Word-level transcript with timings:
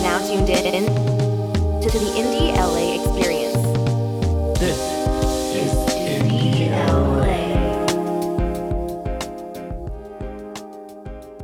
are 0.00 0.02
now 0.02 0.18
tuned 0.26 0.48
in 0.48 0.86
to 0.86 1.90
the 1.90 1.98
Indie 2.16 2.54
LA 2.56 3.02
experience. 3.02 3.56
This 4.58 4.78
is 5.54 5.72
Indie 5.94 6.70
LA. 6.70 7.40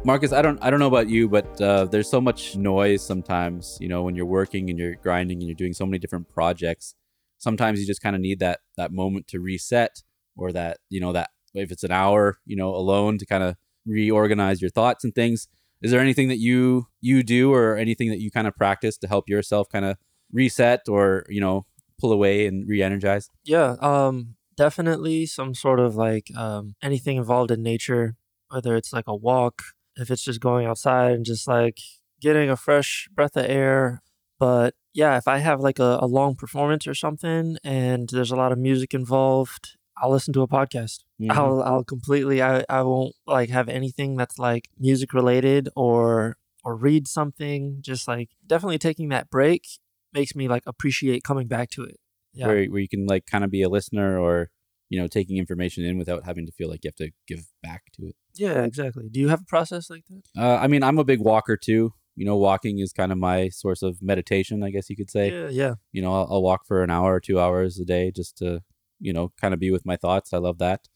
Marcus, 0.04 0.32
I 0.32 0.40
don't 0.40 0.58
I 0.62 0.70
don't 0.70 0.80
know 0.80 0.86
about 0.86 1.08
you, 1.08 1.28
but 1.28 1.60
uh, 1.60 1.84
there's 1.86 2.08
so 2.08 2.20
much 2.20 2.56
noise 2.56 3.04
sometimes. 3.04 3.76
You 3.80 3.88
know, 3.88 4.02
when 4.02 4.14
you're 4.14 4.24
working 4.26 4.70
and 4.70 4.78
you're 4.78 4.94
grinding 4.94 5.38
and 5.38 5.48
you're 5.48 5.54
doing 5.54 5.74
so 5.74 5.84
many 5.84 5.98
different 5.98 6.28
projects, 6.28 6.94
sometimes 7.38 7.80
you 7.80 7.86
just 7.86 8.00
kind 8.02 8.16
of 8.16 8.22
need 8.22 8.38
that 8.38 8.60
that 8.76 8.92
moment 8.92 9.26
to 9.28 9.40
reset, 9.40 10.02
or 10.36 10.52
that 10.52 10.78
you 10.88 11.00
know 11.00 11.12
that 11.12 11.30
if 11.54 11.70
it's 11.72 11.84
an 11.84 11.92
hour, 11.92 12.38
you 12.46 12.56
know, 12.56 12.74
alone 12.74 13.18
to 13.18 13.26
kind 13.26 13.42
of 13.42 13.56
reorganize 13.84 14.62
your 14.62 14.70
thoughts 14.70 15.04
and 15.04 15.14
things. 15.14 15.48
Is 15.86 15.92
there 15.92 16.00
anything 16.00 16.26
that 16.26 16.40
you 16.40 16.88
you 17.00 17.22
do 17.22 17.54
or 17.54 17.76
anything 17.76 18.08
that 18.10 18.18
you 18.18 18.28
kind 18.32 18.48
of 18.48 18.56
practice 18.56 18.98
to 18.98 19.06
help 19.06 19.28
yourself 19.28 19.68
kind 19.70 19.84
of 19.84 19.96
reset 20.32 20.80
or 20.88 21.24
you 21.28 21.40
know 21.40 21.64
pull 22.00 22.12
away 22.12 22.48
and 22.48 22.68
re-energize? 22.68 23.30
Yeah, 23.44 23.76
um, 23.80 24.34
definitely 24.56 25.26
some 25.26 25.54
sort 25.54 25.78
of 25.78 25.94
like 25.94 26.26
um, 26.36 26.74
anything 26.82 27.18
involved 27.18 27.52
in 27.52 27.62
nature, 27.62 28.16
whether 28.48 28.74
it's 28.74 28.92
like 28.92 29.04
a 29.06 29.14
walk, 29.14 29.62
if 29.94 30.10
it's 30.10 30.24
just 30.24 30.40
going 30.40 30.66
outside 30.66 31.12
and 31.12 31.24
just 31.24 31.46
like 31.46 31.78
getting 32.20 32.50
a 32.50 32.56
fresh 32.56 33.08
breath 33.14 33.36
of 33.36 33.46
air. 33.48 34.02
But 34.40 34.74
yeah, 34.92 35.16
if 35.18 35.28
I 35.28 35.38
have 35.38 35.60
like 35.60 35.78
a, 35.78 36.00
a 36.02 36.06
long 36.08 36.34
performance 36.34 36.88
or 36.88 36.94
something 36.94 37.58
and 37.62 38.08
there's 38.10 38.32
a 38.32 38.36
lot 38.36 38.50
of 38.50 38.58
music 38.58 38.92
involved, 38.92 39.76
I'll 39.96 40.10
listen 40.10 40.34
to 40.34 40.42
a 40.42 40.48
podcast. 40.48 41.04
I'll 41.30 41.62
I'll 41.62 41.84
completely 41.84 42.42
I, 42.42 42.64
I 42.68 42.82
won't 42.82 43.14
like 43.26 43.50
have 43.50 43.68
anything 43.68 44.16
that's 44.16 44.38
like 44.38 44.68
music 44.78 45.12
related 45.14 45.68
or 45.74 46.36
or 46.64 46.76
read 46.76 47.08
something. 47.08 47.78
Just 47.80 48.06
like 48.06 48.30
definitely 48.46 48.78
taking 48.78 49.08
that 49.10 49.30
break 49.30 49.66
makes 50.12 50.34
me 50.34 50.48
like 50.48 50.62
appreciate 50.66 51.22
coming 51.24 51.46
back 51.46 51.70
to 51.70 51.84
it. 51.84 51.98
Yeah. 52.34 52.48
where 52.48 52.64
where 52.66 52.80
you 52.80 52.88
can 52.88 53.06
like 53.06 53.24
kind 53.26 53.44
of 53.44 53.50
be 53.50 53.62
a 53.62 53.68
listener 53.68 54.18
or 54.18 54.50
you 54.90 55.00
know 55.00 55.06
taking 55.06 55.38
information 55.38 55.84
in 55.84 55.96
without 55.96 56.24
having 56.24 56.44
to 56.46 56.52
feel 56.52 56.68
like 56.68 56.84
you 56.84 56.88
have 56.88 56.96
to 56.96 57.10
give 57.26 57.46
back 57.62 57.84
to 57.94 58.08
it. 58.08 58.16
Yeah, 58.34 58.64
exactly. 58.64 59.08
Do 59.10 59.18
you 59.18 59.28
have 59.28 59.40
a 59.40 59.46
process 59.46 59.88
like 59.88 60.04
that? 60.10 60.22
Uh, 60.40 60.56
I 60.56 60.66
mean, 60.66 60.82
I'm 60.82 60.98
a 60.98 61.04
big 61.04 61.20
walker 61.20 61.56
too. 61.56 61.94
You 62.14 62.24
know, 62.26 62.36
walking 62.36 62.78
is 62.78 62.92
kind 62.92 63.12
of 63.12 63.18
my 63.18 63.48
source 63.48 63.82
of 63.82 64.02
meditation, 64.02 64.62
I 64.62 64.70
guess 64.70 64.88
you 64.90 64.96
could 64.96 65.10
say. 65.10 65.30
Yeah, 65.30 65.48
yeah. 65.48 65.74
You 65.92 66.02
know, 66.02 66.14
I'll, 66.14 66.28
I'll 66.30 66.42
walk 66.42 66.66
for 66.66 66.82
an 66.82 66.90
hour 66.90 67.14
or 67.14 67.20
two 67.20 67.40
hours 67.40 67.78
a 67.78 67.84
day 67.84 68.10
just 68.10 68.36
to, 68.38 68.60
you 69.00 69.12
know, 69.12 69.32
kind 69.40 69.52
of 69.54 69.60
be 69.60 69.70
with 69.70 69.84
my 69.84 69.96
thoughts. 69.96 70.32
I 70.32 70.38
love 70.38 70.58
that. 70.58 70.88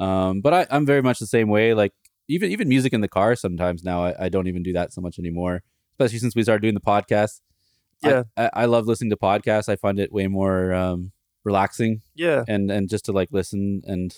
Um, 0.00 0.40
but 0.40 0.52
I, 0.54 0.66
I'm 0.70 0.86
very 0.86 1.02
much 1.02 1.18
the 1.18 1.26
same 1.26 1.48
way. 1.48 1.74
Like 1.74 1.92
even 2.28 2.50
even 2.50 2.68
music 2.68 2.92
in 2.92 3.00
the 3.02 3.08
car 3.08 3.36
sometimes 3.36 3.84
now, 3.84 4.04
I, 4.06 4.26
I 4.26 4.28
don't 4.28 4.46
even 4.48 4.62
do 4.62 4.72
that 4.72 4.92
so 4.92 5.00
much 5.00 5.18
anymore. 5.18 5.62
Especially 5.92 6.18
since 6.18 6.34
we 6.34 6.42
started 6.42 6.62
doing 6.62 6.74
the 6.74 6.80
podcast. 6.80 7.40
Yeah. 8.02 8.22
I, 8.36 8.50
I 8.54 8.64
love 8.64 8.86
listening 8.86 9.10
to 9.10 9.16
podcasts. 9.16 9.68
I 9.68 9.76
find 9.76 9.98
it 10.00 10.10
way 10.10 10.26
more 10.26 10.72
um, 10.72 11.12
relaxing 11.44 12.00
Yeah. 12.14 12.44
and 12.48 12.70
and 12.70 12.88
just 12.88 13.04
to 13.06 13.12
like 13.12 13.28
listen 13.30 13.82
and 13.84 14.14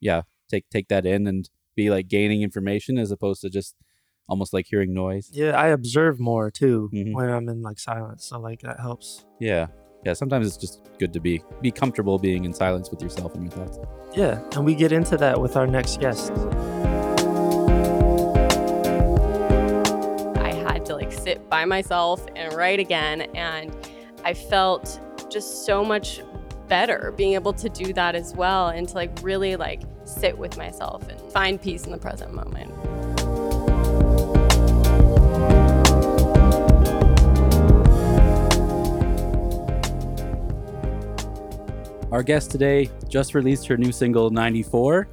yeah 0.00 0.22
take 0.48 0.68
take 0.70 0.88
that 0.88 1.04
in 1.06 1.26
and 1.26 1.48
be 1.74 1.90
like 1.90 2.06
gaining 2.08 2.42
information 2.42 2.96
as 2.98 3.10
opposed 3.10 3.40
to 3.40 3.50
just 3.50 3.74
almost 4.28 4.52
like 4.52 4.66
hearing 4.68 4.94
noise 4.94 5.30
Yeah, 5.32 5.52
I 5.60 5.68
observe 5.68 6.20
more 6.20 6.50
too 6.50 6.90
Mhm. 6.94 7.12
when 7.14 7.28
I'm 7.28 7.48
in 7.48 7.62
like 7.62 7.78
silence. 7.80 8.24
So 8.26 8.38
like 8.38 8.60
that 8.62 8.78
helps. 8.80 9.24
yeah 9.40 9.66
yeah 10.04 10.12
sometimes 10.12 10.46
it's 10.46 10.56
just 10.56 10.80
good 10.98 11.12
to 11.12 11.20
be 11.20 11.42
be 11.60 11.70
comfortable 11.70 12.18
being 12.18 12.44
in 12.44 12.52
silence 12.52 12.90
with 12.90 13.02
yourself 13.02 13.34
and 13.34 13.44
your 13.44 13.52
thoughts 13.52 13.78
Yeah, 14.16 14.40
and 14.52 14.64
we 14.64 14.76
get 14.76 14.92
into 14.92 15.16
that 15.16 15.40
with 15.40 15.56
our 15.56 15.66
next 15.66 15.98
guest. 15.98 16.30
I 20.38 20.52
had 20.52 20.84
to 20.86 20.94
like 20.94 21.12
sit 21.12 21.50
by 21.50 21.64
myself 21.64 22.24
and 22.36 22.52
write 22.54 22.78
again. 22.78 23.22
And 23.34 23.74
I 24.24 24.34
felt 24.34 25.00
just 25.28 25.66
so 25.66 25.84
much 25.84 26.20
better 26.68 27.12
being 27.16 27.34
able 27.34 27.52
to 27.54 27.68
do 27.68 27.92
that 27.94 28.14
as 28.14 28.34
well 28.34 28.68
and 28.68 28.88
to 28.88 28.94
like 28.94 29.10
really 29.22 29.56
like 29.56 29.82
sit 30.04 30.38
with 30.38 30.56
myself 30.56 31.08
and 31.08 31.20
find 31.32 31.60
peace 31.60 31.86
in 31.86 31.90
the 31.90 31.98
present 31.98 32.32
moment. 32.32 32.70
Our 42.14 42.22
guest 42.22 42.52
today 42.52 42.88
just 43.08 43.34
released 43.34 43.66
her 43.66 43.76
new 43.76 43.90
single 43.90 44.30
94 44.30 45.08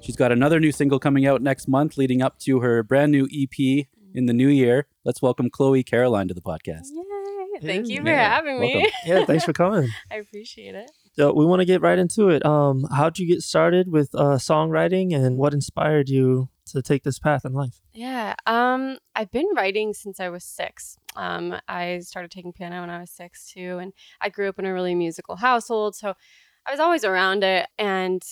she's 0.00 0.16
got 0.16 0.30
another 0.30 0.60
new 0.60 0.70
single 0.70 0.98
coming 0.98 1.24
out 1.24 1.40
next 1.40 1.66
month 1.66 1.96
leading 1.96 2.20
up 2.20 2.38
to 2.38 2.60
her 2.60 2.82
brand 2.82 3.10
new 3.10 3.26
ep 3.32 3.86
in 4.14 4.26
the 4.26 4.34
new 4.34 4.48
year 4.48 4.86
let's 5.06 5.22
welcome 5.22 5.48
chloe 5.48 5.82
caroline 5.82 6.28
to 6.28 6.34
the 6.34 6.42
podcast 6.42 6.88
Yay! 6.92 7.60
Thank 7.62 7.88
you 7.88 8.02
for 8.02 8.08
Yeah, 8.08 8.34
having 8.34 8.60
me. 8.60 8.74
welcome. 8.74 8.90
Yeah, 9.06 9.24
thanks 9.24 9.44
for 9.44 9.54
coming. 9.54 9.88
I 10.12 10.16
appreciate 10.16 10.74
it. 10.74 10.90
So 11.14 11.32
we 11.32 11.46
want 11.46 11.60
to 11.60 11.64
get 11.64 11.80
right 11.80 11.98
into 11.98 12.28
it. 12.28 12.44
Um, 12.44 12.84
how'd 12.94 13.18
you 13.18 13.26
get 13.26 13.40
started 13.40 13.90
with 13.90 14.10
uh, 14.14 14.36
songwriting, 14.36 15.14
and 15.16 15.38
what 15.38 15.54
inspired 15.54 16.10
you 16.10 16.50
to 16.76 16.82
take 16.82 17.02
this 17.02 17.18
path 17.18 17.44
in 17.44 17.52
life? 17.52 17.80
Yeah. 17.92 18.34
Um, 18.46 18.98
I've 19.14 19.30
been 19.30 19.48
writing 19.56 19.92
since 19.94 20.20
I 20.20 20.28
was 20.28 20.44
six. 20.44 20.96
Um, 21.16 21.56
I 21.68 21.98
started 22.00 22.30
taking 22.30 22.52
piano 22.52 22.80
when 22.80 22.90
I 22.90 23.00
was 23.00 23.10
six 23.10 23.50
too, 23.52 23.78
and 23.80 23.92
I 24.20 24.28
grew 24.28 24.48
up 24.48 24.58
in 24.58 24.66
a 24.66 24.72
really 24.72 24.94
musical 24.94 25.36
household, 25.36 25.94
so 25.96 26.14
I 26.66 26.70
was 26.70 26.80
always 26.80 27.04
around 27.04 27.42
it. 27.44 27.66
And 27.78 28.22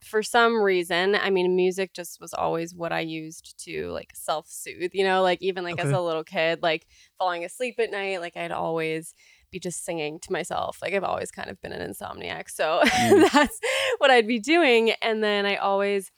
for 0.00 0.22
some 0.22 0.62
reason, 0.62 1.16
I 1.16 1.30
mean, 1.30 1.56
music 1.56 1.92
just 1.92 2.20
was 2.20 2.32
always 2.32 2.72
what 2.74 2.92
I 2.92 3.00
used 3.00 3.58
to 3.64 3.90
like 3.90 4.10
self 4.14 4.46
soothe. 4.48 4.90
You 4.94 5.04
know, 5.04 5.22
like 5.22 5.42
even 5.42 5.64
like 5.64 5.80
as 5.80 5.90
a 5.90 6.00
little 6.00 6.22
kid, 6.24 6.62
like 6.62 6.86
falling 7.18 7.44
asleep 7.44 7.74
at 7.78 7.90
night, 7.90 8.20
like 8.20 8.36
I'd 8.36 8.52
always 8.52 9.14
be 9.50 9.58
just 9.58 9.84
singing 9.84 10.20
to 10.20 10.30
myself. 10.30 10.78
Like 10.82 10.92
I've 10.94 11.02
always 11.02 11.30
kind 11.32 11.50
of 11.50 11.60
been 11.60 11.72
an 11.72 11.90
insomniac, 11.90 12.48
so 12.50 12.80
Mm. 12.84 13.32
that's 13.32 13.58
what 13.98 14.10
I'd 14.10 14.28
be 14.28 14.38
doing. 14.38 14.92
And 15.02 15.24
then 15.24 15.46
I 15.46 15.56
always 15.56 16.12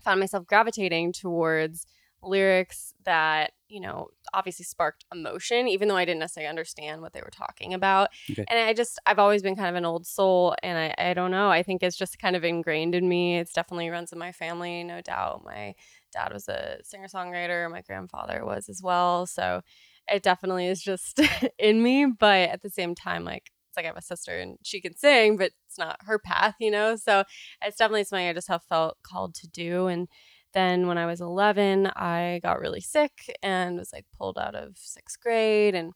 found 0.00 0.20
myself 0.20 0.46
gravitating 0.46 1.12
towards 1.12 1.86
lyrics 2.22 2.94
that 3.04 3.52
you 3.68 3.80
know 3.80 4.08
obviously 4.34 4.64
sparked 4.64 5.04
emotion 5.12 5.68
even 5.68 5.86
though 5.88 5.96
i 5.96 6.04
didn't 6.04 6.18
necessarily 6.18 6.48
understand 6.48 7.00
what 7.00 7.12
they 7.12 7.20
were 7.20 7.30
talking 7.30 7.74
about. 7.74 8.08
Okay. 8.30 8.44
and 8.48 8.58
i 8.58 8.72
just 8.72 8.98
i've 9.06 9.18
always 9.18 9.42
been 9.42 9.54
kind 9.54 9.68
of 9.68 9.76
an 9.76 9.84
old 9.84 10.06
soul 10.06 10.54
and 10.62 10.78
I, 10.78 11.10
I 11.10 11.14
don't 11.14 11.30
know. 11.30 11.50
I 11.50 11.62
think 11.62 11.82
it's 11.82 11.96
just 11.96 12.18
kind 12.18 12.34
of 12.34 12.44
ingrained 12.44 12.94
in 12.94 13.08
me. 13.08 13.38
It's 13.38 13.52
definitely 13.52 13.88
runs 13.90 14.12
in 14.12 14.18
my 14.18 14.32
family 14.32 14.82
no 14.84 15.00
doubt. 15.00 15.44
My 15.44 15.74
dad 16.12 16.32
was 16.32 16.48
a 16.48 16.78
singer 16.82 17.06
songwriter 17.06 17.70
my 17.70 17.82
grandfather 17.82 18.44
was 18.44 18.68
as 18.68 18.82
well. 18.82 19.26
So 19.26 19.62
it 20.10 20.22
definitely 20.22 20.66
is 20.66 20.82
just 20.82 21.20
in 21.58 21.82
me 21.82 22.06
but 22.06 22.48
at 22.48 22.62
the 22.62 22.70
same 22.70 22.94
time 22.94 23.24
like 23.24 23.50
like 23.78 23.86
i 23.86 23.88
have 23.88 23.96
a 23.96 24.02
sister 24.02 24.38
and 24.38 24.58
she 24.62 24.80
can 24.80 24.96
sing 24.96 25.36
but 25.36 25.52
it's 25.66 25.78
not 25.78 25.96
her 26.02 26.18
path 26.18 26.54
you 26.60 26.70
know 26.70 26.96
so 26.96 27.24
it's 27.62 27.76
definitely 27.76 28.04
something 28.04 28.26
i 28.26 28.32
just 28.32 28.48
have 28.48 28.62
felt 28.64 28.98
called 29.02 29.34
to 29.34 29.48
do 29.48 29.86
and 29.86 30.08
then 30.54 30.86
when 30.86 30.98
I 30.98 31.06
was 31.06 31.20
11, 31.20 31.88
I 31.94 32.40
got 32.42 32.60
really 32.60 32.80
sick 32.80 33.12
and 33.42 33.78
was 33.78 33.92
like 33.92 34.06
pulled 34.16 34.38
out 34.38 34.54
of 34.54 34.76
sixth 34.76 35.20
grade 35.20 35.74
and 35.74 35.92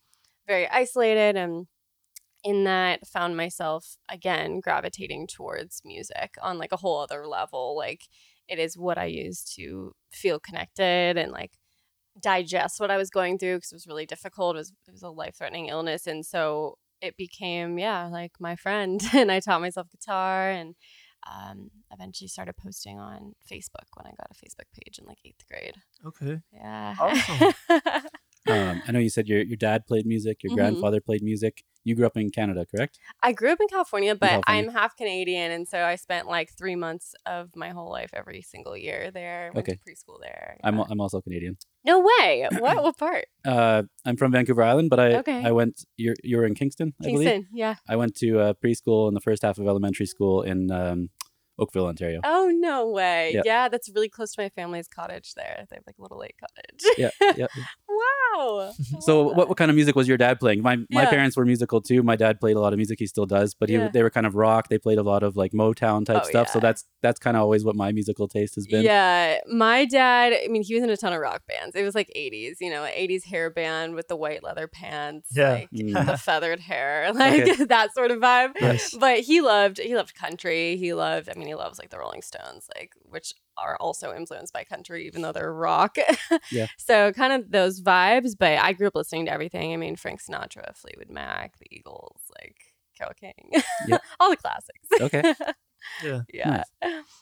very 0.46 0.68
isolated. 0.68 1.36
And 1.36 1.66
in 2.44 2.64
that, 2.64 3.06
found 3.06 3.36
myself 3.36 3.96
again 4.10 4.60
gravitating 4.60 5.26
towards 5.26 5.80
music 5.84 6.34
on 6.42 6.58
like 6.58 6.72
a 6.72 6.76
whole 6.76 7.00
other 7.00 7.26
level. 7.26 7.76
Like 7.76 8.02
it 8.48 8.58
is 8.58 8.76
what 8.76 8.98
I 8.98 9.06
use 9.06 9.42
to 9.56 9.92
feel 10.12 10.38
connected 10.38 11.16
and 11.16 11.32
like 11.32 11.52
digest 12.20 12.78
what 12.78 12.90
I 12.90 12.98
was 12.98 13.08
going 13.08 13.38
through 13.38 13.56
because 13.56 13.72
it 13.72 13.76
was 13.76 13.86
really 13.86 14.06
difficult. 14.06 14.56
It 14.56 14.58
was, 14.58 14.72
it 14.86 14.92
was 14.92 15.02
a 15.02 15.08
life 15.08 15.36
threatening 15.38 15.68
illness. 15.68 16.06
And 16.06 16.26
so 16.26 16.76
it 17.02 17.16
became, 17.16 17.78
yeah, 17.78 18.06
like 18.06 18.32
my 18.40 18.56
friend. 18.56 19.02
And 19.14 19.30
I 19.30 19.40
taught 19.40 19.60
myself 19.60 19.88
guitar 19.90 20.50
and 20.50 20.74
um, 21.30 21.70
eventually 21.92 22.28
started 22.28 22.56
posting 22.56 22.98
on 22.98 23.34
Facebook 23.50 23.88
when 23.94 24.06
I 24.06 24.10
got 24.10 24.30
a 24.30 24.34
Facebook 24.34 24.66
page 24.72 24.98
in 24.98 25.06
like 25.06 25.18
eighth 25.24 25.44
grade. 25.48 25.74
Okay. 26.06 26.40
Yeah. 26.52 26.94
Awesome. 26.98 27.52
um, 28.52 28.82
i 28.86 28.92
know 28.92 28.98
you 28.98 29.10
said 29.10 29.26
your, 29.28 29.42
your 29.42 29.56
dad 29.56 29.86
played 29.86 30.06
music 30.06 30.42
your 30.42 30.52
Mhm. 30.52 30.56
grandfather 30.56 31.00
played 31.00 31.22
music 31.22 31.62
you 31.84 31.94
grew 31.96 32.06
up 32.06 32.16
in 32.16 32.30
canada 32.30 32.64
correct 32.72 32.98
I 33.24 33.32
grew 33.32 33.50
up 33.52 33.60
in 33.60 33.68
California, 33.68 34.14
but 34.16 34.30
California. 34.30 34.68
I'm 34.68 34.74
half 34.74 34.96
Canadian. 34.96 35.52
And 35.52 35.66
so 35.68 35.78
I 35.84 35.94
spent 35.96 36.26
like 36.26 36.50
three 36.56 36.74
months 36.76 37.14
of 37.26 37.50
my 37.54 37.70
whole 37.70 37.88
life 37.90 38.10
every 38.14 38.42
single 38.42 38.76
year 38.76 39.10
there. 39.12 39.50
Went 39.54 39.68
Okay. 39.68 39.76
to 39.76 39.82
preschool 39.84 40.18
there. 40.20 40.56
I'm. 40.64 40.78
I'm 40.80 41.00
also 41.00 41.20
canadian 41.20 41.56
no 41.84 42.00
way. 42.00 42.48
What? 42.64 42.82
What 42.82 42.96
part? 42.98 43.24
uh, 43.44 43.82
i'm 44.06 44.16
from 44.16 44.30
vancouver 44.32 44.62
island 44.62 44.88
but 44.90 45.00
i 45.00 45.08
Okay. 45.22 45.40
i 45.44 45.50
went 45.52 45.74
you're, 45.96 46.14
you 46.22 46.36
were 46.38 46.46
in 46.46 46.54
kingston 46.54 46.94
i 47.00 47.04
believe 47.04 47.28
Kingston. 47.28 47.48
Yeah. 47.52 47.74
I 47.88 47.96
went 47.96 48.14
to 48.22 48.28
uh, 48.44 48.52
preschool 48.62 49.08
in 49.08 49.14
the 49.14 49.20
first 49.28 49.42
half 49.42 49.58
of 49.58 49.66
elementary 49.66 50.06
school 50.06 50.42
in 50.42 50.70
um, 50.70 51.10
Oakville, 51.58 51.86
Ontario. 51.86 52.20
Oh, 52.24 52.50
no 52.68 52.88
way. 52.90 53.32
Yeah. 53.34 53.42
Yeah. 53.44 53.68
That's 53.68 53.88
really 53.94 54.08
close 54.08 54.32
to 54.34 54.42
my 54.42 54.48
family's 54.48 54.88
cottage 54.88 55.34
there. 55.34 55.64
They 55.68 55.76
have 55.76 55.84
like 55.86 55.98
a 55.98 56.02
little 56.02 56.18
lake 56.18 56.36
cottage. 56.44 56.82
Yeah, 57.02 57.10
yeah. 57.36 57.46
wow. 57.88 58.21
Go. 58.34 58.72
I 58.96 59.00
So 59.00 59.22
what, 59.32 59.48
what 59.48 59.56
kind 59.58 59.70
of 59.70 59.74
music 59.74 59.94
was 59.96 60.08
your 60.08 60.16
dad 60.16 60.40
playing? 60.40 60.62
My 60.62 60.76
my 60.76 61.02
Yeah. 61.02 61.10
parents 61.10 61.36
were 61.36 61.44
musical 61.44 61.80
too. 61.80 62.02
My 62.02 62.16
dad 62.16 62.40
played 62.40 62.56
a 62.56 62.60
lot 62.60 62.72
of 62.72 62.78
music. 62.78 62.98
He 62.98 63.06
still 63.06 63.26
does, 63.26 63.54
but 63.54 63.68
he, 63.68 63.76
Yeah. 63.76 63.88
they 63.88 64.02
were 64.02 64.10
kind 64.10 64.26
of 64.26 64.34
rock. 64.34 64.68
They 64.68 64.78
played 64.78 64.98
a 64.98 65.02
lot 65.02 65.22
of 65.22 65.36
like 65.36 65.52
Motown 65.52 66.04
type 66.06 66.22
Oh, 66.24 66.28
stuff. 66.28 66.48
So 66.48 66.60
that's 66.60 66.84
that's 67.02 67.18
kind 67.18 67.36
of 67.36 67.42
always 67.42 67.64
what 67.64 67.74
my 67.76 67.92
musical 67.92 68.28
taste 68.28 68.54
has 68.54 68.66
been. 68.66 68.82
Yeah, 68.84 69.38
my 69.48 69.84
dad, 69.84 70.32
I 70.44 70.48
mean, 70.48 70.62
he 70.62 70.74
was 70.74 70.82
in 70.84 70.90
a 70.90 70.96
ton 70.96 71.12
of 71.12 71.20
rock 71.20 71.42
bands. 71.48 71.74
It 71.74 71.82
was 71.82 71.94
like 71.94 72.10
80s, 72.16 72.56
you 72.60 72.70
know, 72.70 72.82
80s 72.84 73.24
hair 73.24 73.50
band 73.50 73.94
with 73.94 74.08
the 74.08 74.16
white 74.16 74.42
leather 74.44 74.68
pants, 74.68 75.30
Yeah. 75.34 75.52
like 75.52 75.70
Mm. 75.72 76.06
the 76.06 76.16
feathered 76.26 76.60
hair, 76.60 77.12
like 77.14 77.42
Okay. 77.42 77.64
that 77.64 77.94
sort 77.94 78.10
of 78.10 78.18
vibe. 78.20 78.52
Nice. 78.60 78.94
But 78.94 79.20
he 79.20 79.40
loved 79.40 79.78
he 79.78 79.94
loved 79.96 80.14
country. 80.14 80.76
He 80.76 80.94
loved 80.94 81.28
I 81.28 81.34
mean, 81.38 81.48
he 81.48 81.54
loves 81.54 81.78
like 81.78 81.90
the 81.90 81.98
Rolling 81.98 82.22
Stones, 82.22 82.68
like 82.76 82.92
which 83.08 83.34
are 83.58 83.76
also 83.80 84.14
influenced 84.14 84.52
by 84.52 84.64
country 84.64 85.06
even 85.06 85.22
though 85.22 85.32
they're 85.32 85.52
rock. 85.52 85.96
Yeah. 86.50 86.66
So 86.78 87.12
kind 87.12 87.32
of 87.32 87.50
those 87.50 87.80
vibes, 87.80 88.32
but 88.38 88.58
I 88.58 88.72
grew 88.72 88.86
up 88.88 88.94
listening 88.94 89.26
to 89.26 89.32
everything. 89.32 89.72
I 89.72 89.76
mean, 89.76 89.96
Frank 89.96 90.20
Sinatra, 90.22 90.76
Fleetwood 90.76 91.10
Mac, 91.10 91.58
the 91.58 91.66
Eagles, 91.70 92.20
like 92.40 92.56
Carole 92.98 93.12
King. 93.18 93.50
Yeah. 93.86 93.98
All 94.20 94.30
the 94.30 94.36
classics. 94.36 94.88
Okay. 95.00 95.34
Yeah. 96.02 96.20
yeah. 96.34 96.62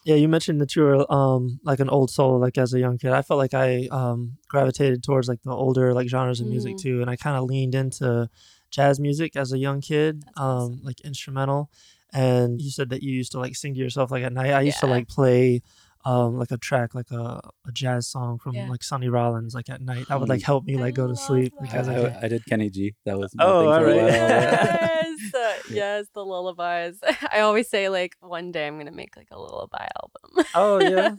Yeah, 0.05 0.15
you 0.17 0.29
mentioned 0.29 0.61
that 0.61 0.75
you 0.77 0.83
were 0.83 1.13
um 1.13 1.61
like 1.65 1.81
an 1.81 1.89
old 1.91 2.11
soul 2.11 2.39
like 2.39 2.57
as 2.59 2.73
a 2.75 2.79
young 2.81 2.99
kid. 2.99 3.13
I 3.13 3.23
felt 3.23 3.39
like 3.39 3.55
I 3.55 3.89
um 3.91 4.39
gravitated 4.49 5.03
towards 5.03 5.29
like 5.29 5.43
the 5.43 5.51
older 5.53 5.93
like 5.95 6.09
genres 6.09 6.41
of 6.41 6.47
music 6.47 6.77
Mhm. 6.77 6.83
too, 6.83 7.01
and 7.03 7.11
I 7.11 7.17
kind 7.17 7.37
of 7.37 7.45
leaned 7.45 7.75
into 7.75 8.29
jazz 8.71 8.99
music 9.01 9.37
as 9.37 9.53
a 9.53 9.59
young 9.59 9.81
kid, 9.81 10.23
That's 10.23 10.39
um 10.39 10.47
awesome. 10.47 10.81
like 10.85 11.01
instrumental. 11.03 11.71
And 12.13 12.61
you 12.61 12.71
said 12.71 12.91
that 12.91 13.03
you 13.03 13.13
used 13.13 13.33
to 13.33 13.39
like 13.39 13.55
sing 13.57 13.75
to 13.75 13.81
yourself 13.81 14.11
like 14.11 14.25
at 14.25 14.33
night. 14.33 14.51
I 14.53 14.63
used 14.63 14.81
to 14.81 14.87
like 14.87 15.07
play 15.09 15.63
um 16.05 16.39
like 16.39 16.51
a 16.51 16.57
track 16.57 16.95
like 16.95 17.11
a, 17.11 17.41
a 17.67 17.73
jazz 17.73 18.09
song 18.09 18.39
from 18.39 18.55
Yeah. 18.55 18.69
like 18.69 18.83
Sonny 18.83 19.09
Rollins 19.09 19.55
like 19.55 19.69
at 19.69 19.81
night. 19.83 20.07
That 20.09 20.19
would 20.21 20.29
like 20.29 20.43
help 20.43 20.65
me 20.65 20.77
like 20.77 20.95
go 20.95 21.07
to 21.07 21.17
sleep 21.17 21.53
like 21.61 21.75
I, 21.75 21.77
as 21.77 21.89
a 21.89 21.93
that. 21.93 22.01
kid. 22.13 22.17
I, 22.23 22.25
I 22.27 22.29
did 22.29 22.47
Kenny 22.47 22.71
G. 22.71 22.95
That 23.05 23.19
was 23.19 23.35
my 23.35 23.45
Oh, 23.45 23.59
thing 23.61 23.69
for 23.69 23.89
a 23.91 23.97
alright. 23.97 24.13
while. 24.21 24.41
yes, 25.21 25.35
uh, 25.35 25.57
yes, 25.71 26.07
the 26.15 26.25
lullabies. 26.25 26.99
I 27.33 27.41
always 27.41 27.69
say 27.69 27.89
like 27.89 28.17
one 28.21 28.51
day 28.53 28.67
I'm 28.67 28.79
gonna 28.79 28.91
make 28.93 29.17
like 29.17 29.29
a 29.31 29.39
lullaby 29.39 29.89
album. 30.03 30.47
Oh, 30.55 30.79
yeah? 30.79 31.17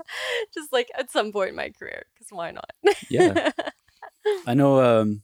just 0.53 0.73
like 0.73 0.89
at 0.97 1.11
some 1.11 1.31
point 1.31 1.49
in 1.51 1.55
my 1.55 1.69
career, 1.69 2.03
because 2.13 2.27
why 2.31 2.51
not? 2.51 2.69
Yeah. 3.09 3.51
I 4.47 4.53
know 4.53 4.81
um, 4.81 5.21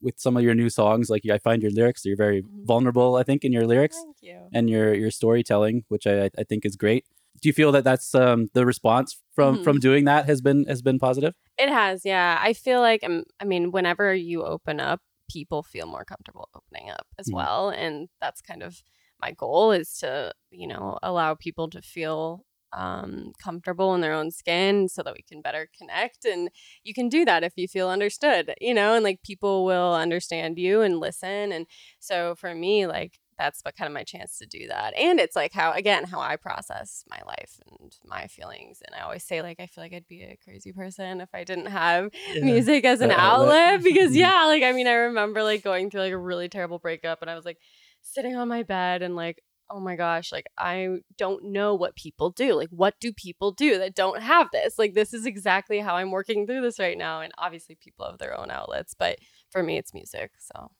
with 0.00 0.18
some 0.20 0.36
of 0.36 0.42
your 0.42 0.54
new 0.54 0.70
songs, 0.70 1.10
like 1.10 1.22
I 1.30 1.38
find 1.38 1.62
your 1.62 1.70
lyrics, 1.72 2.04
you're 2.04 2.16
very 2.16 2.42
Mhm. 2.42 2.64
vulnerable, 2.64 3.16
I 3.16 3.22
think, 3.22 3.44
in 3.44 3.52
your 3.52 3.66
lyrics 3.66 3.96
Thank 3.96 4.16
you. 4.22 4.38
and 4.52 4.70
your 4.70 4.94
your 4.94 5.10
storytelling, 5.10 5.84
which 5.88 6.06
I 6.06 6.30
I 6.38 6.44
think 6.44 6.64
is 6.64 6.76
great. 6.76 7.04
Do 7.40 7.48
you 7.48 7.52
feel 7.52 7.72
that 7.72 7.84
that's 7.84 8.14
um, 8.14 8.50
the 8.54 8.66
response 8.66 9.18
from 9.34 9.56
Mhm. 9.56 9.62
from 9.62 9.78
doing 9.80 10.04
that 10.04 10.26
has 10.26 10.40
been 10.40 10.64
has 10.66 10.82
been 10.82 10.98
positive? 10.98 11.34
It 11.58 11.68
has, 11.68 12.04
yeah. 12.04 12.38
I 12.40 12.52
feel 12.54 12.80
like 12.80 13.04
um, 13.04 13.24
I 13.40 13.44
mean, 13.44 13.70
whenever 13.70 14.14
you 14.14 14.44
open 14.44 14.80
up, 14.80 15.00
people 15.30 15.62
feel 15.62 15.86
more 15.86 16.04
comfortable 16.04 16.48
opening 16.54 16.90
up 16.90 17.06
as 17.18 17.26
Mhm. 17.26 17.32
well, 17.32 17.70
and 17.70 18.08
that's 18.20 18.40
kind 18.40 18.62
of 18.62 18.82
my 19.20 19.32
goal 19.32 19.72
is 19.72 19.92
to 19.98 20.32
you 20.50 20.66
know 20.66 20.98
allow 21.02 21.34
people 21.34 21.68
to 21.70 21.82
feel 21.82 22.44
um, 22.72 23.32
comfortable 23.42 23.94
in 23.94 24.00
their 24.00 24.12
own 24.14 24.30
skin 24.30 24.88
so 24.88 25.02
that 25.02 25.14
we 25.14 25.22
can 25.22 25.42
better 25.42 25.68
connect 25.76 26.24
and 26.24 26.50
you 26.84 26.94
can 26.94 27.08
do 27.08 27.24
that 27.24 27.42
if 27.42 27.52
you 27.56 27.66
feel 27.66 27.88
understood 27.88 28.54
you 28.60 28.72
know 28.72 28.94
and 28.94 29.02
like 29.02 29.20
people 29.24 29.64
will 29.64 29.92
understand 29.92 30.56
you 30.56 30.80
and 30.80 31.00
listen 31.00 31.50
and 31.50 31.66
so 31.98 32.36
for 32.36 32.54
me 32.54 32.86
like 32.86 33.18
that's 33.40 33.62
but 33.62 33.74
kind 33.74 33.86
of 33.88 33.94
my 33.94 34.04
chance 34.04 34.36
to 34.38 34.44
do 34.46 34.68
that 34.68 34.92
and 34.98 35.18
it's 35.18 35.34
like 35.34 35.52
how 35.52 35.72
again 35.72 36.04
how 36.04 36.20
i 36.20 36.36
process 36.36 37.04
my 37.08 37.18
life 37.26 37.58
and 37.66 37.96
my 38.04 38.26
feelings 38.26 38.82
and 38.86 38.94
i 38.94 39.02
always 39.02 39.24
say 39.24 39.40
like 39.40 39.58
i 39.58 39.66
feel 39.66 39.82
like 39.82 39.94
i'd 39.94 40.06
be 40.06 40.22
a 40.22 40.36
crazy 40.44 40.72
person 40.72 41.20
if 41.22 41.30
i 41.34 41.42
didn't 41.42 41.66
have 41.66 42.10
Yeah. 42.34 42.44
music 42.44 42.84
as 42.84 43.00
an 43.00 43.10
outlet. 43.10 43.48
outlet 43.72 43.84
because 43.84 44.14
yeah 44.24 44.44
like 44.46 44.62
i 44.62 44.72
mean 44.72 44.86
i 44.86 44.92
remember 44.92 45.42
like 45.42 45.62
going 45.64 45.90
through 45.90 46.02
like 46.02 46.12
a 46.12 46.18
really 46.18 46.48
terrible 46.50 46.78
breakup 46.78 47.22
and 47.22 47.30
i 47.30 47.34
was 47.34 47.46
like 47.46 47.58
sitting 48.02 48.36
on 48.36 48.46
my 48.48 48.62
bed 48.62 49.00
and 49.02 49.16
like 49.16 49.42
oh 49.70 49.80
my 49.80 49.94
gosh 49.96 50.32
like 50.32 50.46
i 50.58 50.96
don't 51.16 51.44
know 51.44 51.74
what 51.74 51.94
people 51.94 52.28
do 52.30 52.54
like 52.54 52.68
what 52.70 52.94
do 53.00 53.12
people 53.12 53.52
do 53.52 53.78
that 53.78 53.94
don't 53.94 54.20
have 54.20 54.48
this 54.52 54.78
like 54.78 54.94
this 54.94 55.14
is 55.14 55.24
exactly 55.24 55.78
how 55.78 55.94
i'm 55.96 56.10
working 56.10 56.46
through 56.46 56.60
this 56.60 56.78
right 56.78 56.98
now 56.98 57.20
and 57.20 57.32
obviously 57.38 57.76
people 57.76 58.04
have 58.04 58.18
their 58.18 58.36
own 58.38 58.50
outlets 58.50 58.94
but 58.98 59.16
for 59.50 59.62
me 59.62 59.78
it's 59.78 59.94
music 59.94 60.32
so 60.38 60.70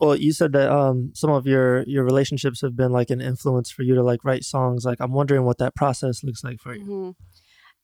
Well, 0.00 0.14
you 0.14 0.32
said 0.32 0.52
that 0.52 0.70
um, 0.70 1.10
some 1.14 1.30
of 1.30 1.46
your 1.46 1.82
your 1.84 2.04
relationships 2.04 2.60
have 2.60 2.76
been 2.76 2.92
like 2.92 3.10
an 3.10 3.20
influence 3.20 3.70
for 3.70 3.82
you 3.82 3.94
to 3.96 4.02
like 4.02 4.24
write 4.24 4.44
songs. 4.44 4.84
Like, 4.84 4.98
I'm 5.00 5.12
wondering 5.12 5.44
what 5.44 5.58
that 5.58 5.74
process 5.74 6.22
looks 6.22 6.44
like 6.44 6.60
for 6.60 6.74
you. 6.74 6.84
Mhm. 6.84 7.14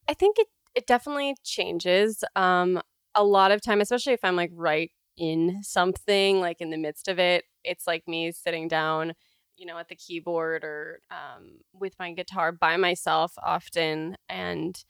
I 0.09 0.15
think 0.15 0.39
it 0.39 0.49
it 0.75 0.87
definitely 0.87 1.37
changes. 1.45 2.25
Um, 2.37 2.81
a 3.15 3.25
lot 3.25 3.53
of 3.53 3.61
time, 3.61 3.81
especially 3.81 4.13
if 4.13 4.25
I'm 4.25 4.37
like 4.37 4.51
right 4.55 4.91
in 5.17 5.63
something, 5.63 6.41
like 6.41 6.61
in 6.61 6.71
the 6.71 6.77
midst 6.77 7.09
of 7.09 7.19
it, 7.19 7.45
it's 7.63 7.87
like 7.87 8.07
me 8.09 8.33
sitting 8.33 8.67
down, 8.69 9.13
you 9.57 9.67
know, 9.67 9.79
at 9.79 9.89
the 9.89 9.95
keyboard 9.97 10.65
or 10.65 11.01
um, 11.11 11.59
with 11.73 11.95
my 11.99 12.13
guitar 12.13 12.51
by 12.53 12.77
myself 12.77 13.33
often, 13.43 14.17
and 14.29 14.85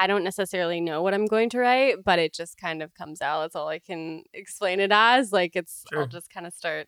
I 0.00 0.06
don't 0.06 0.24
necessarily 0.24 0.80
know 0.80 1.02
what 1.02 1.12
I'm 1.12 1.26
going 1.26 1.50
to 1.50 1.58
write, 1.58 1.96
but 2.02 2.18
it 2.18 2.32
just 2.32 2.56
kind 2.56 2.82
of 2.82 2.94
comes 2.94 3.20
out. 3.20 3.42
That's 3.42 3.54
all 3.54 3.68
I 3.68 3.78
can 3.78 4.22
explain 4.32 4.80
it 4.80 4.90
as. 4.90 5.30
Like 5.30 5.54
it's, 5.54 5.84
Sure. 5.92 6.00
I'll 6.00 6.06
just 6.06 6.30
kind 6.30 6.46
of 6.46 6.54
start, 6.54 6.86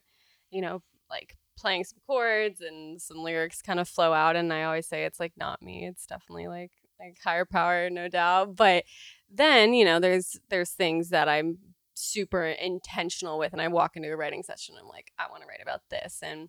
you 0.51 0.63
know, 0.63 0.81
like 1.11 1.37
playing 1.59 1.85
some 1.85 1.99
chords 2.07 2.63
and 2.63 3.01
some 3.03 3.19
lyrics 3.19 3.61
kind 3.61 3.79
of 3.79 3.87
flow 3.87 4.15
out. 4.15 4.35
And 4.35 4.51
I 4.51 4.65
always 4.65 4.89
say 4.89 5.05
it's 5.05 5.21
like 5.21 5.35
not 5.37 5.61
me. 5.61 5.87
It's 5.87 6.07
definitely 6.07 6.49
like 6.49 6.73
like 6.99 7.19
higher 7.23 7.45
power, 7.45 7.91
no 7.91 8.09
doubt. 8.09 8.57
But 8.57 8.85
then 9.31 9.75
you 9.75 9.85
know, 9.85 10.01
there's 10.01 10.41
there's 10.49 10.71
things 10.71 11.11
that 11.11 11.29
I'm 11.29 11.59
super 11.95 12.47
intentional 12.47 13.39
with, 13.39 13.53
and 13.53 13.61
I 13.61 13.69
walk 13.69 13.95
into 13.95 14.11
a 14.11 14.17
writing 14.17 14.43
session. 14.43 14.75
I'm 14.81 14.89
like, 14.89 15.13
I 15.19 15.27
want 15.31 15.43
to 15.43 15.49
write 15.49 15.63
about 15.63 15.83
this, 15.91 16.21
and 16.23 16.49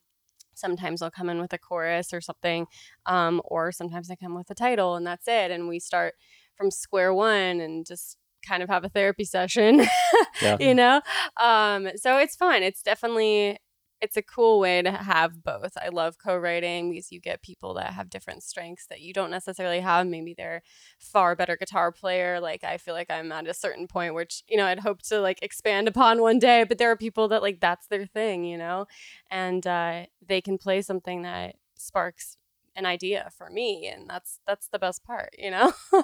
sometimes 0.56 1.02
I'll 1.02 1.12
come 1.12 1.30
in 1.30 1.42
with 1.42 1.52
a 1.52 1.58
chorus 1.58 2.14
or 2.14 2.22
something, 2.22 2.68
um, 3.06 3.42
or 3.44 3.72
sometimes 3.72 4.10
I 4.10 4.16
come 4.16 4.36
with 4.36 4.50
a 4.50 4.56
title, 4.56 4.96
and 4.96 5.06
that's 5.06 5.28
it. 5.28 5.52
And 5.52 5.68
we 5.68 5.80
start 5.80 6.14
from 6.58 6.72
square 6.72 7.14
one 7.14 7.60
and 7.60 7.86
just 7.86 8.18
kind 8.48 8.62
of 8.62 8.70
have 8.70 8.84
a 8.84 8.90
therapy 8.90 9.24
session 9.24 9.86
Yeah. 10.42 10.58
you 10.60 10.74
know? 10.76 11.02
Um 11.42 11.90
so 11.96 12.18
it's 12.18 12.36
fun. 12.36 12.64
It's 12.64 12.82
definitely 12.84 13.58
it's 14.02 14.18
a 14.18 14.22
cool 14.22 14.60
way 14.60 14.82
to 14.82 14.92
have 14.92 15.46
both. 15.46 15.72
I 15.82 15.88
love 15.88 16.18
co-writing 16.22 16.92
because 16.92 17.10
you 17.10 17.22
get 17.22 17.42
people 17.42 17.74
that 17.76 17.94
have 17.94 18.10
different 18.10 18.44
strengths 18.44 18.86
that 18.88 19.00
you 19.00 19.14
don't 19.14 19.32
necessarily 19.32 19.80
have. 19.80 20.06
Maybe 20.08 20.34
they're 20.38 20.62
far 21.00 21.38
better 21.38 21.56
guitar 21.56 21.92
player. 21.94 22.42
Like 22.42 22.64
i 22.66 22.78
feel 22.78 22.94
like 22.94 23.10
i'm 23.10 23.32
at 23.32 23.48
a 23.48 23.54
certain 23.54 23.88
point 23.88 24.14
which 24.14 24.44
you 24.50 24.58
know 24.58 24.66
i'd 24.66 24.80
hope 24.80 25.02
to 25.04 25.20
like 25.22 25.40
expand 25.42 25.88
upon 25.88 26.22
one 26.22 26.38
day 26.40 26.66
but 26.66 26.78
there 26.78 26.92
are 26.92 26.98
people 26.98 27.30
that 27.30 27.42
like 27.42 27.60
that's 27.62 27.88
their 27.88 28.06
thing 28.06 28.44
you 28.44 28.58
know? 28.58 28.86
And 29.32 29.66
uh 29.66 30.06
they 30.28 30.42
can 30.42 30.58
play 30.58 30.82
something 30.82 31.22
that 31.22 31.56
sparks 31.78 32.38
an 32.76 32.86
idea 32.86 33.30
for 33.38 33.50
me 33.50 33.88
and 33.88 34.10
that's 34.10 34.40
that's 34.48 34.68
the 34.70 34.80
best 34.80 35.04
part 35.04 35.30
you 35.38 35.52
know 35.52 35.72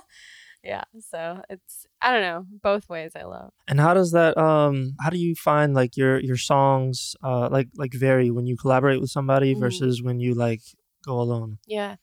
yeah 0.63 0.83
so 0.99 1.41
it's 1.49 1.85
i 2.01 2.11
don't 2.11 2.21
know 2.21 2.45
both 2.61 2.89
ways 2.89 3.13
i 3.15 3.23
love 3.23 3.51
And 3.67 3.79
how 3.79 3.93
does 3.93 4.11
that 4.11 4.37
um 4.37 4.95
how 4.99 5.09
do 5.09 5.17
you 5.17 5.35
find 5.35 5.73
like 5.73 5.95
your 5.97 6.19
your 6.19 6.37
songs 6.37 7.15
uh 7.23 7.49
like 7.49 7.69
like 7.75 7.93
vary 7.93 8.29
when 8.31 8.45
you 8.45 8.55
collaborate 8.57 8.99
with 9.01 9.09
somebody 9.09 9.55
Mhm. 9.55 9.59
versus 9.59 10.01
when 10.03 10.19
you 10.19 10.33
like 10.35 10.61
go 11.05 11.19
alone? 11.19 11.57
Yeah. 11.65 11.95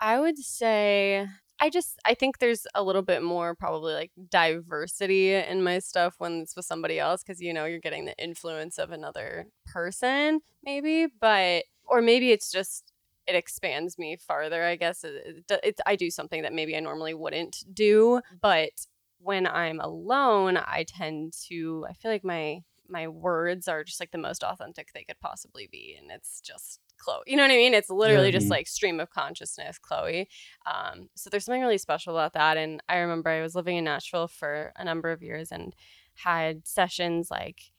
I 0.00 0.18
would 0.20 0.38
say 0.38 1.26
I 1.60 1.68
just 1.68 1.98
I 2.06 2.14
think 2.14 2.38
there's 2.38 2.66
a 2.74 2.82
little 2.82 3.02
bit 3.02 3.22
more 3.22 3.54
probably 3.54 3.92
like 3.92 4.12
diversity 4.30 5.34
in 5.34 5.62
my 5.62 5.78
stuff 5.78 6.14
when 6.18 6.40
it's 6.40 6.56
with 6.56 6.64
somebody 6.64 6.98
else 6.98 7.22
cuz 7.22 7.40
you 7.40 7.52
know 7.52 7.64
you're 7.66 7.80
getting 7.80 8.04
the 8.06 8.16
influence 8.22 8.78
of 8.78 8.90
another 8.92 9.46
person 9.66 10.40
maybe, 10.62 11.06
but 11.20 11.64
or 11.86 12.00
maybe 12.00 12.30
it's 12.30 12.50
just 12.52 12.89
it 13.26 13.34
expands 13.34 13.98
me 13.98 14.16
farther, 14.16 14.64
I 14.64 14.76
guess. 14.76 15.04
It, 15.04 15.44
it, 15.50 15.60
it's 15.62 15.80
I 15.86 15.96
do 15.96 16.10
something 16.10 16.42
that 16.42 16.52
maybe 16.52 16.76
I 16.76 16.80
normally 16.80 17.14
wouldn't 17.14 17.64
do, 17.72 18.20
but 18.40 18.70
when 19.18 19.46
I'm 19.46 19.80
alone, 19.80 20.56
I 20.56 20.84
tend 20.88 21.34
to 21.48 21.86
I 21.88 21.92
feel 21.94 22.10
like 22.10 22.24
my 22.24 22.60
my 22.88 23.06
words 23.06 23.68
are 23.68 23.84
just 23.84 24.00
like 24.00 24.10
the 24.10 24.18
most 24.18 24.42
authentic 24.42 24.88
they 24.92 25.04
could 25.04 25.20
possibly 25.20 25.68
be 25.70 25.96
and 26.00 26.10
it's 26.10 26.40
just 26.40 26.80
Chloe. 26.98 27.22
You 27.26 27.36
know 27.36 27.44
what 27.44 27.52
I 27.52 27.56
mean? 27.56 27.72
It's 27.74 27.88
literally 27.90 28.26
Yeah. 28.26 28.32
just 28.32 28.48
Mhm. 28.48 28.50
like 28.50 28.66
stream 28.66 28.98
of 29.00 29.10
consciousness, 29.10 29.78
Chloe. 29.78 30.28
Um, 30.66 31.08
so 31.14 31.30
there's 31.30 31.44
something 31.44 31.60
really 31.62 31.78
special 31.78 32.16
about 32.16 32.32
that. 32.34 32.56
And 32.56 32.82
I 32.88 32.96
remember 32.98 33.30
I 33.30 33.42
was 33.42 33.54
living 33.54 33.76
in 33.76 33.84
Nashville 33.84 34.28
for 34.28 34.72
a 34.76 34.84
number 34.84 35.10
of 35.12 35.22
years 35.22 35.52
and 35.52 35.74
had 36.14 36.66
sessions 36.66 37.30
like 37.30 37.69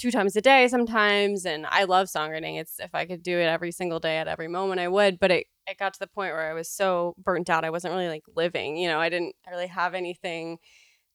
two 0.00 0.10
times 0.10 0.34
a 0.36 0.40
day 0.40 0.66
sometimes. 0.68 1.44
And 1.44 1.66
I 1.68 1.84
love 1.84 2.08
songwriting. 2.08 2.60
It's 2.60 2.80
if 2.80 2.94
I 2.94 3.04
could 3.06 3.22
do 3.22 3.38
it 3.38 3.44
every 3.44 3.72
single 3.72 4.00
day 4.00 4.18
at 4.18 4.28
every 4.28 4.48
moment, 4.48 4.80
I 4.80 4.88
would. 4.88 5.18
But 5.20 5.30
it 5.30 5.46
it 5.66 5.78
got 5.78 5.94
to 5.94 6.00
the 6.00 6.06
point 6.06 6.32
where 6.32 6.50
I 6.50 6.54
was 6.54 6.68
so 6.68 7.14
burnt 7.18 7.50
out. 7.50 7.64
I 7.64 7.70
wasn't 7.70 7.92
really 7.92 8.08
like 8.08 8.24
living. 8.34 8.76
You 8.76 8.88
know, 8.88 8.98
I 8.98 9.08
didn't 9.08 9.36
really 9.48 9.68
have 9.68 9.94
anything 9.94 10.58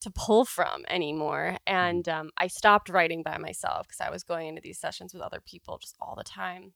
to 0.01 0.11
pull 0.11 0.45
from 0.45 0.85
anymore. 0.87 1.57
And 1.65 2.07
um, 2.07 2.29
I 2.37 2.47
stopped 2.47 2.89
writing 2.89 3.23
by 3.23 3.37
myself 3.37 3.87
because 3.87 4.01
I 4.01 4.11
was 4.11 4.23
going 4.23 4.47
into 4.47 4.61
these 4.61 4.79
sessions 4.79 5.13
with 5.13 5.23
other 5.23 5.41
people 5.45 5.77
just 5.79 5.95
all 5.99 6.15
the 6.15 6.23
time. 6.23 6.73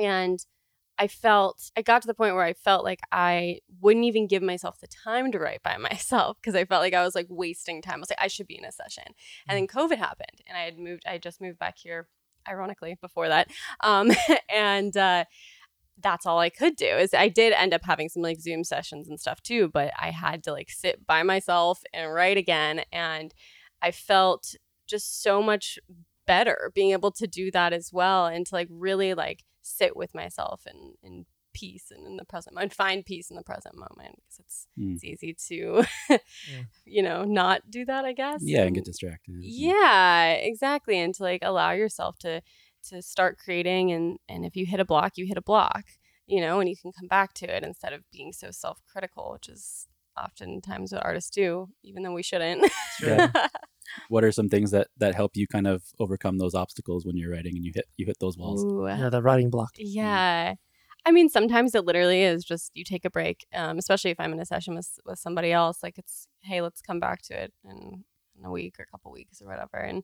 And 0.00 0.38
I 0.98 1.08
felt 1.08 1.70
I 1.76 1.82
got 1.82 2.02
to 2.02 2.06
the 2.06 2.14
point 2.14 2.34
where 2.34 2.44
I 2.44 2.52
felt 2.52 2.84
like 2.84 3.00
I 3.10 3.60
wouldn't 3.80 4.04
even 4.04 4.26
give 4.26 4.42
myself 4.42 4.78
the 4.80 4.86
time 4.86 5.32
to 5.32 5.38
write 5.38 5.62
by 5.62 5.76
myself 5.78 6.36
because 6.40 6.54
I 6.54 6.64
felt 6.64 6.82
like 6.82 6.94
I 6.94 7.02
was 7.02 7.14
like 7.14 7.26
wasting 7.28 7.82
time. 7.82 7.96
I 7.96 8.00
was 8.00 8.10
like, 8.10 8.22
I 8.22 8.28
should 8.28 8.46
be 8.46 8.58
in 8.58 8.64
a 8.64 8.72
session. 8.72 9.04
And 9.48 9.56
then 9.56 9.66
COVID 9.66 9.98
happened 9.98 10.42
and 10.46 10.56
I 10.56 10.62
had 10.62 10.78
moved, 10.78 11.02
I 11.06 11.12
had 11.12 11.22
just 11.22 11.40
moved 11.40 11.58
back 11.58 11.78
here, 11.78 12.08
ironically, 12.48 12.96
before 13.00 13.28
that. 13.28 13.48
Um, 13.82 14.12
and 14.54 14.96
uh, 14.96 15.24
that's 16.00 16.26
all 16.26 16.38
I 16.38 16.50
could 16.50 16.76
do 16.76 16.86
is 16.86 17.14
I 17.14 17.28
did 17.28 17.52
end 17.52 17.74
up 17.74 17.84
having 17.84 18.08
some 18.08 18.22
like 18.22 18.40
Zoom 18.40 18.64
sessions 18.64 19.08
and 19.08 19.18
stuff 19.18 19.42
too, 19.42 19.68
but 19.68 19.92
I 20.00 20.10
had 20.10 20.44
to 20.44 20.52
like 20.52 20.70
sit 20.70 21.06
by 21.06 21.22
myself 21.22 21.82
and 21.92 22.12
write 22.12 22.36
again. 22.36 22.82
And 22.92 23.34
I 23.82 23.90
felt 23.90 24.54
just 24.86 25.22
so 25.22 25.42
much 25.42 25.78
better 26.26 26.72
being 26.74 26.92
able 26.92 27.10
to 27.12 27.26
do 27.26 27.50
that 27.50 27.72
as 27.72 27.90
well 27.92 28.26
and 28.26 28.46
to 28.46 28.54
like 28.54 28.68
really 28.70 29.14
like 29.14 29.44
sit 29.64 29.96
with 29.96 30.14
myself 30.14 30.62
and 30.66 30.94
in 31.02 31.26
peace 31.54 31.92
and 31.92 32.04
in 32.06 32.16
the 32.16 32.24
present 32.24 32.52
moment 32.54 32.74
find 32.74 33.04
peace 33.06 33.30
in 33.30 33.36
the 33.36 33.42
present 33.42 33.76
moment 33.76 34.16
because 34.16 34.38
it's 34.40 34.66
Mm. 34.78 34.94
it's 34.94 35.04
easy 35.04 35.36
to 35.48 35.84
you 36.84 37.02
know 37.02 37.22
not 37.24 37.70
do 37.70 37.84
that 37.84 38.04
i 38.04 38.12
guess 38.12 38.40
Yeah, 38.42 38.58
and 38.60 38.66
And- 38.68 38.74
get 38.76 38.84
distracted. 38.84 39.36
yeah 39.40 40.32
exactly 40.32 40.98
and 40.98 41.14
to 41.14 41.22
like 41.22 41.42
allow 41.42 41.70
yourself 41.70 42.18
to 42.18 42.42
to 42.90 43.00
start 43.02 43.38
creating 43.38 43.92
and 43.92 44.18
and 44.28 44.44
if 44.44 44.56
you 44.56 44.66
hit 44.66 44.80
a 44.80 44.84
block 44.84 45.12
you 45.16 45.26
hit 45.26 45.38
a 45.38 45.42
block 45.42 45.84
you 46.26 46.40
know 46.40 46.58
and 46.60 46.68
you 46.68 46.76
can 46.76 46.90
come 46.92 47.06
back 47.08 47.32
to 47.34 47.46
it 47.56 47.62
instead 47.62 47.92
of 47.92 48.02
being 48.12 48.32
so 48.32 48.50
self-critical 48.50 49.30
which 49.32 49.48
is 49.48 49.86
oftentimes 50.20 50.92
what 50.92 51.04
artists 51.04 51.30
do 51.30 51.68
even 51.84 52.02
though 52.02 52.12
we 52.12 52.22
shouldn't 52.22 52.68
Yeah. 53.00 53.30
What 54.08 54.24
are 54.24 54.32
some 54.32 54.48
things 54.48 54.70
that 54.72 54.88
that 54.98 55.14
help 55.14 55.36
you 55.36 55.46
kind 55.46 55.66
of 55.66 55.82
overcome 55.98 56.38
those 56.38 56.54
obstacles 56.54 57.04
when 57.06 57.16
you're 57.16 57.32
writing 57.32 57.56
and 57.56 57.64
you 57.64 57.72
hit 57.74 57.86
you 57.96 58.06
hit 58.06 58.18
those 58.20 58.36
walls? 58.38 58.64
Ooh. 58.64 58.86
Yeah, 58.86 59.10
the 59.10 59.22
writing 59.22 59.50
block. 59.50 59.72
Yeah. 59.76 60.54
I 61.06 61.10
mean, 61.10 61.28
sometimes 61.28 61.74
it 61.74 61.84
literally 61.84 62.22
is 62.22 62.44
just 62.44 62.70
you 62.74 62.82
take 62.84 63.04
a 63.04 63.10
break, 63.10 63.46
um, 63.52 63.76
especially 63.78 64.10
if 64.10 64.18
I'm 64.18 64.32
in 64.32 64.40
a 64.40 64.46
session 64.46 64.74
with, 64.74 64.98
with 65.04 65.18
somebody 65.18 65.52
else. 65.52 65.82
Like 65.82 65.98
it's, 65.98 66.26
hey, 66.42 66.62
let's 66.62 66.80
come 66.80 66.98
back 66.98 67.20
to 67.24 67.34
it 67.42 67.52
in, 67.62 68.04
in 68.38 68.44
a 68.44 68.50
week 68.50 68.76
or 68.78 68.84
a 68.84 68.86
couple 68.86 69.12
weeks 69.12 69.42
or 69.42 69.46
whatever, 69.46 69.76
and 69.76 70.02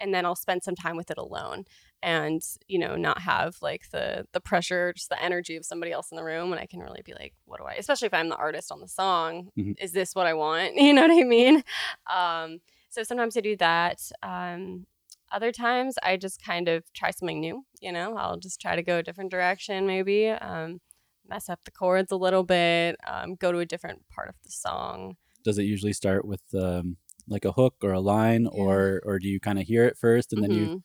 and 0.00 0.14
then 0.14 0.24
I'll 0.24 0.36
spend 0.36 0.62
some 0.62 0.74
time 0.76 0.96
with 0.96 1.10
it 1.10 1.18
alone, 1.18 1.64
and 2.02 2.40
you 2.66 2.78
know, 2.78 2.96
not 2.96 3.20
have 3.22 3.56
like 3.60 3.90
the 3.90 4.26
the 4.32 4.40
pressure, 4.40 4.92
just 4.96 5.10
the 5.10 5.22
energy 5.22 5.56
of 5.56 5.66
somebody 5.66 5.92
else 5.92 6.10
in 6.10 6.16
the 6.16 6.24
room, 6.24 6.50
and 6.52 6.60
I 6.60 6.66
can 6.66 6.80
really 6.80 7.02
be 7.04 7.12
like, 7.12 7.34
what 7.44 7.58
do 7.58 7.64
I? 7.66 7.74
Especially 7.74 8.06
if 8.06 8.14
I'm 8.14 8.30
the 8.30 8.36
artist 8.36 8.72
on 8.72 8.80
the 8.80 8.88
song, 8.88 9.50
Mhm. 9.58 9.74
is 9.78 9.92
this 9.92 10.14
what 10.14 10.26
I 10.26 10.32
want? 10.34 10.74
You 10.76 10.94
know 10.94 11.02
what 11.06 11.10
I 11.20 11.24
mean? 11.24 11.62
Um, 12.10 12.60
so 12.90 13.02
sometimes 13.02 13.36
I 13.36 13.40
do 13.40 13.56
that. 13.56 14.00
Um, 14.22 14.86
other 15.30 15.52
times 15.52 15.96
I 16.02 16.16
just 16.16 16.42
kind 16.42 16.68
of 16.68 16.90
try 16.94 17.10
something 17.10 17.40
new, 17.40 17.64
you 17.80 17.92
know, 17.92 18.16
I'll 18.16 18.38
just 18.38 18.60
try 18.60 18.76
to 18.76 18.82
go 18.82 18.98
a 18.98 19.02
different 19.02 19.30
direction, 19.30 19.86
maybe 19.86 20.28
um, 20.28 20.80
mess 21.28 21.48
up 21.48 21.60
the 21.64 21.70
chords 21.70 22.10
a 22.12 22.16
little 22.16 22.44
bit, 22.44 22.96
um, 23.06 23.34
go 23.34 23.52
to 23.52 23.58
a 23.58 23.66
different 23.66 24.08
part 24.08 24.28
of 24.28 24.36
the 24.42 24.50
song. 24.50 25.16
Does 25.44 25.58
it 25.58 25.64
usually 25.64 25.92
start 25.92 26.24
with 26.24 26.42
um, 26.54 26.96
like 27.28 27.44
a 27.44 27.52
hook 27.52 27.76
or 27.82 27.92
a 27.92 28.00
line, 28.00 28.44
Yeah. 28.44 28.62
or 28.64 29.02
or 29.04 29.18
do 29.18 29.28
you 29.28 29.38
kind 29.40 29.58
of 29.58 29.66
hear 29.66 29.84
it 29.84 29.96
first 29.98 30.32
and 30.32 30.42
then 30.42 30.52
you? 30.52 30.66
Mhm. 30.68 30.82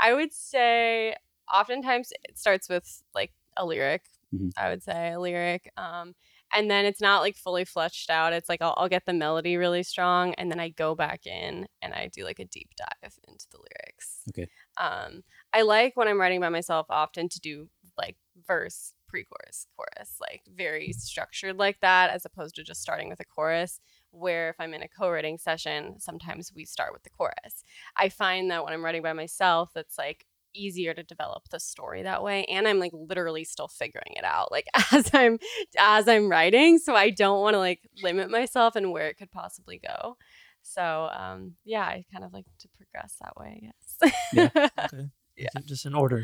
I 0.00 0.14
would 0.14 0.32
say 0.32 1.16
oftentimes 1.52 2.12
it 2.24 2.38
starts 2.38 2.68
with 2.68 3.02
like 3.14 3.32
a 3.56 3.64
lyric. 3.66 4.06
Mhm. 4.34 4.52
I 4.56 4.70
would 4.70 4.82
say 4.82 5.12
a 5.12 5.20
lyric. 5.20 5.70
Um, 5.76 6.14
and 6.54 6.70
then 6.70 6.84
it's 6.84 7.00
not 7.00 7.20
like 7.20 7.36
fully 7.36 7.64
fleshed 7.64 8.10
out. 8.10 8.32
It's 8.32 8.48
like 8.48 8.62
I'll, 8.62 8.74
I'll 8.76 8.88
get 8.88 9.06
the 9.06 9.12
melody 9.12 9.56
really 9.56 9.82
strong, 9.82 10.34
and 10.34 10.50
then 10.50 10.60
I 10.60 10.68
go 10.70 10.94
back 10.94 11.26
in 11.26 11.66
and 11.82 11.92
I 11.92 12.08
do 12.12 12.24
like 12.24 12.38
a 12.38 12.44
deep 12.44 12.70
dive 12.76 13.18
into 13.26 13.46
the 13.50 13.58
lyrics. 13.58 14.20
Okay. 14.30 14.48
Um, 14.76 15.22
I 15.52 15.62
like 15.62 15.96
when 15.96 16.08
I'm 16.08 16.20
writing 16.20 16.40
by 16.40 16.48
myself 16.48 16.86
often 16.90 17.28
to 17.28 17.40
do 17.40 17.68
like 17.98 18.16
verse, 18.46 18.92
pre-chorus, 19.08 19.66
chorus, 19.76 20.16
like 20.20 20.42
very 20.52 20.92
structured 20.92 21.58
like 21.58 21.80
that, 21.80 22.10
as 22.10 22.24
opposed 22.24 22.56
to 22.56 22.64
just 22.64 22.82
starting 22.82 23.08
with 23.08 23.20
a 23.20 23.24
chorus. 23.24 23.80
Where 24.10 24.50
if 24.50 24.56
I'm 24.60 24.74
in 24.74 24.82
a 24.82 24.88
co-writing 24.88 25.38
session, 25.38 25.98
sometimes 25.98 26.52
we 26.54 26.64
start 26.64 26.92
with 26.92 27.02
the 27.02 27.10
chorus. 27.10 27.64
I 27.96 28.08
find 28.08 28.50
that 28.50 28.64
when 28.64 28.72
I'm 28.72 28.84
writing 28.84 29.02
by 29.02 29.12
myself, 29.12 29.72
it's 29.74 29.98
like 29.98 30.24
easier 30.54 30.94
to 30.94 31.02
develop 31.02 31.48
the 31.50 31.60
story 31.60 32.02
that 32.02 32.22
way 32.22 32.44
and 32.44 32.66
i'm 32.68 32.78
like 32.78 32.92
literally 32.94 33.44
still 33.44 33.68
figuring 33.68 34.14
it 34.16 34.24
out 34.24 34.50
like 34.50 34.66
as 34.92 35.10
i'm 35.12 35.38
as 35.78 36.08
i'm 36.08 36.28
writing 36.28 36.78
so 36.78 36.94
i 36.94 37.10
don't 37.10 37.40
want 37.40 37.54
to 37.54 37.58
like 37.58 37.80
limit 38.02 38.30
myself 38.30 38.76
and 38.76 38.92
where 38.92 39.08
it 39.08 39.16
could 39.18 39.30
possibly 39.30 39.78
go 39.78 40.16
so 40.62 41.08
um 41.12 41.52
yeah 41.64 41.82
i 41.84 42.04
kind 42.12 42.24
of 42.24 42.32
like 42.32 42.46
to 42.58 42.68
progress 42.76 43.16
that 43.20 43.36
way 43.36 43.60
i 43.62 43.66
guess 43.66 44.60
Okay. 44.92 45.08
Yeah. 45.36 45.48
Just 45.64 45.84
in 45.84 45.94
order. 45.94 46.22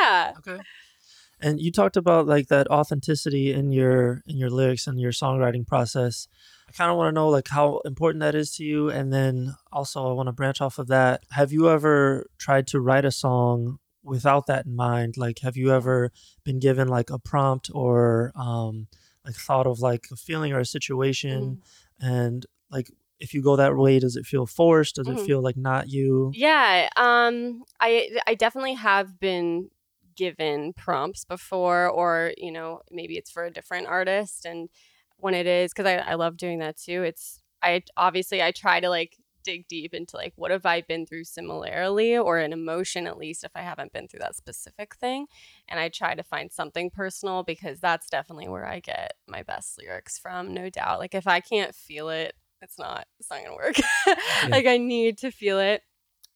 yeah 0.00 0.32
Okay. 0.38 0.60
And 1.40 1.60
you 1.60 1.70
talked 1.70 1.96
about 1.96 2.26
like 2.26 2.48
that 2.48 2.68
authenticity 2.68 3.52
in 3.52 3.70
your 3.72 4.22
in 4.26 4.36
your 4.36 4.50
lyrics 4.50 4.86
and 4.86 4.98
your 4.98 5.12
songwriting 5.12 5.66
process. 5.66 6.26
I 6.68 6.72
kind 6.72 6.90
of 6.90 6.96
want 6.98 7.08
to 7.08 7.12
know 7.18 7.28
like 7.30 7.48
how 7.48 7.80
important 7.84 8.20
that 8.20 8.34
is 8.34 8.54
to 8.56 8.64
you 8.64 8.90
and 8.90 9.10
then 9.12 9.54
also 9.72 10.08
I 10.08 10.12
want 10.12 10.26
to 10.26 10.32
branch 10.32 10.60
off 10.60 10.78
of 10.78 10.88
that. 10.88 11.22
Have 11.30 11.50
you 11.52 11.70
ever 11.70 12.26
tried 12.38 12.66
to 12.68 12.80
write 12.80 13.04
a 13.06 13.10
song 13.10 13.78
without 14.02 14.46
that 14.46 14.66
in 14.66 14.76
mind? 14.76 15.16
Like 15.16 15.38
have 15.40 15.56
you 15.56 15.72
ever 15.72 16.12
been 16.44 16.58
given 16.58 16.86
like 16.88 17.10
a 17.10 17.18
prompt 17.18 17.70
or 17.72 18.32
um 18.36 18.88
like 19.24 19.34
thought 19.34 19.66
of 19.66 19.80
like 19.80 20.08
a 20.12 20.16
feeling 20.16 20.52
or 20.52 20.60
a 20.60 20.64
situation 20.66 21.62
and 22.00 22.44
like 22.70 22.90
if 23.18 23.34
you 23.34 23.42
go 23.42 23.56
that 23.56 23.74
way 23.76 23.98
does 23.98 24.16
it 24.16 24.26
feel 24.26 24.46
forced? 24.46 24.96
Does 24.96 25.08
it 25.08 25.16
Mhm. 25.16 25.24
feel 25.26 25.40
like 25.42 25.56
not 25.56 25.88
you? 25.88 26.32
Yeah, 26.34 26.88
um 26.96 27.62
I 27.80 28.10
I 28.26 28.34
definitely 28.34 28.74
have 28.74 29.18
been 29.18 29.70
given 30.16 30.72
prompts 30.74 31.24
before 31.24 31.88
or, 31.88 32.32
you 32.36 32.50
know, 32.52 32.82
maybe 32.90 33.16
it's 33.16 33.30
for 33.30 33.44
a 33.44 33.50
different 33.52 33.86
artist 33.86 34.44
and 34.44 34.68
when 35.18 35.34
it 35.34 35.46
is 35.46 35.72
cuz 35.72 35.86
I 35.86 35.96
I 35.96 36.14
love 36.14 36.36
doing 36.36 36.58
that 36.60 36.76
too. 36.76 37.02
It's 37.02 37.42
I 37.62 37.82
obviously 37.96 38.42
I 38.42 38.52
try 38.52 38.80
to 38.80 38.88
like 38.88 39.16
dig 39.48 39.66
deep 39.66 39.94
into 39.94 40.16
like 40.16 40.32
what 40.36 40.50
have 40.50 40.66
I 40.66 40.82
been 40.82 41.06
through 41.06 41.24
similarly 41.24 42.16
or 42.16 42.38
an 42.38 42.52
emotion 42.52 43.06
at 43.06 43.16
least 43.16 43.44
if 43.44 43.52
I 43.54 43.62
haven't 43.62 43.92
been 43.94 44.06
through 44.06 44.20
that 44.20 44.36
specific 44.36 44.94
thing 44.96 45.26
and 45.68 45.80
I 45.80 45.88
try 45.88 46.14
to 46.14 46.22
find 46.22 46.52
something 46.52 46.90
personal 46.90 47.44
because 47.44 47.80
that's 47.80 48.10
definitely 48.10 48.48
where 48.48 48.66
I 48.66 48.80
get 48.80 49.14
my 49.26 49.42
best 49.42 49.78
lyrics 49.78 50.18
from, 50.18 50.52
no 50.52 50.68
doubt. 50.68 50.98
Like 50.98 51.14
if 51.14 51.26
I 51.26 51.40
can't 51.40 51.74
feel 51.74 52.10
it, 52.10 52.34
it's 52.60 52.78
not 52.78 53.06
it's 53.18 53.30
not 53.30 53.42
going 53.42 53.50
to 53.50 53.54
work. 53.54 54.18
like 54.50 54.66
I 54.66 54.76
need 54.76 55.16
to 55.18 55.30
feel 55.30 55.58
it. 55.58 55.82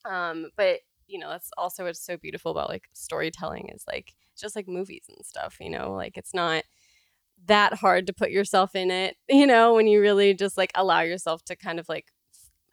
Um 0.05 0.47
but 0.57 0.81
you 1.07 1.19
know, 1.19 1.29
that's 1.29 1.51
also 1.59 1.85
what's 1.85 2.01
so 2.01 2.17
beautiful 2.17 2.51
about 2.51 2.71
like 2.71 2.89
storytelling 2.95 3.69
is 3.75 3.85
like 3.87 4.15
just 4.39 4.57
like 4.57 4.67
movies 4.69 5.05
and 5.09 5.25
stuff, 5.27 5.59
you 5.61 5.69
know, 5.69 5.93
like 5.93 6.17
it's 6.17 6.33
not 6.33 6.65
that 7.47 7.75
hard 7.75 8.07
to 8.07 8.13
put 8.13 8.31
yourself 8.31 8.75
in 8.75 8.91
it, 8.91 9.17
you 9.29 9.47
know, 9.47 9.75
when 9.75 9.87
you 9.87 10.01
really 10.01 10.35
just 10.35 10.57
like 10.57 10.71
allow 10.75 11.01
yourself 11.01 11.45
to 11.47 11.57
kind 11.57 11.79
of 11.81 11.89
like 11.89 12.07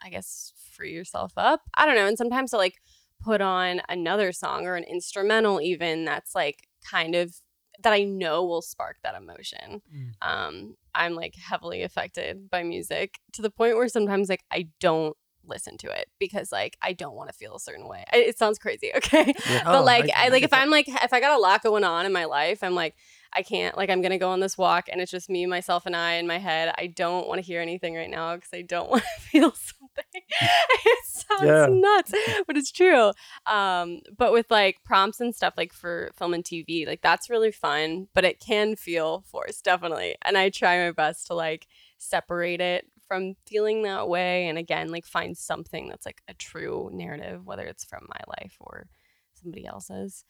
I 0.01 0.09
guess 0.09 0.53
free 0.73 0.93
yourself 0.93 1.33
up. 1.37 1.61
I 1.75 1.85
don't 1.85 1.95
know. 1.95 2.07
And 2.07 2.17
sometimes 2.17 2.51
to 2.51 2.57
like 2.57 2.75
put 3.21 3.41
on 3.41 3.81
another 3.89 4.31
song 4.31 4.65
or 4.65 4.75
an 4.75 4.83
instrumental 4.85 5.59
even 5.59 6.05
that's 6.05 6.33
like 6.35 6.67
kind 6.89 7.15
of 7.15 7.35
that 7.81 7.93
I 7.93 8.03
know 8.03 8.43
will 8.45 8.61
spark 8.61 8.97
that 9.03 9.15
emotion. 9.15 9.81
Mm. 9.93 10.11
Um, 10.21 10.75
I'm 10.93 11.15
like 11.15 11.35
heavily 11.35 11.81
affected 11.83 12.49
by 12.49 12.63
music 12.63 13.19
to 13.33 13.41
the 13.41 13.49
point 13.49 13.75
where 13.77 13.87
sometimes 13.87 14.29
like 14.29 14.43
I 14.51 14.67
don't 14.79 15.15
listen 15.45 15.77
to 15.79 15.87
it 15.87 16.07
because 16.19 16.51
like 16.51 16.77
I 16.81 16.93
don't 16.93 17.15
want 17.15 17.29
to 17.29 17.35
feel 17.35 17.55
a 17.55 17.59
certain 17.59 17.87
way. 17.87 18.03
I, 18.13 18.17
it 18.17 18.37
sounds 18.37 18.59
crazy, 18.59 18.91
okay? 18.95 19.33
Yeah. 19.49 19.63
but 19.65 19.79
Oh, 19.79 19.83
like 19.83 20.05
I- 20.15 20.23
I, 20.23 20.25
I 20.25 20.27
like 20.29 20.43
if 20.43 20.51
that. 20.51 20.61
I'm 20.61 20.69
like 20.69 20.87
if 20.87 21.11
I 21.13 21.19
got 21.19 21.37
a 21.37 21.41
lot 21.41 21.63
going 21.63 21.83
on 21.83 22.05
in 22.05 22.11
my 22.13 22.25
life, 22.25 22.63
I'm 22.63 22.75
like 22.75 22.95
I 23.35 23.43
can't 23.43 23.77
like 23.77 23.89
I'm 23.89 24.01
gonna 24.01 24.17
go 24.17 24.29
on 24.31 24.39
this 24.39 24.57
walk 24.57 24.89
and 24.91 24.99
it's 25.01 25.11
just 25.11 25.29
me, 25.29 25.45
myself, 25.45 25.85
and 25.85 25.95
I 25.95 26.13
in 26.13 26.27
my 26.27 26.37
head. 26.39 26.73
I 26.77 26.87
don't 26.87 27.27
want 27.27 27.39
to 27.39 27.45
hear 27.45 27.61
anything 27.61 27.95
right 27.95 28.09
now 28.09 28.35
because 28.35 28.49
I 28.53 28.61
don't 28.61 28.89
want 28.91 29.03
to 29.03 29.21
feel 29.21 29.51
something. 29.51 30.21
it 30.85 31.05
sounds 31.05 31.47
Yeah. 31.47 31.67
nuts, 31.69 32.13
but 32.47 32.57
it's 32.57 32.71
true. 32.71 33.11
Um, 33.45 34.01
but 34.17 34.31
with 34.31 34.49
like 34.49 34.83
prompts 34.83 35.19
and 35.19 35.35
stuff 35.35 35.53
like 35.57 35.73
for 35.73 36.11
film 36.15 36.33
and 36.33 36.43
TV, 36.43 36.85
like 36.87 37.01
that's 37.01 37.29
really 37.29 37.51
fun, 37.51 38.07
but 38.13 38.25
it 38.25 38.39
can 38.39 38.75
feel 38.75 39.23
forced, 39.27 39.63
definitely. 39.63 40.15
And 40.23 40.37
I 40.37 40.49
try 40.49 40.83
my 40.85 40.91
best 40.91 41.27
to 41.27 41.33
like 41.33 41.67
separate 41.97 42.61
it 42.61 42.85
from 43.07 43.33
feeling 43.47 43.83
that 43.83 44.07
way 44.07 44.47
and 44.47 44.57
again 44.57 44.89
like 44.89 45.03
find 45.05 45.35
something 45.35 45.89
that's 45.89 46.05
like 46.05 46.21
a 46.27 46.33
true 46.35 46.89
narrative 46.93 47.43
whether 47.43 47.63
it's 47.65 47.83
from 47.83 48.05
my 48.07 48.19
life 48.39 48.55
or 48.59 48.87
somebody 49.33 49.65
else's 49.65 50.23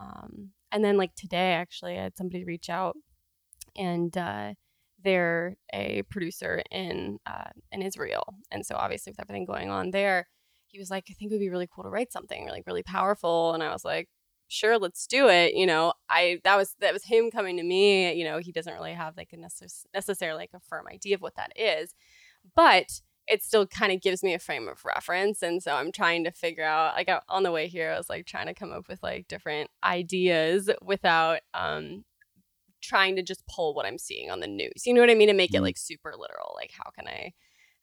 um, 0.00 0.50
and 0.72 0.84
then 0.84 0.96
like 0.96 1.14
today 1.14 1.52
actually 1.52 1.98
i 1.98 2.02
had 2.02 2.16
somebody 2.16 2.44
reach 2.44 2.68
out 2.68 2.96
and 3.76 4.16
uh, 4.16 4.52
they're 5.02 5.56
a 5.72 6.02
producer 6.10 6.62
in 6.70 7.18
uh, 7.26 7.50
in 7.72 7.82
israel. 7.82 8.24
And 8.50 8.64
so 8.66 8.76
obviously 8.76 9.12
with 9.12 9.20
everything 9.20 9.44
going 9.44 9.70
on 9.70 9.90
there 9.90 10.28
he 10.66 10.78
was 10.78 10.90
like 10.90 11.04
i 11.10 11.14
think 11.14 11.30
it 11.30 11.34
would 11.34 11.40
be 11.40 11.50
really 11.50 11.68
cool 11.72 11.84
to 11.84 11.90
write 11.90 12.12
something 12.12 12.48
like 12.48 12.64
really 12.66 12.82
powerful. 12.82 13.54
And 13.54 13.62
i 13.62 13.72
was 13.72 13.84
like 13.84 14.08
sure 14.48 14.78
let's 14.78 15.06
do 15.06 15.28
it. 15.28 15.54
You 15.54 15.66
know 15.66 15.92
i 16.08 16.40
that 16.44 16.56
was 16.56 16.74
that 16.80 16.92
was 16.92 17.04
him 17.04 17.30
coming 17.30 17.56
to 17.56 17.62
me. 17.62 18.12
You 18.12 18.24
know 18.24 18.38
he 18.38 18.52
doesn't 18.52 18.74
really 18.74 18.94
have 18.94 19.16
like 19.16 19.30
a 19.32 19.36
necess- 19.36 19.86
necessarily 19.94 20.38
like 20.38 20.50
a 20.54 20.60
firm 20.60 20.86
idea 20.88 21.14
of 21.14 21.22
what 21.22 21.36
that 21.36 21.52
is. 21.56 21.94
But 22.56 23.00
it 23.30 23.42
still 23.42 23.66
kind 23.66 23.92
of 23.92 24.00
gives 24.00 24.22
me 24.22 24.34
a 24.34 24.38
frame 24.38 24.68
of 24.68 24.84
reference. 24.84 25.42
And 25.42 25.62
so 25.62 25.74
I'm 25.74 25.92
trying 25.92 26.24
to 26.24 26.30
figure 26.32 26.64
out, 26.64 26.94
like 26.96 27.08
on 27.28 27.42
the 27.44 27.52
way 27.52 27.68
here, 27.68 27.92
I 27.92 27.98
was 27.98 28.08
like 28.10 28.26
trying 28.26 28.46
to 28.46 28.54
come 28.54 28.72
up 28.72 28.88
with 28.88 29.02
like 29.02 29.28
different 29.28 29.70
ideas 29.84 30.68
without 30.82 31.40
um 31.54 32.04
trying 32.82 33.14
to 33.16 33.22
just 33.22 33.46
pull 33.46 33.74
what 33.74 33.86
I'm 33.86 33.98
seeing 33.98 34.30
on 34.30 34.40
the 34.40 34.46
news. 34.46 34.86
You 34.86 34.94
know 34.94 35.00
what 35.00 35.10
I 35.10 35.14
mean? 35.14 35.28
And 35.28 35.36
make 35.36 35.54
it 35.54 35.58
Mhm. 35.58 35.62
like 35.62 35.76
super 35.78 36.12
literal. 36.16 36.52
Like 36.56 36.72
how 36.72 36.90
can 36.90 37.06
I 37.06 37.32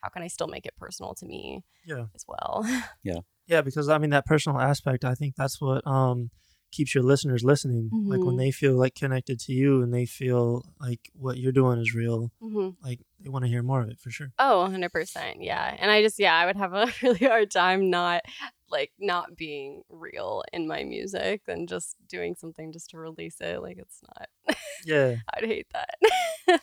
how 0.01 0.09
can 0.09 0.21
I 0.21 0.27
still 0.27 0.47
make 0.47 0.65
it 0.65 0.75
personal 0.77 1.13
to 1.15 1.25
me 1.25 1.63
Yeah. 1.85 2.05
as 2.15 2.25
well? 2.27 2.63
Yeah. 3.03 3.19
Yeah, 3.47 3.61
because 3.61 3.87
I 3.87 3.97
mean 3.97 4.09
that 4.09 4.25
personal 4.25 4.59
aspect, 4.59 5.05
I 5.05 5.15
think 5.15 5.35
that's 5.35 5.61
what 5.61 5.85
um 5.87 6.29
keeps 6.71 6.93
your 6.93 7.03
listeners 7.03 7.43
listening. 7.43 7.89
Like 7.93 8.23
when 8.25 8.35
Mhm. 8.35 8.39
they 8.39 8.51
feel 8.51 8.73
like 8.75 8.93
connected 8.95 9.39
to 9.41 9.53
you 9.53 9.81
and 9.81 9.93
they 9.93 10.05
feel 10.05 10.65
like 10.79 11.09
what 11.13 11.37
you're 11.37 11.51
doing 11.51 11.79
is 11.79 11.93
real, 11.95 12.31
hmm 12.39 12.69
like 12.83 12.99
they 13.19 13.29
want 13.29 13.45
to 13.45 13.49
hear 13.49 13.63
more 13.63 13.81
of 13.81 13.89
it 13.89 13.99
for 13.99 14.09
sure. 14.11 14.31
Oh, 14.37 14.59
100%. 14.63 15.41
Yeah. 15.41 15.75
And 15.79 15.89
I 15.89 16.01
just, 16.03 16.19
yeah, 16.19 16.35
I 16.35 16.45
would 16.45 16.55
have 16.57 16.73
a 16.73 16.87
really 17.01 17.25
hard 17.25 17.49
time 17.51 17.89
not 17.89 18.21
like 18.69 18.91
not 18.99 19.35
being 19.37 19.81
real 19.89 20.43
in 20.51 20.67
my 20.67 20.83
music 20.83 21.41
and 21.47 21.69
just 21.69 21.95
doing 22.09 22.35
something 22.35 22.71
just 22.73 22.89
to 22.91 22.97
release 22.97 23.37
it. 23.39 23.61
Like 23.61 23.77
it's 23.77 24.01
not, 24.03 24.57
Yeah. 24.85 25.15
I'd 25.33 25.45
hate 25.45 25.67
that. 25.73 26.61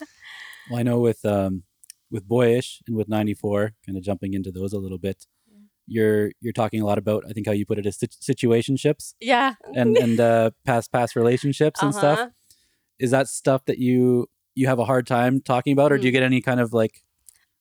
Well, 0.71 0.79
I 0.81 0.83
know 0.83 0.99
with 1.01 1.25
um 1.25 1.65
with 2.11 2.29
Boyish 2.29 2.81
and 2.87 2.95
with 2.97 3.09
94, 3.09 3.73
kind 3.85 3.99
of 3.99 4.05
jumping 4.05 4.35
into 4.35 4.53
those 4.53 4.73
a 4.73 4.79
little 4.79 4.99
bit. 4.99 5.27
You're 5.87 6.33
you're 6.41 6.53
talking 6.53 6.81
a 6.81 6.87
lot 6.87 6.99
about 6.99 7.25
I 7.29 7.33
think 7.33 7.47
how 7.47 7.53
you 7.53 7.67
put 7.67 7.79
it 7.79 7.87
as 7.87 7.99
sit- 7.99 8.17
situationships 8.23 9.15
yeah. 9.21 9.55
and 9.75 9.97
and 10.05 10.19
uh 10.21 10.51
past 10.65 10.93
past 10.93 11.15
relationships 11.17 11.83
and 11.83 11.95
stuff. 11.95 12.19
Uh-huh. 12.19 12.31
Is 12.99 13.11
that 13.11 13.29
stuff 13.29 13.65
that 13.67 13.79
you 13.79 14.29
you 14.55 14.67
have 14.67 14.79
a 14.79 14.85
hard 14.85 15.07
time 15.07 15.41
talking 15.41 15.73
about 15.73 15.93
or 15.93 15.99
do 15.99 16.05
you 16.07 16.11
Mm. 16.11 16.15
get 16.15 16.23
any 16.23 16.41
kind 16.41 16.61
of 16.61 16.73
like 16.73 17.03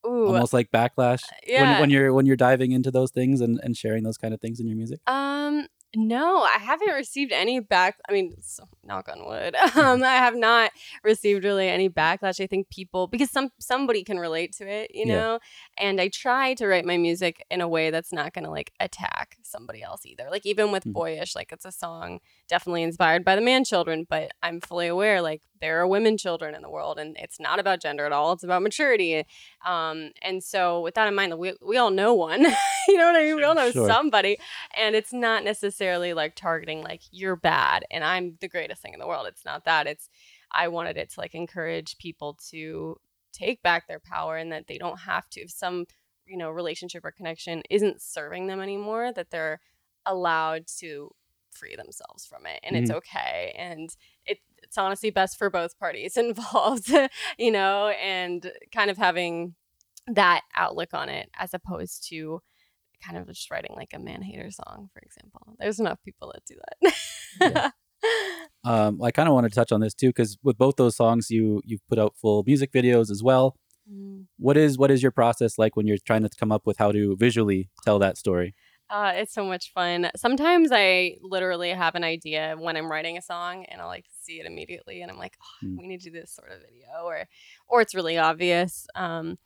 Ooh. 0.06 0.28
almost 0.28 0.54
like 0.54 0.70
backlash 0.72 1.24
yeah. 1.48 1.72
when, 1.72 1.82
when 1.82 1.90
you're 1.90 2.14
when 2.14 2.26
you're 2.26 2.36
diving 2.36 2.72
into 2.72 2.92
those 2.92 3.12
things 3.12 3.42
and, 3.42 3.60
and 3.64 3.76
sharing 3.76 4.04
those 4.04 4.18
kind 4.18 4.34
of 4.34 4.40
things 4.42 4.60
in 4.60 4.68
your 4.68 4.78
music? 4.78 5.00
Um, 5.08 5.68
no, 5.96 6.42
I 6.42 6.58
haven't 6.60 6.90
received 6.94 7.32
any 7.32 7.60
back. 7.60 7.98
I 8.10 8.14
mean, 8.14 8.34
so, 8.42 8.64
knock 8.84 9.10
on 9.10 9.26
wood. 9.26 9.56
Um, 9.76 10.04
I 10.04 10.16
have 10.16 10.36
not 10.36 10.72
received 11.04 11.44
really 11.44 11.68
any 11.70 11.90
backlash. 11.90 12.40
I 12.44 12.48
think 12.48 12.70
people 12.70 13.08
because 13.08 13.30
some 13.32 13.50
somebody 13.60 14.04
can 14.04 14.18
relate 14.20 14.54
to 14.58 14.68
it, 14.68 14.92
you 14.94 15.06
know. 15.06 15.34
Yeah. 15.78 15.86
And 15.88 16.02
I 16.02 16.08
try 16.10 16.54
to 16.56 16.68
write 16.68 16.86
my 16.86 16.98
music 16.98 17.46
in 17.52 17.62
a 17.62 17.68
way 17.68 17.90
that's 17.92 18.12
not 18.14 18.34
going 18.34 18.46
to 18.46 18.52
like 18.52 18.72
attack 18.80 19.38
somebody 19.44 19.84
else 19.84 20.06
either. 20.06 20.28
Like 20.32 20.46
even 20.46 20.72
with 20.72 20.84
Mhm. 20.86 20.94
boyish, 20.94 21.36
like 21.36 21.52
it's 21.52 21.66
a 21.66 21.72
song 21.72 22.20
definitely 22.48 22.84
inspired 22.84 23.24
by 23.26 23.36
the 23.36 23.42
man 23.42 23.64
children, 23.64 24.06
but 24.10 24.32
I'm 24.42 24.62
fully 24.62 24.88
aware 24.88 25.22
like 25.22 25.42
there 25.64 25.80
are 25.80 25.88
women 25.88 26.18
children 26.18 26.54
in 26.54 26.62
the 26.62 26.70
world, 26.70 27.00
and 27.00 27.16
it's 27.20 27.40
not 27.40 27.58
about 27.60 27.80
gender 27.82 28.06
at 28.06 28.12
all. 28.12 28.34
It's 28.34 28.44
about 28.44 28.62
maturity. 28.62 29.26
Um, 29.66 30.12
and 30.22 30.44
so 30.44 30.82
with 30.82 30.94
that 30.96 31.08
in 31.08 31.16
mind, 31.16 31.38
we 31.40 31.54
we 31.66 31.78
all 31.78 31.90
know 31.90 32.14
one. 32.14 32.42
you 32.88 32.98
know 32.98 33.06
what 33.08 33.16
I 33.16 33.24
mean? 33.24 33.36
We 33.38 33.44
all 33.44 33.56
know 33.56 33.72
Sure. 33.72 33.88
somebody 33.88 34.38
and 34.78 34.94
it's 34.96 35.14
not 35.14 35.44
necessarily 35.46 36.14
like 36.14 36.36
targeting 36.36 36.82
like 36.84 37.02
you're 37.12 37.36
bad 37.38 37.86
and 37.90 38.04
i'm 38.04 38.38
the 38.42 38.50
greatest 38.50 38.82
thing 38.82 38.94
in 38.94 39.00
the 39.00 39.08
world 39.08 39.26
it's 39.26 39.46
not 39.46 39.64
that 39.66 39.88
it's 39.88 40.10
i 40.52 40.68
wanted 40.68 40.98
it 40.98 41.10
to 41.10 41.20
like 41.20 41.34
encourage 41.34 41.98
people 41.98 42.38
to 42.52 42.98
take 43.32 43.62
back 43.64 43.88
their 43.88 44.00
power 44.02 44.36
and 44.38 44.52
that 44.52 44.68
they 44.68 44.78
don't 44.78 45.00
have 45.00 45.30
to 45.30 45.40
if 45.42 45.50
some 45.50 45.86
you 46.26 46.38
know 46.38 46.50
relationship 46.50 47.06
or 47.06 47.12
connection 47.12 47.62
isn't 47.70 48.02
serving 48.02 48.48
them 48.48 48.60
anymore 48.60 49.12
that 49.14 49.30
they're 49.32 49.60
allowed 50.06 50.66
to 50.68 51.10
free 51.52 51.76
themselves 51.76 52.26
from 52.26 52.46
it 52.46 52.60
and 52.64 52.76
it's 52.76 52.92
okay 52.92 53.56
and 53.58 53.96
it, 54.26 54.40
it's 54.74 54.78
honestly 54.80 55.12
best 55.12 55.38
for 55.38 55.52
both 55.52 55.78
parties 55.78 56.18
involved 56.18 56.92
you 57.38 57.52
know 57.52 57.90
and 57.90 58.52
kind 58.74 58.90
of 58.90 58.98
having 58.98 59.54
that 60.08 60.42
outlook 60.56 60.94
on 60.94 61.10
it 61.10 61.30
as 61.38 61.54
opposed 61.54 62.08
to 62.10 62.42
kind 63.06 63.18
of 63.18 63.28
just 63.28 63.52
writing 63.52 63.74
like 63.76 63.92
a 63.94 64.00
man 64.00 64.22
hater 64.22 64.50
song, 64.50 64.90
for 64.94 65.02
example. 65.02 65.56
There's 65.60 65.80
enough 65.80 66.00
people 66.04 66.34
that 66.34 66.46
do 66.46 66.56
that. 67.40 67.74
Um, 68.66 69.02
I 69.02 69.12
kind 69.12 69.30
of 69.30 69.34
want 69.34 69.46
to 69.46 69.50
touch 69.50 69.72
on 69.72 69.80
this 69.80 69.94
too 69.94 70.10
because 70.10 70.38
with 70.44 70.58
both 70.58 70.76
those 70.76 70.98
songs, 70.98 71.30
you 71.30 71.62
you've 71.64 71.88
put 71.88 71.98
out 71.98 72.16
full 72.22 72.44
music 72.46 72.74
videos 72.74 73.10
as 73.10 73.24
well. 73.24 73.56
Mm. 73.90 74.26
What 74.38 74.58
is 74.58 74.78
what 74.78 74.92
is 74.92 75.02
your 75.02 75.12
process 75.12 75.58
like 75.58 75.78
when 75.78 75.88
you're 75.88 75.98
trying 76.06 76.24
to 76.24 76.30
come 76.38 76.52
up 76.52 76.64
with 76.66 76.78
how 76.78 76.92
to 76.92 77.16
visually 77.16 77.70
tell 77.86 78.00
that 78.00 78.18
story? 78.18 78.56
Uh, 78.94 79.12
it's 79.16 79.34
so 79.34 79.44
much 79.44 79.74
fun. 79.74 80.12
Sometimes 80.16 80.70
I 80.72 81.18
literally 81.24 81.72
have 81.72 81.96
an 81.96 82.04
idea 82.04 82.56
when 82.60 82.78
I'm 82.78 82.92
writing 82.92 83.18
a 83.18 83.24
song 83.24 83.66
and 83.66 83.82
I'll 83.82 83.88
like 83.88 84.06
see 84.22 84.34
it 84.40 84.46
immediately 84.46 85.02
and 85.02 85.10
I'm 85.10 85.18
like, 85.18 85.36
oh, 85.42 85.66
Mm. 85.66 85.78
we 85.80 85.88
need 85.88 86.02
to 86.02 86.12
do 86.12 86.20
this 86.22 86.32
sort 86.32 86.52
of 86.52 86.60
video 86.60 87.04
or 87.04 87.26
or 87.68 87.82
it's 87.82 87.96
really 87.96 88.20
obvious. 88.20 88.86
Um, 88.94 89.40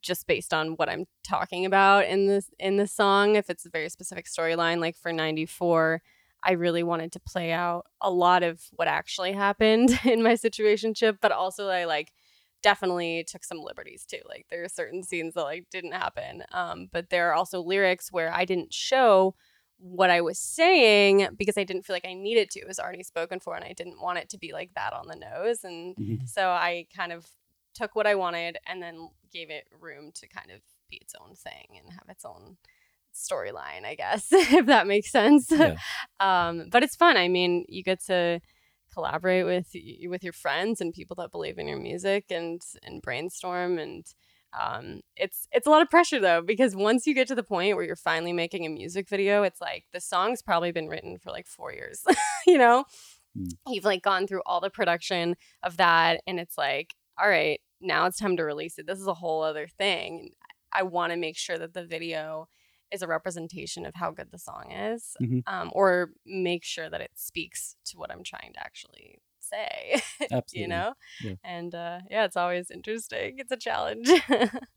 just 0.00 0.26
based 0.28 0.54
on 0.54 0.76
what 0.76 0.88
I'm 0.88 1.06
talking 1.28 1.66
about 1.66 2.06
in 2.06 2.28
this 2.28 2.48
in 2.60 2.76
the 2.76 2.86
song. 2.86 3.34
If 3.34 3.50
it's 3.50 3.66
a 3.66 3.70
very 3.70 3.88
specific 3.88 4.26
storyline, 4.26 4.78
like 4.78 4.96
for 4.96 5.12
'94, 5.12 6.00
I 6.44 6.52
really 6.52 6.84
wanted 6.84 7.10
to 7.12 7.20
play 7.20 7.50
out 7.50 7.86
a 8.00 8.10
lot 8.10 8.42
of 8.44 8.62
what 8.76 8.86
actually 8.86 9.32
happened 9.32 9.98
in 10.04 10.22
my 10.22 10.34
situationship, 10.34 11.18
but 11.20 11.32
also 11.32 11.68
I 11.68 11.84
like 11.86 12.12
definitely 12.64 13.24
took 13.28 13.44
some 13.44 13.58
liberties 13.60 14.04
too. 14.04 14.20
Like 14.28 14.46
there 14.50 14.64
are 14.64 14.68
certain 14.68 15.02
scenes 15.04 15.34
that 15.34 15.42
like 15.42 15.66
didn't 15.70 15.92
happen, 15.92 16.42
um, 16.50 16.88
but 16.90 17.10
there 17.10 17.28
are 17.30 17.34
also 17.34 17.60
lyrics 17.60 18.10
where 18.10 18.32
I 18.32 18.44
didn't 18.44 18.72
show 18.72 19.34
what 19.78 20.08
I 20.08 20.22
was 20.22 20.38
saying 20.38 21.28
because 21.36 21.58
I 21.58 21.64
didn't 21.64 21.84
feel 21.84 21.94
like 21.94 22.06
I 22.06 22.14
needed 22.14 22.50
to. 22.52 22.60
It 22.60 22.66
was 22.66 22.80
already 22.80 23.02
spoken 23.02 23.38
for, 23.38 23.54
and 23.54 23.64
I 23.64 23.74
didn't 23.74 24.00
want 24.00 24.18
it 24.18 24.30
to 24.30 24.38
be 24.38 24.52
like 24.52 24.70
that 24.74 24.92
on 24.94 25.06
the 25.08 25.16
nose. 25.16 25.62
And 25.62 25.94
Mhm. 25.96 26.26
so 26.28 26.48
I 26.48 26.86
kind 26.96 27.12
of 27.12 27.26
took 27.74 27.94
what 27.94 28.06
I 28.06 28.14
wanted 28.14 28.56
and 28.66 28.82
then 28.82 29.10
gave 29.32 29.50
it 29.50 29.66
room 29.78 30.10
to 30.14 30.26
kind 30.28 30.50
of 30.50 30.60
be 30.88 30.96
its 30.96 31.14
own 31.20 31.34
thing 31.34 31.78
and 31.78 31.92
have 31.92 32.08
its 32.08 32.24
own 32.24 32.56
storyline, 33.12 33.84
I 33.84 33.94
guess, 33.94 34.28
if 34.32 34.66
that 34.66 34.86
makes 34.86 35.10
sense. 35.12 35.50
Yeah. 35.50 35.74
um, 36.20 36.68
but 36.70 36.82
it's 36.82 36.96
fun. 36.96 37.16
I 37.16 37.28
mean, 37.28 37.64
you 37.68 37.82
get 37.82 38.00
to 38.06 38.40
collaborate 38.94 39.44
with 39.44 39.74
with 40.08 40.22
your 40.24 40.32
friends 40.32 40.80
and 40.80 40.94
people 40.94 41.16
that 41.16 41.32
believe 41.32 41.58
in 41.58 41.68
your 41.68 41.78
music 41.78 42.26
and 42.30 42.62
and 42.82 43.02
brainstorm 43.02 43.78
and 43.78 44.06
um, 44.58 45.00
it's 45.16 45.48
it's 45.50 45.66
a 45.66 45.70
lot 45.70 45.82
of 45.82 45.90
pressure 45.90 46.20
though 46.20 46.40
because 46.40 46.76
once 46.76 47.06
you 47.06 47.14
get 47.14 47.26
to 47.28 47.34
the 47.34 47.42
point 47.42 47.74
where 47.74 47.84
you're 47.84 47.96
finally 47.96 48.32
making 48.32 48.64
a 48.64 48.68
music 48.68 49.08
video, 49.08 49.42
it's 49.42 49.60
like 49.60 49.84
the 49.92 50.00
song's 50.00 50.42
probably 50.42 50.70
been 50.70 50.86
written 50.88 51.18
for 51.18 51.30
like 51.32 51.46
four 51.48 51.72
years. 51.72 52.04
you 52.46 52.56
know, 52.58 52.84
Mm. 53.36 53.50
you've 53.66 53.84
like 53.84 54.02
gone 54.02 54.28
through 54.28 54.42
all 54.46 54.60
the 54.60 54.70
production 54.70 55.34
of 55.64 55.76
that, 55.78 56.20
and 56.24 56.38
it's 56.38 56.56
like, 56.56 56.94
all 57.20 57.28
right, 57.28 57.60
now 57.80 58.06
it's 58.06 58.16
time 58.18 58.36
to 58.36 58.44
release 58.44 58.78
it. 58.78 58.86
This 58.86 59.00
is 59.00 59.08
a 59.08 59.14
whole 59.14 59.42
other 59.42 59.66
thing. 59.66 60.30
I 60.72 60.84
want 60.84 61.12
to 61.12 61.16
make 61.18 61.36
sure 61.36 61.58
that 61.58 61.74
the 61.74 61.84
video 61.84 62.46
is 62.92 63.02
a 63.02 63.06
representation 63.06 63.84
of 63.86 63.94
how 63.94 64.10
good 64.10 64.30
the 64.30 64.38
song 64.38 64.70
is, 64.72 65.16
Mhm. 65.20 65.42
um, 65.46 65.70
or 65.74 66.10
make 66.26 66.64
sure 66.64 66.88
that 66.90 67.00
it 67.00 67.10
speaks 67.14 67.76
to 67.86 67.98
what 67.98 68.10
I'm 68.12 68.22
trying 68.22 68.52
to 68.54 68.60
actually 68.60 69.18
say. 69.40 70.00
Absolutely. 70.32 70.60
you 70.62 70.68
know, 70.68 70.94
Yeah. 71.22 71.34
and 71.44 71.74
uh, 71.74 72.00
yeah, 72.10 72.24
it's 72.24 72.36
always 72.36 72.70
interesting. 72.70 73.38
It's 73.38 73.52
a 73.52 73.56
challenge. 73.56 74.08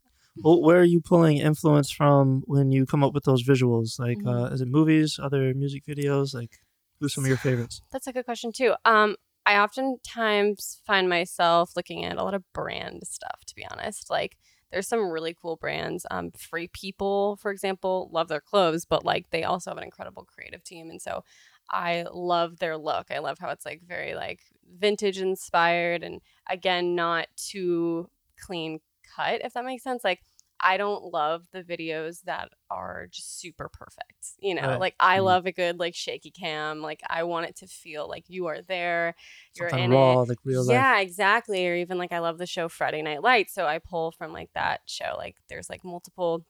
Well, 0.43 0.61
where 0.61 0.79
are 0.79 0.83
you 0.83 1.01
pulling 1.01 1.37
influence 1.37 1.89
from 1.89 2.43
when 2.45 2.71
you 2.71 2.85
come 2.85 3.03
up 3.03 3.11
with 3.11 3.23
those 3.23 3.43
visuals? 3.43 3.97
Like, 3.97 4.19
Mhm. 4.19 4.27
uh, 4.51 4.53
is 4.53 4.61
it 4.61 4.67
movies, 4.67 5.19
other 5.19 5.51
music 5.55 5.83
videos? 5.83 6.35
Like, 6.35 6.59
who's 6.99 7.15
some 7.15 7.23
of 7.23 7.27
your 7.27 7.37
favorites? 7.47 7.81
That's 7.91 8.05
a 8.05 8.13
good 8.13 8.25
question 8.25 8.51
too. 8.51 8.75
Um, 8.85 9.15
I 9.47 9.57
oftentimes 9.57 10.81
find 10.85 11.09
myself 11.09 11.71
looking 11.75 12.05
at 12.05 12.17
a 12.17 12.23
lot 12.23 12.35
of 12.35 12.43
brand 12.53 13.01
stuff. 13.07 13.39
To 13.47 13.55
be 13.55 13.65
honest, 13.71 14.09
like 14.11 14.37
there's 14.71 14.87
some 14.87 15.09
really 15.09 15.35
cool 15.39 15.55
brands. 15.55 16.05
Um, 16.11 16.31
Free 16.31 16.67
People, 16.67 17.37
for 17.41 17.51
example, 17.51 18.09
love 18.11 18.27
their 18.27 18.41
clothes, 18.41 18.85
but 18.85 19.05
like 19.05 19.29
they 19.29 19.43
also 19.43 19.71
have 19.71 19.77
an 19.77 19.83
incredible 19.83 20.23
creative 20.25 20.63
team, 20.63 20.89
and 20.89 21.01
so 21.01 21.23
I 21.69 22.05
love 22.11 22.59
their 22.59 22.77
look. 22.77 23.07
I 23.11 23.19
love 23.19 23.39
how 23.39 23.49
it's 23.49 23.65
like 23.65 23.81
very 23.87 24.15
like 24.15 24.41
vintage 24.79 25.19
inspired, 25.19 26.03
and 26.03 26.21
again, 26.49 26.95
not 26.95 27.27
too 27.35 28.09
clean 28.39 28.79
cut, 29.15 29.41
if 29.43 29.53
that 29.53 29.65
makes 29.65 29.83
sense. 29.83 30.03
Like 30.03 30.21
I 30.59 30.77
don't 30.77 31.05
love 31.05 31.47
the 31.51 31.63
videos 31.63 32.23
that 32.23 32.49
are 32.69 33.07
just 33.11 33.39
super 33.39 33.69
perfect. 33.69 34.35
You 34.39 34.55
know, 34.55 34.75
Right. 34.75 34.79
like 34.79 34.95
I 34.99 35.19
Mhm. 35.19 35.23
love 35.25 35.45
a 35.45 35.51
good 35.51 35.79
like 35.79 35.95
shaky 35.95 36.31
cam. 36.31 36.81
Like 36.81 37.01
I 37.09 37.23
want 37.23 37.47
it 37.47 37.55
to 37.57 37.67
feel 37.67 38.07
like 38.09 38.25
you 38.29 38.47
are 38.47 38.61
there, 38.61 39.15
you're 39.55 39.69
Something 39.69 39.85
in 39.85 39.91
raw, 39.91 40.21
it. 40.21 40.21
like 40.21 40.39
real 40.45 40.63
life. 40.65 40.85
Yeah, 40.85 40.99
exactly. 40.99 41.67
Or 41.67 41.75
even 41.75 41.97
like 41.97 42.11
I 42.11 42.19
love 42.19 42.37
the 42.39 42.45
show 42.47 42.69
Friday 42.69 43.01
Night 43.01 43.21
Lights, 43.23 43.53
so 43.53 43.65
I 43.65 43.79
pull 43.79 44.11
from 44.11 44.33
like 44.33 44.51
that 44.53 44.81
show. 44.85 45.15
Like 45.17 45.37
there's 45.49 45.69
like 45.69 45.83
multiple 45.83 46.45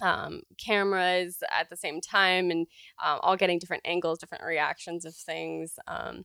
um 0.00 0.42
cameras 0.58 1.42
at 1.50 1.70
the 1.70 1.76
same 1.76 2.00
time 2.00 2.50
and 2.50 2.66
um, 3.04 3.18
all 3.22 3.36
getting 3.36 3.58
different 3.58 3.82
angles 3.86 4.18
different 4.18 4.42
reactions 4.44 5.04
of 5.04 5.14
things 5.14 5.78
um 5.86 6.24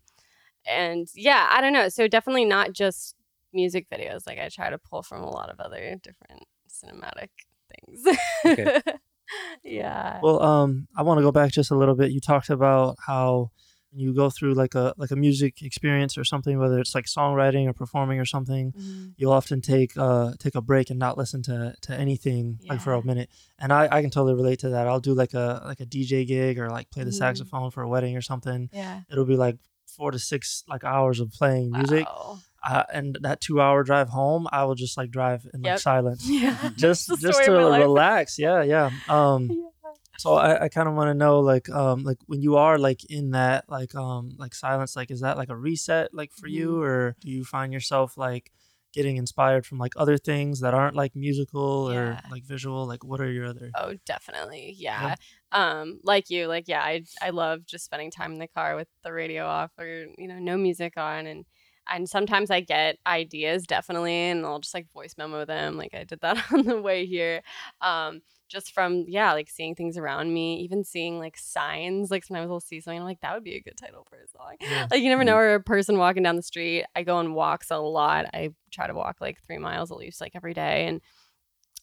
and 0.66 1.08
yeah 1.16 1.48
i 1.52 1.62
don't 1.62 1.74
know 1.74 1.90
so 1.90 2.08
definitely 2.08 2.46
not 2.46 2.74
just 2.74 3.16
music 3.54 3.88
videos 3.90 4.28
like 4.28 4.40
i 4.40 4.50
try 4.50 4.70
to 4.70 4.78
pull 4.78 5.04
from 5.04 5.22
a 5.24 5.30
lot 5.30 5.50
of 5.50 5.60
other 5.60 5.96
different 6.04 6.44
cinematic 6.68 7.30
things 7.72 8.18
Okay. 8.46 8.82
yeah 9.64 10.20
Well, 10.22 10.42
um, 10.42 10.88
I 10.96 11.02
want 11.04 11.18
to 11.20 11.22
go 11.24 11.32
back 11.32 11.52
just 11.52 11.72
a 11.72 11.76
little 11.76 11.96
bit. 11.96 12.12
You 12.12 12.20
talked 12.22 12.50
about 12.50 12.96
how 13.06 13.52
you 13.92 14.14
go 14.14 14.30
through 14.30 14.54
like 14.54 14.76
a 14.76 14.94
like 14.98 15.12
a 15.12 15.16
music 15.16 15.62
experience 15.62 16.18
or 16.18 16.24
something, 16.24 16.60
whether 16.60 16.80
it's 16.80 16.94
like 16.94 17.06
songwriting 17.06 17.68
or 17.68 17.74
performing 17.74 18.20
or 18.20 18.26
something, 18.26 18.74
Mhm. 18.74 19.14
you'll 19.18 19.32
often 19.32 19.60
take 19.62 19.98
uh 19.98 20.34
take 20.40 20.56
a 20.56 20.62
break 20.62 20.90
and 20.90 21.00
not 21.00 21.18
listen 21.18 21.42
to 21.44 21.74
to 21.82 21.94
anything 21.94 22.60
like 22.70 22.82
for 22.82 22.94
a 22.94 23.04
minute. 23.04 23.30
And 23.60 23.72
I 23.74 23.88
I 23.92 24.02
can 24.02 24.10
totally 24.12 24.36
relate 24.36 24.60
to 24.60 24.70
that. 24.70 24.88
I'll 24.88 25.00
do 25.00 25.14
like 25.14 25.34
a 25.34 25.62
like 25.66 25.80
a 25.80 25.86
DJ 25.86 26.26
gig 26.28 26.60
or 26.60 26.70
like 26.70 26.90
play 26.92 27.04
the 27.04 27.12
Mhm. 27.12 27.24
saxophone 27.24 27.72
for 27.72 27.82
a 27.82 27.88
wedding 27.90 28.16
or 28.16 28.22
something. 28.22 28.70
Yeah. 28.72 29.02
It'll 29.10 29.26
be 29.26 29.38
like 29.38 29.58
four 29.86 30.12
to 30.12 30.20
six 30.20 30.64
like 30.68 30.84
hours 30.84 31.20
of 31.20 31.32
playing 31.32 31.72
music. 31.72 32.06
Wow. 32.06 32.40
Uh, 32.68 32.84
and 32.94 33.18
that 33.22 33.40
two 33.40 33.62
hour 33.62 33.82
drive 33.84 34.10
home, 34.10 34.46
I 34.52 34.66
will 34.66 34.76
just 34.76 34.98
like 34.98 35.10
drive 35.10 35.48
in 35.54 35.62
like 35.62 35.70
Yep. 35.72 35.80
silence, 35.80 36.24
Yeah. 36.30 36.70
just 36.76 37.08
just 37.22 37.44
to 37.44 37.56
of 37.56 37.62
my 37.64 37.70
life. 37.70 37.82
relax. 37.82 38.38
Yeah, 38.38 38.62
yeah. 38.64 38.90
Um, 39.08 39.50
Yeah. 39.88 39.92
so 40.18 40.34
I, 40.34 40.64
I 40.66 40.68
kind 40.70 40.88
of 40.90 40.96
want 40.96 41.10
to 41.10 41.14
know 41.14 41.40
like 41.40 41.70
um 41.70 42.04
like 42.04 42.18
when 42.26 42.42
you 42.42 42.58
are 42.58 42.78
like 42.78 43.06
in 43.10 43.32
that 43.32 43.66
like 43.70 43.94
um 43.96 44.32
like 44.38 44.54
silence 44.56 44.96
like 44.96 45.12
is 45.12 45.22
that 45.22 45.38
like 45.38 45.50
a 45.50 45.56
reset 45.56 46.14
like 46.14 46.32
for 46.34 46.48
you 46.48 46.72
Mm-hmm. 46.72 46.84
or 46.84 47.16
do 47.22 47.30
you 47.30 47.44
find 47.46 47.72
yourself 47.72 48.18
like 48.18 48.52
getting 48.94 49.18
inspired 49.18 49.64
from 49.66 49.78
like 49.78 49.94
other 49.96 50.18
things 50.18 50.62
that 50.62 50.74
aren't 50.74 50.96
like 50.96 51.16
musical 51.16 51.90
or 51.92 52.18
like 52.32 52.44
visual 52.44 52.86
like 52.88 53.04
what 53.04 53.22
are 53.22 53.32
your 53.32 53.46
other 53.46 53.70
Oh, 53.76 53.94
definitely. 54.06 54.74
Yeah. 54.78 55.16
Um, 55.52 56.00
like 56.04 56.30
you, 56.32 56.48
like 56.48 56.68
yeah, 56.68 56.82
I 56.82 57.04
I 57.22 57.30
love 57.30 57.66
just 57.66 57.86
spending 57.86 58.10
time 58.12 58.34
in 58.34 58.40
the 58.40 58.48
car 58.48 58.76
with 58.76 58.88
the 59.04 59.14
radio 59.14 59.46
off 59.46 59.72
or 59.78 60.08
you 60.18 60.28
know 60.28 60.40
no 60.40 60.58
music 60.58 60.94
on 60.98 61.28
and 61.28 61.46
and 61.92 62.10
sometimes 62.10 62.52
I 62.52 62.62
get 62.62 62.98
ideas 63.06 63.66
definitely 63.66 64.14
and 64.14 64.46
I'll 64.46 64.60
just 64.60 64.74
like 64.74 64.92
voice 64.94 65.16
memo 65.18 65.46
them 65.46 65.78
like 65.78 65.94
I 65.94 66.04
did 66.04 66.22
that 66.22 66.44
on 66.52 66.64
the 66.64 66.82
way 66.82 67.06
here. 67.06 67.42
Um, 67.82 68.22
just 68.50 68.74
from 68.74 69.06
yeah, 69.08 69.34
like 69.34 69.50
seeing 69.50 69.76
things 69.76 69.98
around 69.98 70.34
me, 70.34 70.62
even 70.62 70.84
seeing 70.84 71.20
like 71.20 71.38
signs. 71.38 72.10
Like 72.10 72.24
sometimes 72.24 72.50
I'll 72.50 72.60
see 72.60 72.80
something 72.80 73.00
I'm 73.00 73.06
like 73.06 73.20
that 73.22 73.34
would 73.34 73.44
be 73.44 73.56
a 73.56 73.62
good 73.62 73.78
title 73.78 74.06
for 74.10 74.18
a 74.18 74.28
song. 74.28 74.56
Yeah. 74.62 74.88
Like 74.90 75.02
you 75.02 75.10
never 75.10 75.24
know 75.24 75.36
where 75.36 75.56
a 75.56 75.64
person 75.64 75.98
walking 75.98 76.24
down 76.24 76.38
the 76.38 76.42
street. 76.42 76.86
I 76.96 77.04
go 77.04 77.18
on 77.18 77.34
walks 77.34 77.72
a 77.72 77.78
lot. 77.78 78.26
I 78.34 78.52
try 78.72 78.88
to 78.88 78.94
walk 78.94 79.18
like 79.20 79.42
three 79.46 79.58
miles 79.58 79.92
at 79.92 79.98
least 79.98 80.22
like 80.22 80.32
every 80.36 80.54
day 80.54 80.88
and 80.88 81.02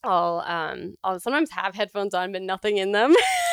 I'll 0.02 0.42
um 0.46 0.96
I'll 1.04 1.20
sometimes 1.20 1.50
have 1.50 1.74
headphones 1.74 2.14
on 2.14 2.32
but 2.32 2.42
nothing 2.42 2.78
in 2.78 2.92
them. 2.92 3.14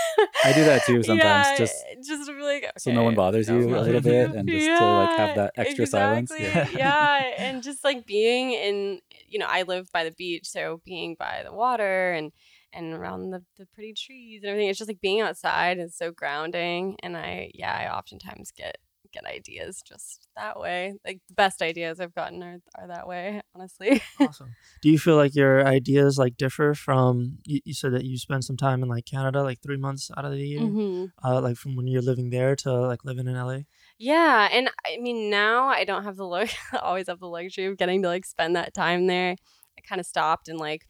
I 0.44 0.54
do 0.54 0.64
that 0.66 0.84
too 0.86 1.04
sometimes, 1.04 1.48
Yeah, 1.50 1.58
just 1.58 1.86
just 2.06 2.28
to 2.28 2.36
be 2.36 2.42
like 2.42 2.72
so 2.78 2.92
no 2.92 3.04
one 3.04 3.16
bothers 3.16 3.48
no 3.48 3.60
you 3.60 3.76
a 3.76 3.80
little 3.82 4.02
bit 4.02 4.32
and 4.32 4.48
just 4.50 4.66
to 4.66 4.86
like 4.86 5.18
have 5.18 5.36
that 5.36 5.54
extra 5.58 5.86
silence. 5.86 6.32
exactly. 6.32 6.78
Yeah. 6.80 7.32
and 7.38 7.64
just 7.64 7.84
like 7.84 8.06
being 8.06 8.52
in 8.54 9.00
you 9.28 9.40
know, 9.40 9.48
I 9.48 9.64
live 9.64 9.90
by 9.92 10.04
the 10.04 10.12
beach, 10.12 10.48
so 10.48 10.82
being 10.86 11.16
by 11.18 11.42
the 11.46 11.54
water 11.54 12.12
and 12.12 12.32
and 12.74 12.94
around 12.94 13.32
the, 13.32 13.44
the 13.58 13.66
pretty 13.74 13.94
trees 13.94 14.42
and 14.44 14.50
everything. 14.50 14.70
It's 14.70 14.80
just 14.80 14.90
like 14.90 15.02
being 15.02 15.22
outside 15.22 15.78
is 15.80 15.96
so 15.96 16.12
grounding. 16.12 16.96
And 17.04 17.18
I 17.18 17.52
yeah, 17.54 17.74
I 17.76 17.96
oftentimes 17.96 18.52
get 18.52 18.78
get 19.12 19.26
ideas 19.26 19.82
just 19.88 20.28
that 20.36 20.60
way. 20.60 20.94
Like 21.06 21.20
the 21.28 21.34
best 21.34 21.62
ideas 21.62 22.00
I've 22.00 22.16
gotten 22.16 22.42
are, 22.44 22.60
are 22.78 22.88
that 22.88 23.08
way, 23.08 23.42
honestly. 23.56 24.02
awesome 24.20 24.52
do 24.82 24.90
you 24.90 24.98
feel 25.00 25.16
like 25.16 25.36
your 25.36 25.66
ideas 25.66 26.18
like 26.18 26.38
differ 26.38 26.74
from 26.74 27.38
you, 27.46 27.60
you 27.66 27.74
said 27.74 27.94
that 27.94 28.04
you 28.04 28.18
spend 28.18 28.44
some 28.44 28.58
time 28.58 28.84
in 28.84 28.90
like 28.90 29.06
canada 29.06 29.44
like 29.44 29.60
three 29.62 29.78
months 29.78 30.12
out 30.18 30.26
of 30.26 30.32
the 30.32 30.48
year 30.48 30.60
hmm 30.60 31.06
uh 31.24 31.42
like 31.42 31.58
from 31.58 31.76
when 31.76 31.88
you're 31.88 32.02
living 32.02 32.30
there 32.30 32.56
to 32.56 32.72
like 32.72 33.04
living 33.06 33.28
in 33.28 33.36
la 33.36 33.58
Yeah, 33.98 34.50
and 34.52 34.70
I 34.86 34.98
mean 34.98 35.30
now 35.30 35.68
I 35.68 35.84
don't 35.84 36.04
have 36.04 36.16
the 36.18 36.28
look 36.28 36.50
always 36.82 37.08
have 37.08 37.20
the 37.20 37.28
luxury 37.28 37.66
of 37.66 37.78
getting 37.78 38.02
to 38.02 38.08
like 38.08 38.26
spend 38.26 38.56
that 38.56 38.74
time 38.74 39.08
there. 39.08 39.36
I 39.78 39.82
kind 39.82 40.00
of 40.00 40.06
stopped 40.06 40.48
and 40.48 40.60
like 40.60 40.88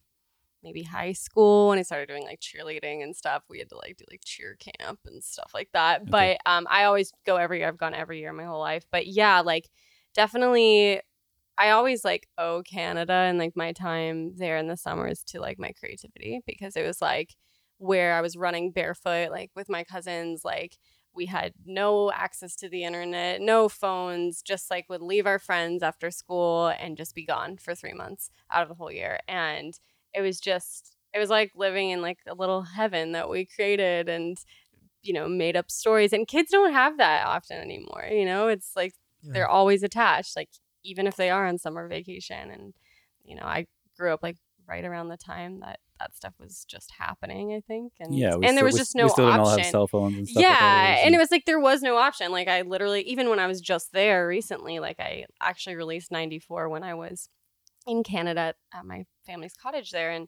maybe 0.64 0.84
high 0.84 1.14
school 1.14 1.70
when 1.70 1.80
I 1.80 1.84
started 1.84 2.08
doing 2.08 2.24
like 2.24 2.40
cheerleading 2.40 3.04
and 3.04 3.16
stuff. 3.16 3.44
We 3.50 3.60
had 3.60 3.70
to 3.70 3.78
like 3.78 3.98
do 3.98 4.06
like 4.10 4.22
cheer 4.24 4.58
camp 4.60 5.00
and 5.06 5.24
stuff 5.24 5.52
like 5.54 5.70
that. 5.74 6.02
Okay. 6.02 6.10
But 6.12 6.52
um 6.52 6.68
I 6.70 6.86
always 6.86 7.12
go 7.26 7.38
every 7.38 7.60
year. 7.60 7.68
I've 7.68 7.78
gone 7.78 7.94
every 7.94 8.20
year 8.20 8.34
my 8.34 8.46
whole 8.46 8.60
life. 8.60 8.86
But 8.92 9.08
yeah, 9.08 9.42
like 9.42 9.70
definitely 10.16 11.02
I 11.58 11.72
always 11.72 12.04
like 12.06 12.28
owe 12.38 12.64
Canada 12.64 13.14
and 13.14 13.38
like 13.38 13.56
my 13.56 13.74
time 13.74 14.36
there 14.38 14.58
in 14.58 14.68
the 14.68 14.78
summers 14.78 15.24
to 15.26 15.40
like 15.40 15.60
my 15.60 15.72
creativity 15.80 16.42
because 16.48 16.76
it 16.76 16.86
was 16.86 17.02
like 17.02 17.36
where 17.78 18.14
I 18.16 18.22
was 18.22 18.38
running 18.38 18.72
barefoot 18.72 19.32
like 19.32 19.52
with 19.56 19.70
my 19.70 19.84
cousins 19.84 20.44
like 20.46 20.78
we 21.14 21.26
had 21.26 21.54
no 21.66 22.12
access 22.12 22.56
to 22.58 22.70
the 22.70 22.84
internet, 22.84 23.42
no 23.42 23.68
phones, 23.68 24.42
just 24.42 24.72
like 24.72 24.86
would 24.90 25.02
leave 25.02 25.26
our 25.26 25.40
friends 25.40 25.84
after 25.84 26.10
school 26.10 26.68
and 26.80 26.98
just 26.98 27.16
be 27.16 27.26
gone 27.26 27.58
for 27.58 27.76
3 27.76 27.94
months 27.94 28.30
out 28.52 28.64
of 28.64 28.70
the 28.70 28.76
whole 28.76 28.92
year 28.92 29.20
and 29.28 29.80
it 30.14 30.22
was 30.22 30.40
just 30.40 30.96
it 31.14 31.20
was 31.20 31.30
like 31.30 31.52
living 31.56 31.90
in 31.90 32.02
like 32.02 32.20
a 32.28 32.34
little 32.34 32.62
heaven 32.64 33.12
that 33.14 33.30
we 33.30 33.46
created 33.46 34.08
and 34.10 34.38
you 35.04 35.14
know 35.14 35.28
made 35.28 35.56
up 35.56 35.70
stories 35.72 36.14
and 36.14 36.28
kids 36.28 36.52
don't 36.52 36.74
have 36.74 36.98
that 36.98 37.26
often 37.26 37.58
anymore 37.58 38.06
you 38.12 38.26
know 38.26 38.48
it's 38.48 38.72
like 38.76 38.94
Yeah. 39.22 39.34
they're 39.34 39.50
always 39.50 39.84
attached 39.84 40.36
like 40.36 40.50
even 40.84 41.08
if 41.08 41.16
they 41.16 41.30
are 41.30 41.48
on 41.48 41.58
summer 41.58 41.88
vacation 41.88 42.50
and 42.52 42.74
you 43.24 43.36
know 43.36 43.44
i 43.44 43.66
grew 43.98 44.14
up 44.14 44.22
like 44.24 44.38
right 44.68 44.86
around 44.86 45.10
the 45.10 45.18
time 45.18 45.60
that 45.62 45.80
that 46.00 46.16
stuff 46.16 46.34
was 46.40 46.66
just 46.66 46.92
happening 46.98 47.54
i 47.54 47.60
think 47.62 47.94
and 48.00 48.16
Yeah, 48.16 48.34
and 48.42 48.56
there 48.58 48.64
was 48.64 48.74
we- 48.74 48.80
just 48.80 48.96
no 48.96 49.04
we 49.06 49.10
still 49.10 49.26
option 49.26 49.38
don't 49.38 49.48
all 49.48 49.58
have 49.58 49.66
cell 49.68 49.88
phones 49.88 50.18
and 50.18 50.28
stuff. 50.28 50.42
yeah 50.42 50.96
like 50.96 51.06
and 51.06 51.16
it 51.16 51.18
was 51.18 51.30
like 51.32 51.46
there 51.46 51.60
was 51.60 51.82
no 51.82 51.98
option 51.98 52.32
like 52.32 52.48
i 52.48 52.62
literally 52.62 53.02
even 53.02 53.30
when 53.30 53.40
i 53.40 53.48
was 53.48 53.60
just 53.62 53.92
there 53.92 54.28
recently 54.28 54.80
like 54.80 55.00
i 55.00 55.26
actually 55.42 55.76
released 55.76 56.12
94 56.12 56.70
when 56.70 56.84
i 56.84 56.94
was 56.94 57.28
in 57.88 58.04
canada 58.04 58.54
at 58.74 58.86
my 58.86 59.06
family's 59.26 59.54
cottage 59.56 59.92
there 59.92 60.12
and 60.12 60.28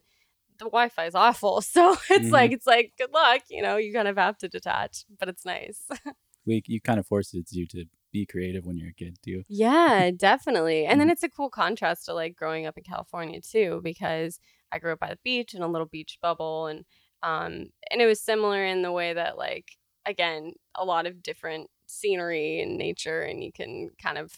the 0.58 0.64
wi-fi 0.66 1.06
is 1.06 1.14
awful 1.14 1.60
so 1.74 1.96
it's 2.10 2.30
Mhm. 2.30 2.32
like 2.32 2.52
it's 2.52 2.66
like 2.66 2.92
good 2.98 3.12
luck 3.12 3.42
you 3.50 3.62
know 3.62 3.76
you 3.76 3.92
kind 3.92 4.08
of 4.08 4.16
have 4.16 4.38
to 4.38 4.48
detach 4.48 5.04
but 5.18 5.28
it's 5.28 5.44
nice 5.44 5.88
we 6.46 6.62
you 6.66 6.80
kind 6.80 7.00
of 7.00 7.06
forces 7.06 7.52
you 7.52 7.66
to 7.68 7.84
be 8.12 8.26
creative 8.26 8.64
when 8.64 8.76
you're 8.76 8.90
a 8.90 8.94
kid 8.94 9.18
too. 9.24 9.42
Yeah, 9.48 10.10
definitely. 10.16 10.86
And 10.86 11.00
then 11.00 11.08
Mhm. 11.08 11.12
it's 11.12 11.22
a 11.22 11.28
cool 11.28 11.50
contrast 11.50 12.04
to 12.06 12.14
like 12.14 12.36
growing 12.36 12.66
up 12.66 12.78
in 12.78 12.84
California 12.84 13.40
too, 13.40 13.80
because 13.82 14.38
I 14.72 14.78
grew 14.78 14.92
up 14.92 15.00
by 15.00 15.08
the 15.08 15.18
beach 15.24 15.54
in 15.54 15.62
a 15.62 15.68
little 15.68 15.86
beach 15.86 16.18
bubble 16.22 16.66
and 16.66 16.84
um 17.22 17.70
and 17.90 18.00
it 18.00 18.06
was 18.06 18.20
similar 18.20 18.64
in 18.64 18.82
the 18.82 18.92
way 18.92 19.12
that 19.14 19.36
like 19.38 19.72
again, 20.06 20.52
a 20.74 20.84
lot 20.84 21.06
of 21.06 21.22
different 21.22 21.70
scenery 21.86 22.60
and 22.60 22.76
nature 22.78 23.22
and 23.22 23.42
you 23.42 23.52
can 23.52 23.90
kind 24.02 24.18
of 24.18 24.32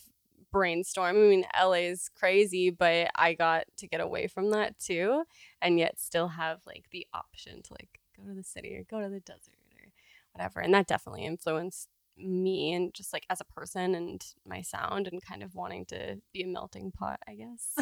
brainstorm. 0.53 1.17
I 1.17 1.21
mean, 1.21 1.45
LA 1.59 1.89
is 1.91 2.09
crazy, 2.09 2.71
but 2.71 3.11
I 3.15 3.35
got 3.35 3.65
to 3.79 3.87
get 3.87 4.01
away 4.01 4.27
from 4.27 4.51
that 4.51 4.79
too 4.79 5.25
and 5.61 5.79
yet 5.79 5.99
still 5.99 6.29
have 6.29 6.61
like 6.67 6.87
the 6.91 7.07
option 7.13 7.63
to 7.63 7.73
like 7.75 8.01
go 8.17 8.25
to 8.25 8.35
the 8.35 8.43
city 8.45 8.75
or 8.77 8.85
go 8.85 9.01
to 9.01 9.09
the 9.09 9.21
desert 9.21 9.55
or 9.75 9.89
whatever. 10.33 10.61
And 10.61 10.75
that 10.75 10.87
definitely 10.87 11.25
influenced 11.25 11.89
me 12.19 12.73
and 12.73 12.95
just 12.95 13.13
like 13.13 13.27
as 13.29 13.41
a 13.41 13.45
person 13.45 13.95
and 13.95 14.25
my 14.47 14.63
sound 14.63 15.07
and 15.07 15.23
kind 15.23 15.43
of 15.43 15.55
wanting 15.55 15.85
to 15.87 16.17
be 16.33 16.43
a 16.43 16.47
melting 16.47 16.93
pot, 16.93 17.21
I 17.29 17.35
guess. 17.35 17.75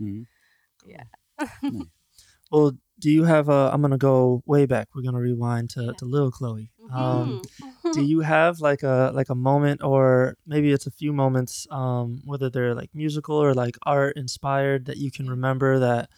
Mhm. 0.00 0.26
yeah. 0.84 1.04
Well 2.50 2.72
do 2.98 3.10
you 3.10 3.24
have 3.24 3.48
a 3.48 3.70
i'm 3.72 3.82
gonna 3.82 3.98
go 3.98 4.42
way 4.46 4.66
back 4.66 4.88
we're 4.94 5.02
gonna 5.02 5.18
rewind 5.20 5.68
to, 5.70 5.94
to 5.98 6.04
little 6.04 6.30
chloe 6.30 6.70
um 6.92 7.40
Mhm. 7.42 7.48
do 7.92 8.02
you 8.04 8.20
have 8.20 8.60
like 8.60 8.82
a 8.82 9.10
like 9.14 9.28
a 9.30 9.34
moment 9.34 9.82
or 9.82 10.36
maybe 10.46 10.72
it's 10.72 10.86
a 10.86 10.90
few 10.90 11.12
moments 11.12 11.66
um 11.70 12.20
whether 12.24 12.48
they're 12.50 12.74
like 12.74 12.90
musical 12.94 13.36
or 13.36 13.54
like 13.54 13.76
art 13.84 14.16
inspired 14.16 14.86
that 14.86 14.96
you 14.98 15.10
can 15.10 15.28
remember 15.30 15.78
that 15.78 16.08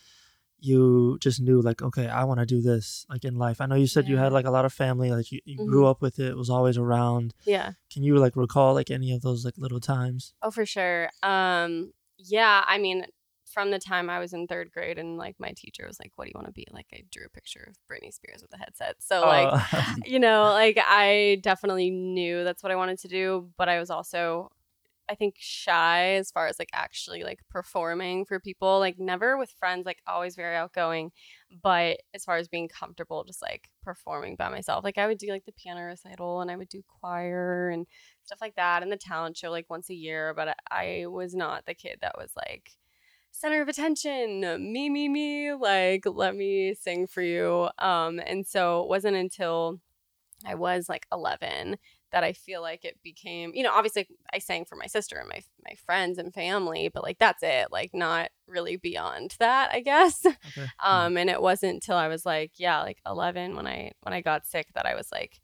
you 0.60 1.16
just 1.20 1.40
knew 1.40 1.60
like 1.60 1.80
okay 1.82 2.08
i 2.08 2.24
want 2.24 2.40
to 2.40 2.46
do 2.46 2.60
this 2.60 3.06
like 3.08 3.24
in 3.24 3.36
life 3.36 3.60
i 3.60 3.66
know 3.66 3.76
you 3.76 3.86
said 3.86 4.08
you 4.08 4.16
had 4.16 4.32
like 4.32 4.44
a 4.46 4.50
lot 4.50 4.64
of 4.64 4.72
family 4.72 5.10
like 5.12 5.30
you, 5.30 5.40
you 5.44 5.56
grew 5.64 5.82
Mhm. 5.84 5.90
up 5.90 6.02
with 6.02 6.18
it, 6.18 6.30
it 6.30 6.36
was 6.36 6.50
always 6.50 6.76
around 6.76 7.32
yeah. 7.44 7.72
can 7.92 8.02
you 8.02 8.16
like 8.16 8.34
recall 8.34 8.74
like 8.74 8.90
any 8.90 9.12
of 9.12 9.22
those 9.22 9.44
like 9.44 9.54
little 9.56 9.80
times 9.80 10.34
Oh, 10.42 10.50
for 10.50 10.66
sure. 10.66 11.10
Um, 11.22 11.92
yeah, 12.18 12.64
I 12.66 12.78
mean, 12.78 13.06
from 13.52 13.70
the 13.70 13.78
time 13.78 14.11
I 14.11 14.18
was 14.18 14.32
in 14.32 14.46
third 14.46 14.70
grade 14.70 14.98
and 14.98 15.16
like 15.16 15.37
my 15.38 15.52
teacher 15.56 15.84
was 15.87 15.98
like, 15.98 16.12
What 16.16 16.24
do 16.24 16.30
you 16.30 16.38
want 16.38 16.46
to 16.46 16.52
be? 16.52 16.66
Like 16.70 16.87
I 16.92 17.02
drew 17.11 17.26
a 17.26 17.30
picture 17.30 17.68
of 17.70 17.76
Britney 17.90 18.12
Spears 18.12 18.42
with 18.42 18.52
a 18.54 18.58
headset. 18.58 18.96
So 19.00 19.20
like 19.22 19.48
Oh. 19.72 19.94
you 20.04 20.18
know, 20.18 20.44
like 20.52 20.78
I 20.80 21.40
definitely 21.42 21.90
knew 21.90 22.44
that's 22.44 22.62
what 22.62 22.72
I 22.72 22.76
wanted 22.76 22.98
to 23.00 23.08
do, 23.08 23.50
but 23.56 23.68
I 23.68 23.78
was 23.78 23.90
also 23.90 24.50
I 25.11 25.14
think 25.14 25.37
shy 25.38 26.16
as 26.16 26.30
far 26.30 26.48
as 26.48 26.58
like 26.58 26.68
actually 26.74 27.22
like 27.22 27.40
performing 27.48 28.26
for 28.26 28.38
people, 28.38 28.78
like 28.78 28.98
never 28.98 29.38
with 29.38 29.50
friends, 29.58 29.87
like 29.87 30.02
always 30.06 30.37
very 30.37 30.54
outgoing, 30.54 31.12
but 31.62 32.00
as 32.12 32.24
far 32.24 32.37
as 32.37 32.46
being 32.48 32.68
comfortable 32.68 33.24
just 33.24 33.40
like 33.40 33.70
performing 33.82 34.37
by 34.37 34.50
myself, 34.50 34.84
like 34.84 34.98
I 34.98 35.06
would 35.06 35.16
do 35.18 35.28
like 35.28 35.46
the 35.46 35.52
piano 35.52 35.80
recital 35.82 36.42
and 36.42 36.50
I 36.50 36.56
would 36.56 36.68
do 36.68 36.82
choir 37.00 37.70
and 37.70 37.87
stuff 38.24 38.40
like 38.42 38.56
that 38.56 38.82
and 38.82 38.92
the 38.92 38.98
talent 38.98 39.37
show 39.38 39.50
like 39.50 39.70
once 39.70 39.88
a 39.88 39.94
year, 39.94 40.34
but 40.34 40.48
I, 40.70 41.02
I 41.02 41.06
was 41.06 41.34
not 41.34 41.64
the 41.64 41.74
kid 41.74 41.98
that 42.02 42.16
was 42.18 42.32
like 42.37 42.72
center 43.38 43.62
of 43.62 43.68
attention, 43.68 44.40
me 44.72 44.90
me 44.90 45.09
me, 45.09 45.53
like 45.55 46.05
let 46.07 46.35
me 46.37 46.74
sing 46.74 47.07
for 47.07 47.22
you. 47.22 47.68
Um 47.79 48.20
and 48.27 48.46
so 48.46 48.83
it 48.83 48.88
wasn't 48.88 49.16
until 49.16 49.81
I 50.46 50.55
was 50.55 50.88
like 50.88 51.07
11 51.12 51.77
that 52.11 52.24
I 52.24 52.33
feel 52.33 52.62
like 52.62 52.85
it 52.85 52.96
became, 53.03 53.53
you 53.55 53.62
know, 53.62 53.72
obviously 53.72 54.09
I 54.33 54.38
sang 54.38 54.64
for 54.64 54.77
my 54.77 54.87
sister 54.87 55.18
and 55.18 55.29
my 55.29 55.42
my 55.64 55.74
friends 55.87 56.18
and 56.18 56.33
family, 56.33 56.88
but 56.92 57.03
like 57.03 57.18
that's 57.18 57.42
it, 57.42 57.68
like 57.70 57.90
not 57.94 58.31
really 58.46 58.77
beyond 58.77 59.37
that, 59.38 59.70
I 59.72 59.81
guess. 59.81 60.24
okay. 60.27 60.66
Um 60.85 61.16
and 61.16 61.31
it 61.31 61.40
wasn't 61.42 61.74
until 61.74 61.96
I 61.96 62.09
was 62.09 62.24
like, 62.27 62.53
yeah, 62.57 62.81
like 62.83 62.98
11 63.07 63.57
when 63.57 63.66
I 63.66 63.92
when 64.03 64.14
I 64.14 64.20
got 64.20 64.46
sick 64.46 64.68
that 64.74 64.87
I 64.87 64.94
was 64.94 65.11
like 65.12 65.40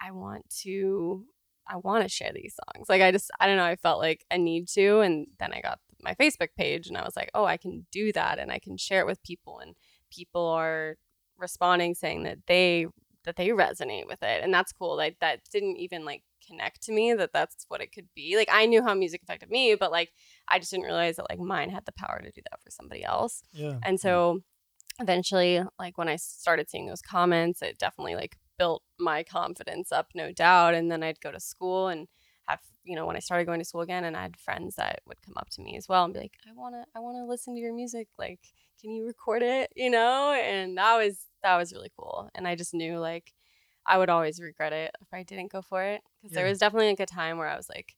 I 0.00 0.10
want 0.12 0.48
to 0.62 1.24
I 1.68 1.76
want 1.76 2.04
to 2.04 2.08
share 2.08 2.32
these 2.32 2.56
songs. 2.74 2.88
Like 2.88 3.02
I 3.02 3.10
just 3.12 3.30
I 3.40 3.46
don't 3.46 3.56
know, 3.56 3.64
I 3.64 3.76
felt 3.76 3.98
like 3.98 4.24
a 4.30 4.38
need 4.38 4.68
to 4.68 5.00
and 5.00 5.26
then 5.38 5.52
I 5.52 5.60
got 5.60 5.80
my 6.06 6.14
Facebook 6.14 6.48
page 6.56 6.86
and 6.88 6.96
I 6.96 7.04
was 7.04 7.16
like, 7.16 7.30
"Oh, 7.34 7.44
I 7.44 7.56
can 7.56 7.86
do 7.90 8.12
that 8.12 8.38
and 8.38 8.50
I 8.50 8.58
can 8.58 8.76
share 8.76 9.00
it 9.00 9.06
with 9.06 9.22
people 9.22 9.58
and 9.58 9.74
people 10.10 10.46
are 10.46 10.96
responding 11.38 11.94
saying 11.94 12.22
that 12.24 12.38
they 12.46 12.86
that 13.24 13.36
they 13.36 13.48
resonate 13.48 14.06
with 14.06 14.22
it." 14.22 14.42
And 14.42 14.52
that's 14.54 14.72
cool. 14.72 14.96
Like 14.96 15.16
that 15.20 15.40
didn't 15.52 15.76
even 15.78 16.04
like 16.04 16.22
connect 16.46 16.82
to 16.84 16.92
me 16.92 17.12
that 17.14 17.32
that's 17.32 17.66
what 17.68 17.80
it 17.80 17.92
could 17.92 18.08
be. 18.14 18.36
Like 18.36 18.48
I 18.52 18.66
knew 18.66 18.82
how 18.82 18.94
music 18.94 19.22
affected 19.22 19.50
me, 19.50 19.74
but 19.74 19.90
like 19.90 20.10
I 20.48 20.58
just 20.58 20.70
didn't 20.70 20.86
realize 20.86 21.16
that 21.16 21.30
like 21.30 21.40
mine 21.40 21.70
had 21.70 21.86
the 21.86 21.92
power 21.92 22.20
to 22.22 22.30
do 22.30 22.40
that 22.50 22.60
for 22.62 22.70
somebody 22.70 23.04
else. 23.04 23.42
Yeah. 23.52 23.78
And 23.82 23.98
so 23.98 24.40
eventually, 25.00 25.62
like 25.78 25.98
when 25.98 26.08
I 26.08 26.16
started 26.16 26.70
seeing 26.70 26.86
those 26.86 27.02
comments, 27.02 27.62
it 27.62 27.78
definitely 27.78 28.14
like 28.14 28.36
built 28.58 28.82
my 28.98 29.22
confidence 29.22 29.92
up, 29.92 30.08
no 30.14 30.32
doubt. 30.32 30.74
And 30.74 30.90
then 30.90 31.02
I'd 31.02 31.20
go 31.20 31.32
to 31.32 31.40
school 31.40 31.88
and 31.88 32.08
have, 32.52 32.60
you 32.84 32.96
know, 32.96 33.06
when 33.06 33.16
I 33.16 33.20
started 33.20 33.46
going 33.46 33.60
to 33.60 33.64
school 33.64 33.80
again 33.80 34.04
and 34.04 34.16
I 34.16 34.22
had 34.22 34.36
friends 34.36 34.76
that 34.76 35.00
would 35.06 35.20
come 35.22 35.34
up 35.36 35.50
to 35.50 35.62
me 35.62 35.76
as 35.76 35.88
well 35.88 36.04
and 36.04 36.14
be 36.14 36.20
like, 36.20 36.34
I 36.48 36.52
wanna 36.54 36.84
I 36.94 37.00
wanna 37.00 37.26
listen 37.26 37.54
to 37.54 37.60
your 37.60 37.74
music. 37.74 38.08
Like, 38.18 38.40
can 38.80 38.90
you 38.90 39.06
record 39.06 39.42
it? 39.42 39.72
You 39.76 39.90
know? 39.90 40.32
And 40.32 40.76
that 40.78 40.96
was 40.96 41.26
that 41.42 41.56
was 41.56 41.72
really 41.72 41.90
cool. 41.98 42.30
And 42.34 42.46
I 42.46 42.54
just 42.54 42.74
knew 42.74 42.98
like 42.98 43.32
I 43.86 43.98
would 43.98 44.10
always 44.10 44.40
regret 44.40 44.72
it 44.72 44.94
if 45.00 45.08
I 45.12 45.22
didn't 45.22 45.52
go 45.52 45.62
for 45.62 45.82
it. 45.82 46.02
Because 46.22 46.34
there 46.34 46.46
was 46.46 46.58
definitely 46.58 46.88
like 46.88 47.00
a 47.00 47.06
time 47.06 47.38
where 47.38 47.48
I 47.48 47.56
was 47.56 47.68
like, 47.68 47.94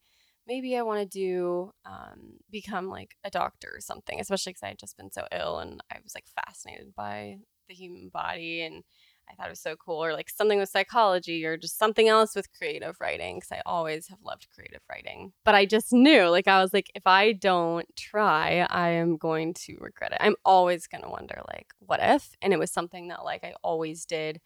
maybe 0.47 0.77
I 0.77 0.83
want 0.83 1.01
to 1.01 1.19
do 1.19 1.73
um, 1.85 2.39
become 2.51 2.89
like 2.89 3.17
a 3.25 3.31
doctor 3.31 3.71
or 3.75 3.81
something, 3.81 4.21
especially 4.21 4.51
because 4.51 4.63
I 4.63 4.69
had 4.69 4.79
just 4.79 4.97
been 4.97 5.11
so 5.13 5.27
ill 5.33 5.59
and 5.59 5.81
I 5.93 5.99
was 6.03 6.15
like 6.15 6.27
fascinated 6.45 6.95
by 6.95 7.39
the 7.69 7.75
human 7.75 8.09
body 8.09 8.63
and 8.63 8.83
I 9.31 9.35
thought 9.35 9.47
it 9.47 9.51
was 9.51 9.61
so 9.61 9.77
cool, 9.77 10.03
or 10.03 10.13
like 10.13 10.29
something 10.29 10.59
with 10.59 10.69
psychology, 10.69 11.45
or 11.45 11.57
just 11.57 11.79
something 11.79 12.09
else 12.09 12.35
with 12.35 12.53
creative 12.57 12.97
writing, 13.01 13.37
because 13.37 13.53
I 13.53 13.63
always 13.67 14.09
have 14.09 14.19
loved 14.25 14.49
creative 14.55 14.81
writing. 14.89 15.33
But 15.45 15.55
I 15.55 15.67
just 15.67 15.93
knew, 15.93 16.29
like, 16.29 16.49
I 16.49 16.61
was 16.63 16.73
like, 16.73 16.91
if 16.95 17.07
I 17.07 17.33
don't 17.33 17.87
try, 17.97 18.67
I 18.71 18.91
am 18.91 19.17
going 19.17 19.55
to 19.55 19.77
regret 19.81 20.13
it. 20.13 20.19
I'm 20.21 20.37
always 20.45 20.87
going 20.87 21.03
to 21.03 21.11
wonder, 21.11 21.41
like, 21.49 21.69
what 21.79 22.01
if? 22.03 22.35
And 22.43 22.53
it 22.53 22.59
was 22.59 22.71
something 22.71 23.09
that, 23.09 23.25
like, 23.25 23.45
I 23.45 23.55
always 23.63 24.05
did 24.05 24.41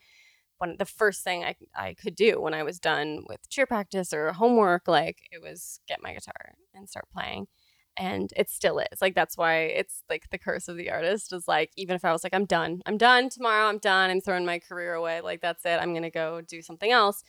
when 0.62 0.76
the 0.78 0.84
first 0.84 1.24
thing 1.24 1.42
I, 1.42 1.56
I 1.74 1.94
could 1.94 2.14
do 2.14 2.40
when 2.40 2.54
I 2.54 2.62
was 2.62 2.78
done 2.78 3.24
with 3.28 3.48
cheer 3.48 3.66
practice 3.66 4.12
or 4.12 4.32
homework, 4.32 4.86
like 4.86 5.18
it 5.32 5.42
was 5.42 5.80
get 5.88 6.00
my 6.00 6.12
guitar 6.12 6.52
and 6.72 6.88
start 6.88 7.06
playing. 7.12 7.48
And 7.96 8.32
it 8.36 8.48
still 8.48 8.78
is. 8.78 9.02
Like 9.02 9.14
that's 9.14 9.36
why 9.36 9.64
it's 9.64 10.02
like 10.08 10.30
the 10.30 10.38
curse 10.38 10.66
of 10.68 10.76
the 10.76 10.90
artist 10.90 11.32
is 11.32 11.46
like 11.46 11.70
even 11.76 11.94
if 11.94 12.04
I 12.04 12.12
was 12.12 12.24
like, 12.24 12.34
I'm 12.34 12.46
done. 12.46 12.80
I'm 12.86 12.96
done 12.96 13.28
tomorrow, 13.28 13.66
I'm 13.68 13.78
done, 13.78 14.10
I'm 14.10 14.20
throwing 14.20 14.46
my 14.46 14.58
career 14.58 14.94
away, 14.94 15.20
like 15.20 15.40
that's 15.42 15.64
it. 15.66 15.78
I'm 15.80 15.92
gonna 15.94 16.10
go 16.10 16.40
do 16.40 16.62
something 16.62 16.90
else. 16.90 17.22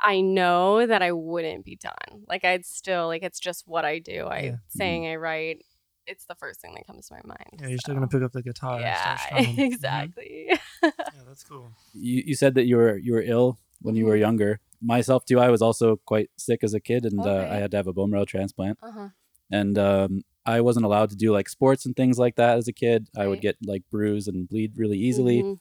I 0.00 0.20
know 0.20 0.86
that 0.86 1.02
I 1.02 1.10
wouldn't 1.12 1.64
be 1.64 1.76
done. 1.76 2.22
Like 2.28 2.44
I'd 2.44 2.64
still 2.64 3.06
like 3.08 3.22
it's 3.22 3.40
just 3.40 3.66
what 3.66 3.84
I 3.84 3.98
do. 3.98 4.26
I 4.26 4.38
Yeah. 4.40 4.56
saying 4.68 5.06
I 5.06 5.16
write, 5.16 5.64
it's 6.06 6.26
the 6.26 6.34
first 6.36 6.60
thing 6.60 6.74
that 6.74 6.86
comes 6.86 7.08
to 7.08 7.14
my 7.14 7.22
mind. 7.24 7.60
Yeah, 7.60 7.68
you're 7.68 7.78
still 7.78 7.94
gonna 7.94 8.06
pick 8.06 8.22
up 8.22 8.30
the 8.32 8.42
guitar. 8.42 8.78
Yeah, 8.78 9.10
and 9.10 9.18
start 9.20 9.20
strumming. 9.20 9.56
Mhm. 9.56 9.72
exactly. 9.72 10.50
Yeah, 10.82 11.22
that's 11.26 11.42
cool. 11.42 11.72
You, 11.94 12.22
you 12.26 12.34
said 12.36 12.54
that 12.54 12.66
you 12.66 12.76
were 12.76 12.96
you 12.96 13.12
were 13.12 13.22
ill 13.22 13.58
when 13.80 13.96
you 13.96 14.04
were 14.04 14.14
Mhm. 14.16 14.20
younger. 14.20 14.60
Myself 14.80 15.24
too. 15.24 15.40
I 15.40 15.48
was 15.48 15.62
also 15.62 15.96
quite 15.96 16.30
sick 16.36 16.62
as 16.62 16.74
a 16.74 16.80
kid, 16.80 17.04
and 17.06 17.26
uh, 17.26 17.48
I 17.50 17.56
had 17.56 17.70
to 17.72 17.76
have 17.78 17.86
a 17.86 17.92
bone 17.92 18.10
marrow 18.10 18.24
transplant. 18.26 18.78
uh-huh. 18.82 19.08
And 19.50 19.78
um, 19.78 20.22
I 20.44 20.60
wasn't 20.60 20.86
allowed 20.86 21.10
to 21.10 21.16
do 21.16 21.32
like 21.32 21.48
sports 21.48 21.86
and 21.86 21.94
things 21.96 22.18
like 22.18 22.36
that 22.36 22.56
as 22.58 22.68
a 22.68 22.72
kid. 22.72 23.08
I 23.16 23.26
would 23.26 23.40
get 23.40 23.56
like 23.64 23.82
bruise 23.90 24.28
and 24.28 24.48
bleed 24.48 24.72
really 24.76 24.98
easily. 24.98 25.42
Mhm. 25.42 25.58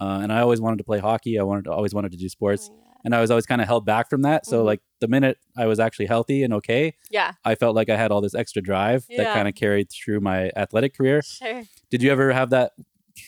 Uh, 0.00 0.20
and 0.22 0.32
I 0.32 0.40
always 0.40 0.60
wanted 0.60 0.76
to 0.78 0.84
play 0.84 0.98
hockey. 1.00 1.38
I 1.38 1.42
wanted 1.42 1.64
to, 1.64 1.72
always 1.72 1.92
wanted 1.92 2.12
to 2.12 2.18
do 2.18 2.28
sports, 2.28 2.70
Oh, 2.72 2.76
yeah. 2.76 2.92
and 3.04 3.14
I 3.16 3.20
was 3.20 3.30
always 3.32 3.46
kind 3.46 3.60
of 3.60 3.66
held 3.66 3.84
back 3.84 4.08
from 4.08 4.22
that. 4.22 4.46
So 4.46 4.62
Mhm. 4.62 4.66
like 4.66 4.80
the 5.00 5.08
minute 5.08 5.38
I 5.56 5.66
was 5.66 5.80
actually 5.80 6.06
healthy 6.06 6.44
and 6.44 6.54
okay, 6.54 6.94
Yeah, 7.10 7.32
I 7.44 7.56
felt 7.56 7.74
like 7.74 7.88
I 7.88 7.96
had 7.96 8.12
all 8.12 8.20
this 8.20 8.34
extra 8.34 8.62
drive 8.62 9.06
that 9.16 9.34
kind 9.34 9.48
of 9.48 9.54
carried 9.56 9.88
through 9.90 10.20
my 10.20 10.52
athletic 10.54 10.94
career. 10.96 11.22
sure. 11.22 11.64
Did 11.90 12.02
you 12.02 12.12
ever 12.12 12.32
have 12.32 12.50
that 12.50 12.72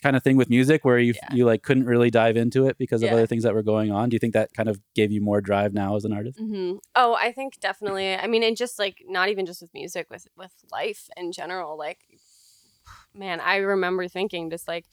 kind 0.03 0.17
of 0.17 0.23
thing 0.23 0.37
with 0.37 0.49
music 0.51 0.85
where 0.85 0.99
you 0.99 1.15
Yeah. 1.15 1.35
you 1.35 1.45
like 1.45 1.63
couldn't 1.63 1.85
really 1.87 2.11
dive 2.11 2.37
into 2.37 2.67
it 2.67 2.79
because 2.79 3.03
of 3.03 3.09
Yeah. 3.09 3.15
other 3.15 3.27
things 3.27 3.43
that 3.45 3.55
were 3.55 3.63
going 3.63 3.91
on? 3.93 4.09
Do 4.09 4.15
you 4.15 4.19
think 4.19 4.35
that 4.35 4.53
kind 4.55 4.69
of 4.69 4.81
gave 4.95 5.11
you 5.13 5.21
more 5.21 5.41
drive 5.41 5.73
now 5.75 5.97
as 5.97 6.05
an 6.05 6.13
artist? 6.13 6.39
hmm 6.39 6.75
Oh, 6.95 7.15
I 7.15 7.33
think 7.33 7.61
definitely. 7.61 8.15
I 8.15 8.27
mean, 8.27 8.43
and 8.43 8.57
just 8.57 8.79
like 8.79 9.03
not 9.07 9.29
even 9.29 9.47
just 9.47 9.61
with 9.63 9.73
music, 9.75 10.09
with 10.11 10.27
with 10.37 10.53
life 10.73 11.09
in 11.17 11.33
general. 11.33 11.77
Like, 11.79 11.99
man, 13.15 13.41
I 13.41 13.57
remember 13.57 14.09
thinking 14.09 14.51
just 14.51 14.69
like 14.69 14.87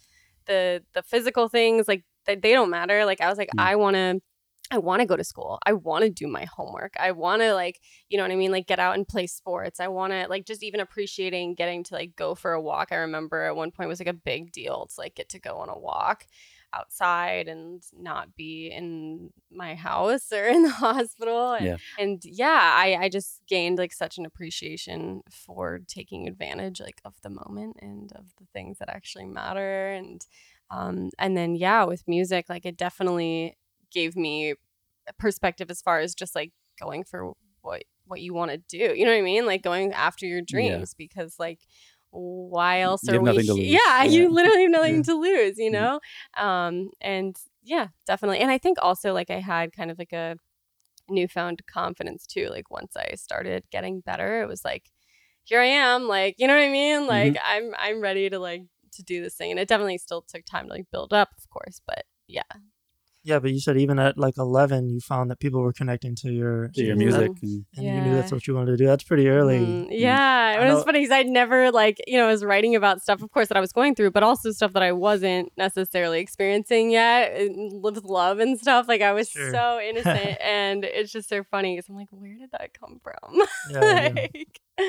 the 0.46 0.84
the 0.94 1.04
physical 1.04 1.50
things, 1.50 1.88
like 1.88 2.04
they, 2.26 2.36
they 2.36 2.54
don't 2.54 2.70
matter. 2.70 3.06
Like 3.06 3.22
I 3.22 3.30
was 3.30 3.38
like, 3.38 3.50
Mm. 3.56 3.62
I 3.64 3.76
want 3.76 3.96
to. 3.96 4.22
I 4.70 4.80
want 4.80 5.00
to 5.00 5.06
go 5.06 5.16
to 5.16 5.24
school. 5.24 5.60
I 5.66 5.74
want 5.74 6.04
to 6.04 6.10
do 6.10 6.28
my 6.28 6.46
homework. 6.46 6.94
I 7.00 7.12
want 7.12 7.42
to 7.42 7.54
like, 7.54 7.80
you 8.10 8.18
know 8.18 8.24
what 8.24 8.32
I 8.32 8.36
mean? 8.36 8.52
Like 8.52 8.68
get 8.68 8.80
out 8.80 8.96
and 8.96 9.08
play 9.08 9.28
sports. 9.28 9.80
I 9.80 9.88
want 9.88 10.12
to 10.12 10.28
like 10.28 10.46
just 10.46 10.64
even 10.64 10.82
appreciating 10.82 11.56
getting 11.56 11.84
to 11.86 11.94
like 11.94 12.16
go 12.16 12.36
for 12.36 12.52
a 12.52 12.62
walk. 12.62 12.90
I 12.92 12.96
remember 12.96 13.44
at 13.44 13.56
one 13.56 13.72
point 13.72 13.86
it 13.86 13.90
was 13.90 14.00
like 14.00 14.08
a 14.10 14.14
big 14.14 14.52
deal 14.52 14.88
to 14.88 14.94
like 14.98 15.16
get 15.16 15.30
to 15.30 15.40
go 15.40 15.58
on 15.58 15.70
a 15.70 15.78
walk 15.78 16.26
outside 16.74 17.48
and 17.48 17.82
not 17.98 18.36
be 18.36 18.68
in 18.68 19.30
my 19.50 19.74
house 19.76 20.32
or 20.34 20.44
in 20.48 20.64
the 20.64 20.70
hospital. 20.70 21.54
And 21.54 21.66
Yeah. 21.66 21.78
and 21.98 22.22
yeah, 22.26 22.74
I, 22.76 22.98
I 23.04 23.10
just 23.10 23.42
gained 23.48 23.78
like 23.78 23.94
such 23.94 24.18
an 24.18 24.26
appreciation 24.26 25.22
for 25.32 25.80
taking 25.88 26.28
advantage 26.28 26.82
like 26.82 27.02
of 27.06 27.16
the 27.24 27.30
moment 27.30 27.78
and 27.82 28.12
of 28.14 28.26
the 28.38 28.46
things 28.54 28.80
that 28.80 28.90
actually 28.90 29.26
matter. 29.26 29.92
And 29.92 30.26
um 30.70 31.10
and 31.18 31.38
then 31.38 31.56
yeah, 31.56 31.86
with 31.86 32.08
music, 32.08 32.48
like 32.50 32.66
it 32.66 32.76
definitely 32.76 33.56
gave 33.92 34.16
me 34.16 34.52
a 35.08 35.14
perspective 35.14 35.70
as 35.72 35.82
far 35.82 36.00
as 36.00 36.14
just 36.16 36.36
like 36.36 36.52
going 36.80 37.04
for 37.04 37.34
what 37.62 37.84
what 38.06 38.22
you 38.22 38.34
want 38.34 38.52
to 38.52 38.58
do. 38.58 38.94
You 38.96 39.06
know 39.06 39.12
what 39.12 39.18
I 39.20 39.22
mean? 39.22 39.46
Like 39.46 39.62
going 39.64 39.92
after 39.94 40.26
your 40.26 40.42
dreams 40.42 40.94
because 40.98 41.36
like 41.40 41.60
why 42.12 42.82
else 42.82 43.02
You 43.04 43.20
are 43.20 43.22
we. 43.22 43.44
Yeah, 43.44 43.80
Yeah. 44.04 44.04
you 44.06 44.30
literally 44.34 44.64
have 44.64 44.72
nothing 44.78 44.96
Yeah. 44.98 45.02
to 45.04 45.14
lose, 45.16 45.58
you 45.58 45.70
Mhm. 45.70 45.74
know? 45.74 46.00
Um 46.38 46.90
and 47.02 47.36
yeah, 47.64 47.88
definitely. 48.06 48.40
And 48.40 48.50
I 48.52 48.58
think 48.58 48.78
also 48.82 49.14
like 49.14 49.30
I 49.30 49.40
had 49.40 49.74
kind 49.74 49.92
of 49.92 50.00
like 50.00 50.14
a 50.14 50.38
newfound 51.10 51.62
confidence 51.68 52.26
too. 52.26 52.48
Like 52.50 52.70
once 52.72 52.96
I 52.96 53.16
started 53.16 53.64
getting 53.72 54.02
better, 54.02 54.42
it 54.42 54.48
was 54.48 54.64
like, 54.66 54.90
here 55.44 55.60
I 55.62 55.66
am. 55.66 56.08
Like, 56.08 56.36
you 56.38 56.48
know 56.48 56.56
what 56.56 56.64
I 56.64 56.70
mean? 56.70 57.08
Like 57.08 57.38
I'm 57.44 57.74
I'm 57.78 58.02
ready 58.02 58.30
to 58.30 58.40
like 58.40 58.64
to 58.94 59.04
do 59.04 59.22
this 59.22 59.36
thing. 59.36 59.52
And 59.52 59.60
it 59.60 59.68
definitely 59.68 59.98
still 59.98 60.22
took 60.22 60.46
time 60.46 60.68
to 60.68 60.74
like 60.74 60.88
build 60.92 61.14
up, 61.14 61.30
of 61.38 61.50
course. 61.50 61.82
But 61.86 62.06
yeah. 62.28 62.44
Yeah, 63.28 63.40
but 63.40 63.52
you 63.52 63.60
said 63.60 63.78
even 63.78 64.00
at 64.00 64.18
like 64.18 64.38
11, 64.38 64.88
you 64.90 65.02
found 65.02 65.30
that 65.32 65.40
people 65.40 65.60
were 65.62 65.74
connecting 65.74 66.16
to 66.24 66.32
your 66.32 66.70
To 66.76 66.82
your 66.84 66.96
music. 66.96 67.32
and- 67.44 67.66
and 67.76 67.86
you 67.86 68.02
knew 68.02 68.16
that's 68.16 68.32
what 68.32 68.48
you 68.48 68.56
wanted 68.56 68.72
to 68.72 68.78
do. 68.78 68.86
That's 68.86 69.04
pretty 69.04 69.28
early. 69.28 69.60
Mhm. 69.60 69.88
Yeah, 69.92 70.56
I 70.60 70.66
it 70.66 70.74
was 70.74 70.84
funny 70.86 71.00
because 71.00 71.12
I'd 71.12 71.28
never 71.28 71.70
like 71.72 71.98
you 72.08 72.18
know 72.18 72.28
I 72.28 72.32
was 72.32 72.44
writing 72.46 72.74
about 72.76 73.02
stuff, 73.02 73.22
of 73.22 73.30
course, 73.32 73.50
that 73.50 73.58
I 73.58 73.60
was 73.60 73.74
going 73.74 73.96
through, 73.96 74.12
but 74.12 74.24
also 74.24 74.52
stuff 74.52 74.72
that 74.74 74.82
I 74.84 74.94
wasn't 74.94 75.52
necessarily 75.58 76.20
experiencing 76.22 76.90
yet 76.92 77.34
with 77.86 78.04
love 78.06 78.40
and 78.40 78.58
stuff. 78.58 78.88
Like 78.88 79.02
I 79.02 79.12
was 79.12 79.30
Sure. 79.30 79.52
so 79.52 79.80
innocent, 79.82 80.38
and 80.42 80.86
it's 80.86 81.12
just 81.12 81.28
so 81.28 81.44
funny 81.44 81.76
because 81.76 81.90
I'm 81.90 81.96
like, 81.96 82.08
where 82.12 82.34
did 82.36 82.52
that 82.52 82.70
come 82.80 83.02
from? 83.04 83.42
Yeah, 83.72 83.82
yeah. 83.84 84.10
like, 84.16 84.62
Yeah, 84.80 84.86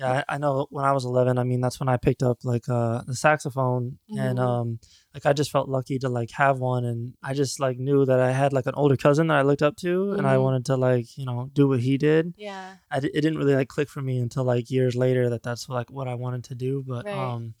I, 0.00 0.24
I 0.28 0.38
know 0.38 0.66
when 0.70 0.84
I 0.84 0.92
was 0.92 1.04
11, 1.06 1.38
I 1.38 1.44
mean, 1.44 1.60
that's 1.62 1.80
when 1.80 1.88
I 1.88 1.96
picked 1.96 2.22
up 2.22 2.38
like 2.44 2.68
uh 2.68 3.02
the 3.06 3.14
saxophone 3.14 3.98
and 4.14 4.38
Mhm. 4.38 4.42
um 4.42 4.78
like 5.14 5.24
I 5.24 5.32
just 5.32 5.50
felt 5.50 5.68
lucky 5.68 5.98
to 6.00 6.08
like 6.10 6.30
have 6.32 6.58
one 6.58 6.84
and 6.84 7.14
I 7.22 7.32
just 7.34 7.60
like 7.60 7.78
knew 7.78 8.04
that 8.04 8.20
I 8.20 8.32
had 8.32 8.52
like 8.52 8.66
an 8.66 8.74
older 8.76 8.96
cousin 8.96 9.28
that 9.28 9.38
I 9.38 9.42
looked 9.42 9.62
up 9.62 9.76
to 9.76 10.12
and 10.12 10.26
I 10.26 10.36
Mhm. 10.36 10.42
wanted 10.42 10.64
to 10.66 10.76
like, 10.76 11.16
you 11.16 11.24
know, 11.24 11.48
do 11.52 11.66
what 11.68 11.80
he 11.80 11.96
did. 11.96 12.34
yeah, 12.36 12.74
I 12.90 13.00
di- 13.00 13.08
it 13.14 13.20
didn't 13.22 13.38
really 13.38 13.54
like 13.54 13.68
click 13.68 13.88
for 13.88 14.02
me 14.02 14.18
until 14.18 14.44
like 14.44 14.70
years 14.70 14.94
later 14.94 15.30
that 15.30 15.42
that's 15.42 15.68
like 15.68 15.90
what 15.90 16.08
I 16.08 16.14
wanted 16.14 16.44
to 16.44 16.54
do, 16.54 16.84
but 16.86 17.04
Right. 17.06 17.14
um 17.14 17.54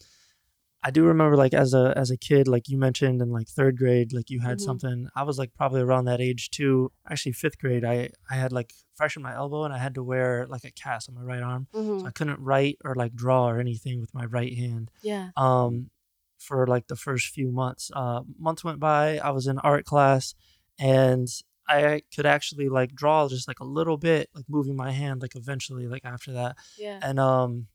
I 0.82 0.90
do 0.90 1.04
remember 1.04 1.36
like 1.36 1.54
as 1.54 1.74
a 1.74 1.92
as 1.96 2.10
a 2.10 2.16
kid 2.16 2.46
like 2.46 2.68
you 2.68 2.78
mentioned 2.78 3.20
in 3.20 3.30
like 3.30 3.48
3rd 3.48 3.76
grade 3.76 4.12
like 4.12 4.30
you 4.30 4.40
had 4.40 4.58
Mhm. 4.58 4.60
something 4.60 5.08
I 5.16 5.22
was 5.24 5.36
like 5.38 5.52
probably 5.54 5.80
around 5.80 6.04
that 6.04 6.20
age 6.20 6.50
too. 6.50 6.92
Actually 7.10 7.32
5th 7.32 7.58
grade 7.58 7.84
I 7.84 8.10
I 8.30 8.34
had 8.36 8.52
like 8.52 8.72
fresh 8.96 9.16
in 9.16 9.22
my 9.22 9.34
elbow 9.34 9.64
and 9.64 9.72
I 9.74 9.78
had 9.78 9.94
to 9.96 10.02
wear 10.02 10.46
like 10.48 10.64
a 10.64 10.70
cast 10.70 11.08
on 11.08 11.14
my 11.14 11.22
right 11.22 11.42
arm. 11.42 11.68
Mhm. 11.74 12.00
So 12.00 12.06
I 12.06 12.10
couldn't 12.10 12.40
write 12.40 12.78
or 12.84 12.94
like 12.94 13.14
draw 13.14 13.48
or 13.48 13.60
anything 13.60 14.00
with 14.00 14.12
my 14.14 14.24
right 14.24 14.54
hand. 14.56 14.90
yeah, 15.02 15.30
Um, 15.36 15.90
for 16.38 16.66
like 16.66 16.86
the 16.88 16.96
first 16.96 17.28
few 17.28 17.50
months. 17.50 17.90
Uh, 17.94 18.20
months 18.38 18.62
went 18.64 18.78
by. 18.78 19.18
I 19.18 19.30
was 19.30 19.46
in 19.46 19.58
art 19.60 19.84
class, 19.86 20.34
and 20.78 21.28
I 21.68 22.02
could 22.14 22.26
actually 22.26 22.68
like 22.68 22.94
draw 22.94 23.26
just 23.28 23.48
like 23.48 23.58
a 23.60 23.64
little 23.64 23.96
bit, 23.96 24.28
like 24.34 24.44
moving 24.48 24.76
my 24.76 24.92
hand. 24.92 25.22
Like 25.22 25.34
eventually, 25.34 25.86
like 25.88 26.04
after 26.04 26.32
that, 26.32 26.56
yeah, 26.78 27.00
and 27.02 27.18
um, 27.18 27.68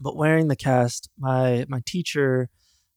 but 0.00 0.16
wearing 0.16 0.46
the 0.48 0.56
cast, 0.56 1.10
my 1.18 1.66
my 1.68 1.82
teacher 1.84 2.48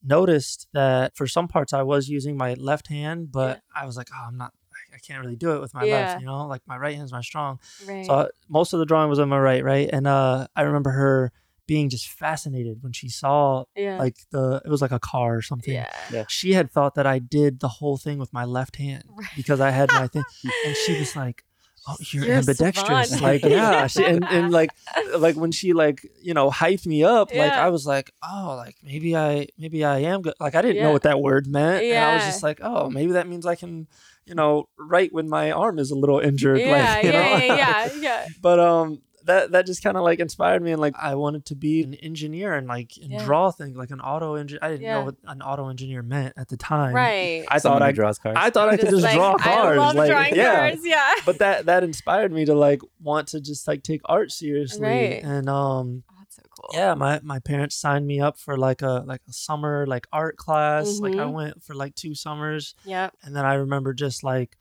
noticed 0.04 0.68
that 0.74 1.16
for 1.16 1.28
some 1.28 1.48
parts 1.48 1.74
I 1.74 1.84
was 1.84 2.08
using 2.10 2.38
my 2.38 2.54
left 2.54 2.88
hand, 2.88 3.32
but 3.32 3.62
I 3.76 3.86
was 3.86 3.98
like, 3.98 4.10
oh, 4.14 4.26
I'm 4.28 4.38
not. 4.38 4.54
I- 4.92 4.96
I 4.96 5.00
can't 5.00 5.22
really 5.24 5.36
do 5.36 5.52
it 5.56 5.62
with 5.62 5.74
my 5.74 5.84
Yeah. 5.86 5.94
left, 5.96 6.20
you 6.22 6.26
know. 6.26 6.46
Like 6.48 6.62
my 6.68 6.78
right 6.78 6.96
hand's 6.96 7.12
my 7.12 7.22
strong. 7.22 7.60
right. 7.88 8.06
So 8.06 8.14
I, 8.14 8.28
most 8.50 8.74
of 8.74 8.80
the 8.80 8.86
drawing 8.86 9.10
was 9.10 9.20
on 9.20 9.30
my 9.30 9.40
right, 9.40 9.64
right? 9.64 9.90
And 9.92 10.06
uh, 10.08 10.48
I 10.56 10.62
remember 10.64 10.92
her 10.92 11.32
being 11.68 11.90
just 11.90 12.10
fascinated 12.10 12.84
when 12.84 12.92
she 12.92 13.08
saw 13.08 13.64
yeah, 13.76 13.98
like 13.98 14.18
the 14.32 14.62
it 14.66 14.70
was 14.70 14.82
like 14.82 14.92
a 14.92 15.00
car 15.00 15.38
or 15.38 15.42
something. 15.42 15.74
yeah, 15.74 15.90
Yeah. 16.12 16.26
She 16.28 16.54
had 16.54 16.70
thought 16.70 16.96
that 16.96 17.08
I 17.08 17.20
did 17.20 17.60
the 17.62 17.70
whole 17.70 17.98
thing 17.98 18.18
with 18.18 18.34
my 18.34 18.44
left 18.46 18.76
hand 18.76 19.04
Right. 19.10 19.28
because 19.38 19.62
I 19.62 19.70
had 19.72 19.90
my 19.94 20.08
thing, 20.08 20.24
and 20.66 20.76
she 20.76 20.98
was 21.00 21.16
like, 21.16 21.46
oh, 21.88 21.96
you're, 22.12 22.26
You're 22.26 22.36
ambidextrous. 22.36 23.22
Like, 23.22 23.44
yeah. 23.44 23.88
She, 23.88 24.04
and, 24.04 24.26
and 24.26 24.52
like, 24.52 24.72
like 25.18 25.36
when 25.36 25.52
she 25.52 25.74
like, 25.74 26.06
you 26.22 26.34
know, 26.34 26.50
hyped 26.50 26.86
me 26.86 27.04
up, 27.04 27.34
like 27.34 27.52
I 27.52 27.70
was 27.70 27.86
like, 27.86 28.12
oh, 28.24 28.56
like 28.58 28.76
maybe 28.84 29.16
I, 29.16 29.48
maybe 29.58 29.84
I 29.84 30.00
am 30.00 30.22
good. 30.22 30.34
Like 30.40 30.56
I 30.56 30.62
didn't 30.62 30.82
know 30.82 30.92
what 30.92 31.04
that 31.04 31.22
word 31.22 31.48
meant. 31.48 31.84
And 31.84 31.98
I 31.98 32.16
was 32.16 32.24
just 32.26 32.44
like, 32.44 32.60
oh, 32.62 32.90
maybe 32.90 33.14
that 33.14 33.28
means 33.28 33.46
I 33.46 33.56
can, 33.56 33.88
you 34.26 34.36
know, 34.36 34.68
write 34.78 35.14
when 35.14 35.28
my 35.28 35.52
arm 35.52 35.80
is 35.80 35.92
a 35.92 35.96
little 35.96 36.20
injured. 36.20 36.60
Yeah, 36.72 36.94
like, 36.94 37.04
you 37.04 37.12
yeah, 37.12 37.20
know? 37.20 37.46
yeah, 37.46 37.56
yeah, 37.56 37.90
yeah. 38.00 38.26
but 38.42 38.60
um 38.60 39.02
that 39.26 39.52
that 39.52 39.66
just 39.66 39.84
kind 39.84 39.98
of 39.98 40.04
like 40.04 40.20
inspired 40.20 40.62
me 40.62 40.72
and 40.72 40.82
like 40.82 40.96
I 40.98 41.16
wanted 41.16 41.46
to 41.48 41.56
be 41.56 41.84
an 41.84 41.94
engineer 41.96 42.54
and 42.54 42.68
like 42.68 42.92
and 43.02 43.12
Yeah. 43.12 43.24
draw 43.24 43.52
things 43.52 43.78
like 43.78 43.92
an 43.92 44.02
auto 44.02 44.36
engineer. 44.36 44.60
I 44.64 44.70
didn't 44.70 44.82
Yeah. 44.82 45.00
know 45.00 45.06
what 45.06 45.16
an 45.26 45.42
auto 45.42 45.70
engineer 45.70 46.02
meant 46.02 46.34
at 46.38 46.48
the 46.50 46.58
time. 46.58 46.94
Right. 46.96 47.46
I 47.50 47.58
Someone 47.60 47.80
thought 47.82 47.88
I 47.88 47.92
draws 47.92 48.18
cars. 48.20 48.36
I 48.40 48.50
thought 48.50 48.70
I 48.70 48.78
could 48.78 48.90
just 48.90 49.04
like, 49.04 49.16
draw 49.16 49.36
cars. 49.38 49.78
I 49.78 49.80
love 49.80 49.96
like 49.96 50.10
drawing 50.10 50.36
yeah. 50.36 50.70
cars. 50.70 50.80
Yeah. 50.86 51.14
But 51.26 51.40
that 51.40 51.66
that 51.68 51.84
inspired 51.84 52.32
me 52.32 52.46
to 52.46 52.56
like 52.56 52.82
want 53.00 53.28
to 53.30 53.42
just 53.42 53.68
like 53.68 53.84
take 53.84 54.02
art 54.06 54.32
seriously. 54.32 54.82
Right. 54.82 55.24
And 55.24 55.48
um 55.50 56.04
Oh, 56.10 56.16
that's 56.20 56.36
so 56.38 56.42
cool. 56.50 56.70
yeah, 56.80 56.94
my 56.96 57.20
my 57.24 57.40
parents 57.40 57.76
signed 57.76 58.08
me 58.08 58.20
up 58.22 58.38
for 58.40 58.58
like 58.58 58.82
a 58.82 59.04
like 59.06 59.22
a 59.30 59.34
summer 59.34 59.86
like 59.88 60.08
art 60.12 60.38
class. 60.38 61.00
Like 61.00 61.14
I 61.14 61.26
Mhm. 61.26 61.34
went 61.34 61.64
for 61.64 61.76
like 61.76 61.96
two 61.96 62.16
summers 62.16 62.76
Yep. 62.86 63.14
and 63.24 63.36
then 63.36 63.46
I 63.46 63.54
remember 63.56 63.94
just 63.94 64.24
like 64.24 64.58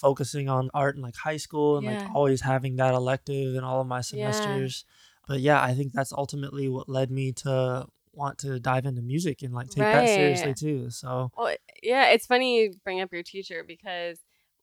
focusing 0.00 0.48
on 0.48 0.70
art 0.74 0.96
in 0.96 1.02
like 1.02 1.16
high 1.16 1.36
school 1.36 1.76
and 1.76 1.84
Yeah. 1.84 1.92
like 1.92 2.14
always 2.14 2.40
having 2.40 2.76
that 2.76 2.94
elective 2.94 3.54
in 3.54 3.64
all 3.64 3.80
of 3.80 3.86
my 3.86 4.00
semesters. 4.00 4.84
But 5.28 5.40
yeah, 5.40 5.62
I 5.62 5.74
think 5.74 5.92
that's 5.92 6.12
ultimately 6.12 6.68
what 6.68 6.88
led 6.88 7.10
me 7.10 7.32
to 7.32 7.86
want 8.12 8.38
to 8.38 8.58
dive 8.58 8.86
into 8.86 9.02
music 9.02 9.42
and 9.42 9.54
like 9.54 9.70
take 9.70 9.90
that 9.92 10.08
seriously 10.08 10.54
too. 10.54 10.90
So 10.90 11.30
Well, 11.36 11.54
yeah, 11.82 12.06
it's 12.08 12.26
funny 12.26 12.60
you 12.62 12.72
bring 12.84 13.00
up 13.00 13.12
your 13.12 13.22
teacher 13.22 13.64
because 13.66 14.18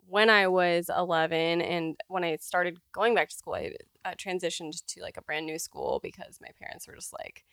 when 0.10 0.30
I 0.30 0.47
was 0.47 0.89
11 0.95 1.62
and 1.62 1.95
when 2.08 2.23
I 2.23 2.38
started 2.38 2.80
going 2.91 3.13
back 3.13 3.30
to 3.30 3.36
school, 3.36 3.56
I 3.56 3.73
uh, 4.06 4.13
transitioned 4.13 4.82
to 4.88 5.02
like 5.02 5.17
a 5.17 5.21
brand 5.21 5.45
new 5.45 5.60
school 5.60 6.00
because 6.02 6.39
my 6.41 6.50
parents 6.62 6.88
were 6.88 6.95
just 6.95 7.13
like, 7.13 7.43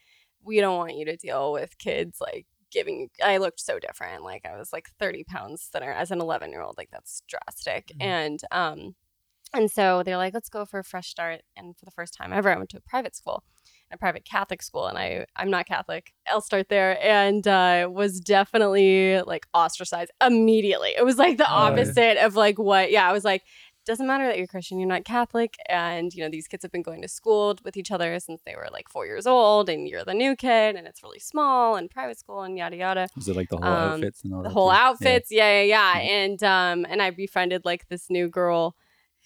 we 0.43 0.61
don't 0.61 0.77
want 0.79 0.97
you 0.97 1.05
to 1.07 1.17
deal 1.17 1.53
with 1.53 1.79
kids 1.79 2.19
like 2.21 2.47
giving. 2.75 3.09
I 3.25 3.39
looked 3.39 3.61
so 3.61 3.79
different. 3.79 4.23
Like 4.23 4.45
I 4.45 4.59
was 4.59 4.71
like 4.73 4.89
30 4.99 5.25
pounds 5.25 5.69
thinner 5.73 5.93
as 5.93 6.11
an 6.11 6.21
11 6.21 6.51
year 6.51 6.61
old. 6.61 6.77
Like 6.77 6.91
that's 6.93 7.23
drastic. 7.27 7.93
Mhm. 7.99 8.05
And, 8.05 8.41
um, 8.51 8.95
and 9.55 9.71
so 9.71 10.03
they're 10.03 10.17
like, 10.17 10.35
let's 10.35 10.49
go 10.49 10.65
for 10.67 10.81
a 10.81 10.85
fresh 10.85 11.09
start. 11.09 11.43
And 11.57 11.77
for 11.79 11.85
the 11.85 11.93
first 11.93 12.13
time 12.13 12.33
ever, 12.33 12.53
I 12.53 12.57
went 12.59 12.71
to 12.71 12.77
a 12.79 12.81
private 12.81 13.15
school, 13.15 13.45
a 13.93 13.97
private 13.97 14.25
Catholic 14.25 14.63
school. 14.63 14.87
And 14.89 14.99
I, 14.99 15.27
I'm 15.37 15.49
not 15.49 15.67
Catholic. 15.67 16.13
I'll 16.29 16.41
start 16.41 16.69
there. 16.69 16.99
And 17.01 17.47
uh, 17.47 17.89
was 17.91 18.19
definitely 18.21 19.23
like 19.23 19.47
ostracized 19.55 20.11
immediately. 20.21 20.95
It 20.97 21.05
was 21.05 21.19
like 21.19 21.39
the 21.39 21.45
Oh, 21.49 21.55
yeah. 21.55 21.71
opposite 21.71 22.17
of 22.19 22.35
like 22.35 22.59
what, 22.59 22.91
yeah, 22.91 23.09
I 23.09 23.13
was 23.13 23.25
like, 23.25 23.43
doesn't 23.85 24.07
matter 24.07 24.27
that 24.27 24.39
you're 24.39 24.47
Christian, 24.47 24.79
you're 24.79 24.89
not 24.89 25.05
Catholic. 25.05 25.57
And, 25.69 26.13
you 26.15 26.23
know, 26.25 26.31
these 26.31 26.49
kids 26.49 26.63
have 26.63 26.73
been 26.73 26.83
going 26.83 27.03
to 27.03 27.09
school 27.09 27.57
with 27.65 27.77
each 27.77 27.91
other 27.91 28.19
since 28.19 28.41
they 28.47 28.55
were 28.57 28.69
like 28.73 28.89
four 28.89 29.07
years 29.07 29.27
old. 29.27 29.69
And 29.69 29.87
you're 29.89 30.05
the 30.05 30.15
new 30.15 30.35
kid 30.37 30.77
and 30.77 30.87
it's 30.87 31.03
really 31.03 31.19
small 31.19 31.77
and 31.77 31.91
private 31.91 32.19
school 32.19 32.43
and 32.43 32.57
yada, 32.57 32.77
yada 32.77 33.09
Was 33.17 33.29
it 33.29 33.37
like 33.37 33.49
the 33.51 33.57
whole 33.59 33.67
um, 33.67 33.93
outfits 33.95 34.25
and 34.25 34.35
all 34.35 34.43
the 34.43 34.49
whole? 34.49 34.69
Yeah. 34.73 34.79
outfits 34.89 35.31
yeah. 35.31 35.63
yeah 35.63 35.63
yeah 35.63 36.01
Yeah. 36.01 36.11
and 36.25 36.43
um 36.43 36.87
and 36.91 37.03
i 37.03 37.11
befriended 37.11 37.63
like 37.65 37.89
this 37.89 38.09
new 38.11 38.29
girl 38.29 38.75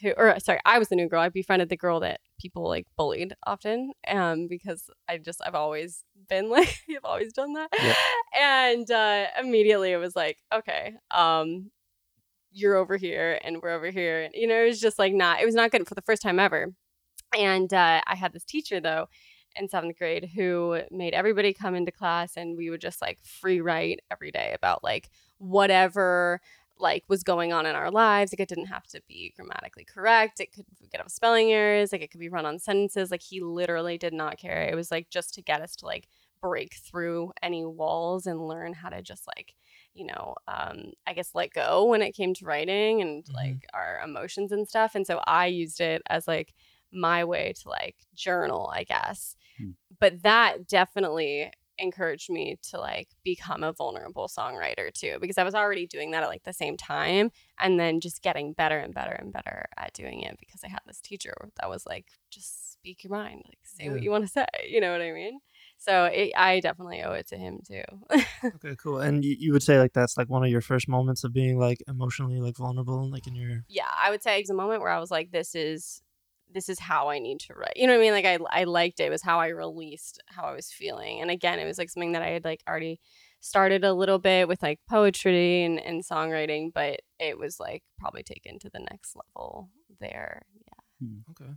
who 0.02 0.10
or 0.16 0.38
sorry 0.40 0.60
i 0.64 0.78
was 0.78 0.88
the 0.88 0.96
new 0.96 1.08
girl 1.08 1.20
i 1.20 1.28
befriended 1.28 1.68
the 1.68 1.76
girl 1.76 2.00
that 2.00 2.20
people 2.40 2.66
like 2.68 2.86
bullied 2.96 3.34
often 3.46 3.92
um 4.08 4.46
because 4.48 4.88
i 5.08 5.18
just 5.18 5.40
i've 5.44 5.54
always 5.54 6.04
been 6.28 6.48
like 6.56 6.76
i've 6.90 7.04
always 7.04 7.32
done 7.32 7.54
that 7.54 7.68
Yeah. 7.82 7.94
and 8.38 8.90
uh 8.90 9.26
immediately 9.40 9.92
it 9.92 9.96
was 9.96 10.14
like 10.16 10.38
okay 10.54 10.94
um 11.10 11.70
you're 12.58 12.76
over 12.76 12.96
here 12.96 13.38
and 13.42 13.62
we're 13.62 13.70
over 13.70 13.90
here 13.90 14.22
and 14.22 14.34
you 14.34 14.46
know 14.46 14.62
it 14.62 14.66
was 14.66 14.80
just 14.80 14.98
like 14.98 15.12
not 15.12 15.40
it 15.40 15.46
was 15.46 15.54
not 15.54 15.70
good 15.70 15.86
for 15.86 15.94
the 15.94 16.02
first 16.02 16.22
time 16.22 16.38
ever. 16.38 16.74
And 17.36 17.72
uh, 17.74 18.00
i 18.06 18.14
had 18.14 18.32
this 18.32 18.44
teacher 18.44 18.80
though 18.80 19.08
in 19.56 19.68
seventh 19.68 19.98
grade 19.98 20.30
who 20.34 20.80
made 20.90 21.14
everybody 21.14 21.52
come 21.52 21.74
into 21.74 21.92
class 21.92 22.36
and 22.36 22.56
we 22.56 22.70
would 22.70 22.80
just 22.80 23.02
like 23.02 23.18
free 23.24 23.60
write 23.60 24.00
every 24.10 24.30
day 24.30 24.52
about 24.54 24.84
like 24.84 25.10
whatever 25.38 26.40
like 26.80 27.04
was 27.08 27.22
going 27.22 27.52
on 27.52 27.66
in 27.66 27.74
our 27.74 27.90
lives. 27.90 28.32
Like 28.32 28.40
it 28.40 28.48
didn't 28.48 28.66
have 28.66 28.86
to 28.88 29.02
be 29.08 29.32
grammatically 29.36 29.84
correct. 29.84 30.40
It 30.40 30.52
could 30.52 30.64
get 30.90 31.00
up 31.00 31.10
spelling 31.10 31.52
errors. 31.52 31.92
Like 31.92 32.02
it 32.02 32.10
could 32.10 32.20
be 32.20 32.28
run 32.28 32.46
on 32.46 32.58
sentences. 32.58 33.10
Like 33.10 33.22
he 33.22 33.40
literally 33.40 33.98
did 33.98 34.12
not 34.12 34.38
care. 34.38 34.62
It 34.62 34.74
was 34.74 34.90
like 34.90 35.10
just 35.10 35.34
to 35.34 35.42
get 35.42 35.60
us 35.60 35.76
to 35.76 35.86
like 35.86 36.08
break 36.40 36.74
through 36.74 37.32
any 37.42 37.64
walls 37.64 38.26
and 38.26 38.46
learn 38.46 38.72
how 38.74 38.88
to 38.88 39.02
just 39.02 39.26
like 39.26 39.54
you 39.94 40.06
know 40.06 40.34
um 40.46 40.92
i 41.06 41.12
guess 41.12 41.30
let 41.34 41.52
go 41.52 41.84
when 41.86 42.02
it 42.02 42.12
came 42.12 42.34
to 42.34 42.44
writing 42.44 43.00
and 43.02 43.24
Mhm. 43.24 43.34
like 43.34 43.66
our 43.74 44.00
emotions 44.04 44.52
and 44.52 44.68
stuff 44.68 44.94
and 44.94 45.06
so 45.06 45.20
i 45.26 45.46
used 45.46 45.80
it 45.80 46.02
as 46.08 46.28
like 46.28 46.54
my 46.92 47.24
way 47.24 47.52
to 47.62 47.68
like 47.68 47.96
journal 48.14 48.70
i 48.74 48.84
guess 48.84 49.34
Hmm. 49.58 49.70
but 49.98 50.22
that 50.22 50.66
definitely 50.68 51.50
encouraged 51.80 52.28
me 52.28 52.56
to 52.70 52.78
like 52.80 53.08
become 53.24 53.62
a 53.62 53.72
vulnerable 53.72 54.26
songwriter 54.28 54.92
too 54.92 55.16
because 55.20 55.38
i 55.38 55.44
was 55.44 55.54
already 55.54 55.86
doing 55.86 56.10
that 56.10 56.22
at 56.24 56.28
like 56.28 56.42
the 56.44 56.52
same 56.52 56.76
time 56.76 57.30
and 57.60 57.78
then 57.78 58.00
just 58.00 58.20
getting 58.22 58.52
better 58.52 58.78
and 58.78 58.94
better 58.94 59.12
and 59.12 59.32
better 59.32 59.66
at 59.76 59.92
doing 59.94 60.20
it 60.22 60.36
because 60.40 60.62
i 60.64 60.68
had 60.68 60.80
this 60.86 61.00
teacher 61.00 61.34
that 61.60 61.68
was 61.68 61.86
like 61.86 62.06
just 62.30 62.72
speak 62.72 63.04
your 63.04 63.12
mind 63.12 63.42
like 63.46 63.58
say 63.62 63.88
what 63.90 64.02
you 64.02 64.10
want 64.10 64.24
to 64.24 64.30
say 64.30 64.46
you 64.68 64.80
know 64.80 64.90
what 64.92 65.00
i 65.02 65.12
mean 65.12 65.38
so 65.78 66.04
it, 66.04 66.32
i 66.36 66.60
definitely 66.60 67.02
owe 67.02 67.12
it 67.12 67.26
to 67.26 67.36
him 67.36 67.60
too 67.66 67.82
okay, 68.44 68.76
cool. 68.76 69.00
And 69.00 69.24
you, 69.24 69.36
you 69.38 69.52
would 69.52 69.62
say 69.62 69.78
like 69.78 69.92
that's 69.92 70.16
like 70.16 70.28
one 70.28 70.44
of 70.44 70.50
your 70.50 70.60
first 70.60 70.88
moments 70.88 71.24
of 71.24 71.32
being 71.32 71.58
like 71.58 71.82
emotionally 71.88 72.40
like 72.40 72.56
vulnerable, 72.56 73.00
and 73.00 73.12
like 73.12 73.26
in 73.26 73.34
your 73.34 73.64
yeah, 73.68 73.90
I 74.02 74.10
would 74.10 74.22
say 74.22 74.36
it 74.36 74.42
was 74.42 74.50
a 74.50 74.54
moment 74.54 74.80
where 74.80 74.90
I 74.90 75.00
was 75.00 75.10
like, 75.10 75.30
this 75.30 75.54
is 75.54 76.02
this 76.50 76.68
is 76.68 76.78
how 76.78 77.08
I 77.08 77.18
need 77.18 77.40
to 77.40 77.54
write. 77.54 77.76
You 77.76 77.86
know 77.86 77.92
what 77.94 78.00
I 78.00 78.02
mean? 78.02 78.12
Like 78.12 78.24
I 78.24 78.60
I 78.60 78.64
liked 78.64 79.00
it. 79.00 79.04
It 79.04 79.10
was 79.10 79.22
how 79.22 79.40
I 79.40 79.48
released 79.48 80.22
how 80.26 80.44
I 80.44 80.54
was 80.54 80.70
feeling. 80.70 81.20
And 81.20 81.30
again, 81.30 81.58
it 81.58 81.66
was 81.66 81.78
like 81.78 81.90
something 81.90 82.12
that 82.12 82.22
I 82.22 82.30
had 82.30 82.44
like 82.44 82.62
already 82.68 83.00
started 83.40 83.84
a 83.84 83.92
little 83.92 84.18
bit 84.18 84.48
with 84.48 84.62
like 84.62 84.80
poetry 84.88 85.64
and, 85.64 85.78
and 85.78 86.04
songwriting, 86.04 86.72
but 86.72 87.00
it 87.20 87.38
was 87.38 87.60
like 87.60 87.82
probably 87.98 88.22
taken 88.22 88.58
to 88.60 88.70
the 88.70 88.80
next 88.90 89.16
level 89.16 89.70
there. 90.00 90.42
Yeah. 90.66 91.06
Hmm, 91.06 91.18
okay. 91.30 91.52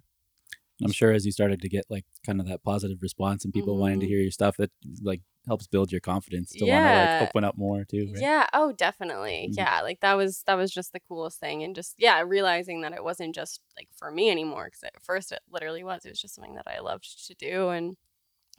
I'm 0.83 0.91
sure 0.91 1.11
as 1.11 1.25
you 1.25 1.31
started 1.31 1.61
to 1.61 1.69
get 1.69 1.85
like 1.89 2.05
kind 2.25 2.39
of 2.39 2.47
that 2.47 2.63
positive 2.63 3.01
response 3.01 3.45
and 3.45 3.53
people 3.53 3.77
wanting 3.77 3.99
to 4.01 4.05
Mhm. 4.05 4.09
hear 4.09 4.19
your 4.19 4.31
stuff, 4.31 4.57
that 4.57 4.71
like 5.01 5.21
helps 5.47 5.67
build 5.67 5.91
your 5.91 6.01
confidence 6.01 6.51
to 6.55 6.65
want 6.65 6.85
to 6.85 6.91
like 6.91 7.21
open 7.21 7.43
up 7.43 7.57
more 7.57 7.83
too. 7.85 8.07
Right? 8.13 8.21
Yeah. 8.21 8.47
Oh, 8.53 8.71
definitely. 8.73 9.47
Mhm. 9.51 9.57
Yeah. 9.57 9.81
Like 9.81 9.99
that 10.01 10.13
was 10.15 10.43
that 10.47 10.55
was 10.55 10.71
just 10.71 10.93
the 10.93 10.99
coolest 10.99 11.39
thing, 11.39 11.63
and 11.63 11.75
just 11.75 11.95
yeah, 11.97 12.21
realizing 12.21 12.81
that 12.81 12.93
it 12.93 13.03
wasn't 13.03 13.35
just 13.35 13.61
like 13.77 13.89
for 13.97 14.11
me 14.11 14.29
anymore. 14.29 14.65
Because 14.65 14.83
at 14.83 15.01
first 15.01 15.31
it 15.31 15.41
literally 15.49 15.83
was. 15.83 16.05
It 16.05 16.09
was 16.09 16.21
just 16.21 16.35
something 16.35 16.55
that 16.55 16.67
I 16.67 16.79
loved 16.79 17.25
to 17.27 17.33
do, 17.35 17.69
and 17.69 17.95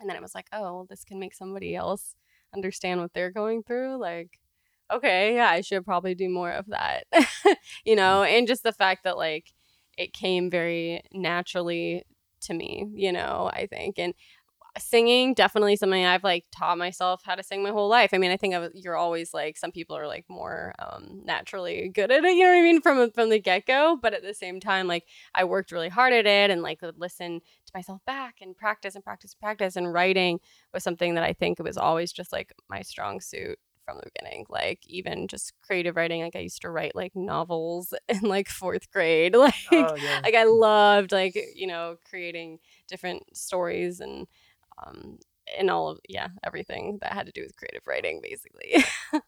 and 0.01 0.09
then 0.09 0.17
it 0.17 0.23
was 0.23 0.35
like, 0.35 0.47
oh, 0.53 0.63
well, 0.63 0.87
this 0.89 1.05
can 1.05 1.19
make 1.21 1.35
somebody 1.35 1.77
else 1.77 2.17
understand 2.55 3.01
what 3.01 3.13
they're 3.15 3.31
going 3.31 3.63
through. 3.63 3.99
Like, 4.01 4.41
okay, 4.93 5.35
yeah, 5.37 5.49
I 5.51 5.61
should 5.63 5.85
probably 5.85 6.15
do 6.15 6.29
more 6.29 6.51
of 6.53 6.67
that. 6.69 7.05
you 7.85 7.97
know, 7.97 8.23
and 8.25 8.47
just 8.49 8.63
the 8.63 8.73
fact 8.73 9.05
that 9.05 9.17
like 9.19 9.53
it 9.99 10.13
came 10.13 10.51
very 10.51 11.03
naturally 11.13 12.05
to 12.43 12.55
me. 12.55 12.87
You 12.95 13.13
know, 13.13 13.51
I 13.53 13.67
think 13.67 13.99
and 13.99 14.15
singing 14.79 15.35
definitely 15.35 15.77
something 15.77 16.05
I've 16.05 16.25
like 16.25 16.47
taught 16.51 16.79
myself 16.79 17.23
how 17.25 17.35
to 17.35 17.43
sing 17.43 17.63
my 17.63 17.71
whole 17.71 17.89
life. 17.89 18.11
I 18.15 18.19
mean, 18.19 18.31
I 18.31 18.37
think 18.37 18.55
I, 18.55 18.69
you're 18.75 18.97
always 18.97 19.35
like 19.35 19.59
some 19.59 19.71
people 19.71 19.97
are 19.97 20.07
like 20.07 20.25
more 20.29 20.75
um, 20.79 21.21
naturally 21.25 21.91
good 21.95 22.11
at 22.11 22.25
it. 22.25 22.35
You 22.35 22.45
know 22.45 22.51
what 22.51 22.59
I 22.59 22.63
mean 22.63 22.81
from 22.81 23.11
from 23.11 23.29
the 23.29 23.39
get 23.39 23.67
go. 23.67 23.99
But 24.01 24.15
at 24.15 24.23
the 24.23 24.35
same 24.35 24.61
time, 24.61 24.87
like 24.87 25.05
I 25.35 25.45
worked 25.45 25.73
really 25.73 25.89
hard 25.89 26.13
at 26.13 26.27
it 26.27 26.51
and 26.51 26.63
like 26.63 26.81
would 26.83 26.99
listen 26.99 27.41
to 27.41 27.73
myself 27.75 28.01
back 28.07 28.37
and 28.41 28.57
practice 28.57 28.95
and 28.95 29.05
practice 29.05 29.33
and 29.33 29.41
practice. 29.41 29.77
And 29.77 29.93
writing 29.93 30.41
was 30.73 30.83
something 30.83 31.15
that 31.15 31.25
I 31.25 31.33
think 31.35 31.61
it 31.61 31.65
was 31.65 31.77
always 31.77 32.13
just 32.13 32.33
like 32.33 32.53
my 32.69 32.83
strong 32.83 33.21
suit 33.21 33.59
from 33.85 33.99
the 33.99 34.11
beginning. 34.15 34.47
Like 34.49 34.81
even 34.87 35.29
just 35.29 35.53
creative 35.63 35.97
writing. 35.97 36.23
Like 36.23 36.37
I 36.37 36.41
used 36.41 36.63
to 36.63 36.71
write 36.71 36.95
like 36.95 37.15
novels 37.15 37.95
in 38.09 38.21
like 38.21 38.49
fourth 38.49 38.91
grade. 38.91 39.35
Like 39.43 39.55
Oh, 39.73 39.95
yeah. 39.97 40.21
like 40.23 40.35
I 40.35 40.45
loved 40.45 41.13
like 41.13 41.37
you 41.55 41.67
know 41.67 41.97
creating 42.09 42.59
different 42.89 43.23
stories 43.37 44.01
and 44.01 44.27
um 44.87 45.19
and 45.59 45.71
all 45.71 45.89
of 45.89 45.99
yeah 46.09 46.29
everything 46.45 46.99
that 47.03 47.13
had 47.13 47.27
to 47.27 47.33
do 47.33 47.43
with 47.43 47.57
creative 47.57 47.87
writing 47.87 48.21
basically 48.23 48.77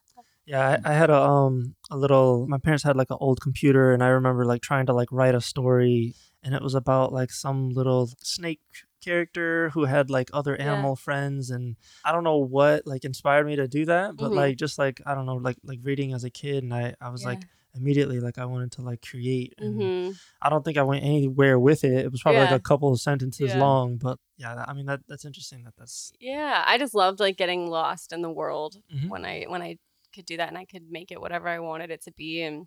Yeah, 0.46 0.78
I, 0.84 0.90
I 0.90 0.94
had 0.94 1.08
a 1.10 1.18
um 1.18 1.74
a 1.90 1.96
little. 1.96 2.46
My 2.46 2.58
parents 2.58 2.84
had 2.84 2.96
like 2.96 3.10
an 3.10 3.16
old 3.18 3.40
computer, 3.40 3.92
and 3.92 4.02
I 4.02 4.08
remember 4.08 4.44
like 4.44 4.60
trying 4.60 4.84
to 4.86 4.92
like 4.92 5.08
write 5.10 5.34
a 5.34 5.40
story, 5.40 6.14
and 6.42 6.54
it 6.54 6.62
was 6.62 6.74
about 6.74 7.12
like 7.14 7.30
some 7.30 7.70
little 7.70 8.10
snake 8.22 8.60
character 9.04 9.70
who 9.70 9.84
had 9.84 10.10
like 10.10 10.30
other 10.32 10.56
Yeah. 10.58 10.64
animal 10.68 10.96
friends, 10.96 11.50
and 11.50 11.76
I 12.04 12.12
don't 12.12 12.24
know 12.24 12.38
what 12.38 12.86
like 12.86 13.04
inspired 13.04 13.46
me 13.46 13.56
to 13.56 13.68
do 13.68 13.84
that, 13.86 14.18
but 14.18 14.32
Mhm. 14.32 14.34
like 14.34 14.56
just 14.56 14.78
like 14.78 15.00
I 15.06 15.14
don't 15.14 15.26
know, 15.26 15.36
like 15.36 15.58
like 15.64 15.80
reading 15.82 16.12
as 16.14 16.24
a 16.24 16.30
kid, 16.30 16.62
and 16.64 16.72
I 16.74 16.94
I 17.00 17.10
was 17.10 17.24
like 17.24 17.46
immediately 17.74 18.20
like 18.20 18.38
I 18.38 18.46
wanted 18.46 18.72
to 18.72 18.82
like 18.82 19.02
create, 19.02 19.54
and 19.58 19.92
hmm 19.92 20.12
I 20.42 20.50
don't 20.50 20.64
think 20.64 20.76
I 20.78 20.82
went 20.82 21.04
anywhere 21.04 21.58
with 21.58 21.84
it. 21.84 21.92
It 22.06 22.12
was 22.12 22.22
probably 22.22 22.40
Yeah. 22.40 22.50
like 22.50 22.60
a 22.60 22.60
couple 22.60 22.92
of 22.92 23.00
sentences 23.00 23.54
Yeah. 23.54 23.58
long, 23.58 23.96
but 23.98 24.18
yeah, 24.36 24.54
that- 24.54 24.68
I 24.68 24.74
mean 24.74 24.86
that 24.86 25.00
that's 25.08 25.24
interesting 25.24 25.64
that 25.64 25.74
that's 25.76 26.12
yeah 26.20 26.62
I 26.66 26.78
just 26.78 26.94
loved 26.94 27.20
like 27.20 27.36
getting 27.36 27.68
lost 27.68 28.12
in 28.12 28.22
the 28.22 28.30
world 28.30 28.76
Mhm. 28.90 29.08
when 29.08 29.24
I 29.24 29.44
when 29.48 29.62
I 29.62 29.78
could 30.14 30.26
do 30.26 30.36
that 30.36 30.48
and 30.48 30.58
I 30.58 30.64
could 30.64 30.90
make 30.90 31.10
it 31.10 31.20
whatever 31.20 31.48
I 31.48 31.58
wanted 31.58 31.90
it 31.90 32.02
to 32.04 32.12
be 32.12 32.42
and 32.42 32.66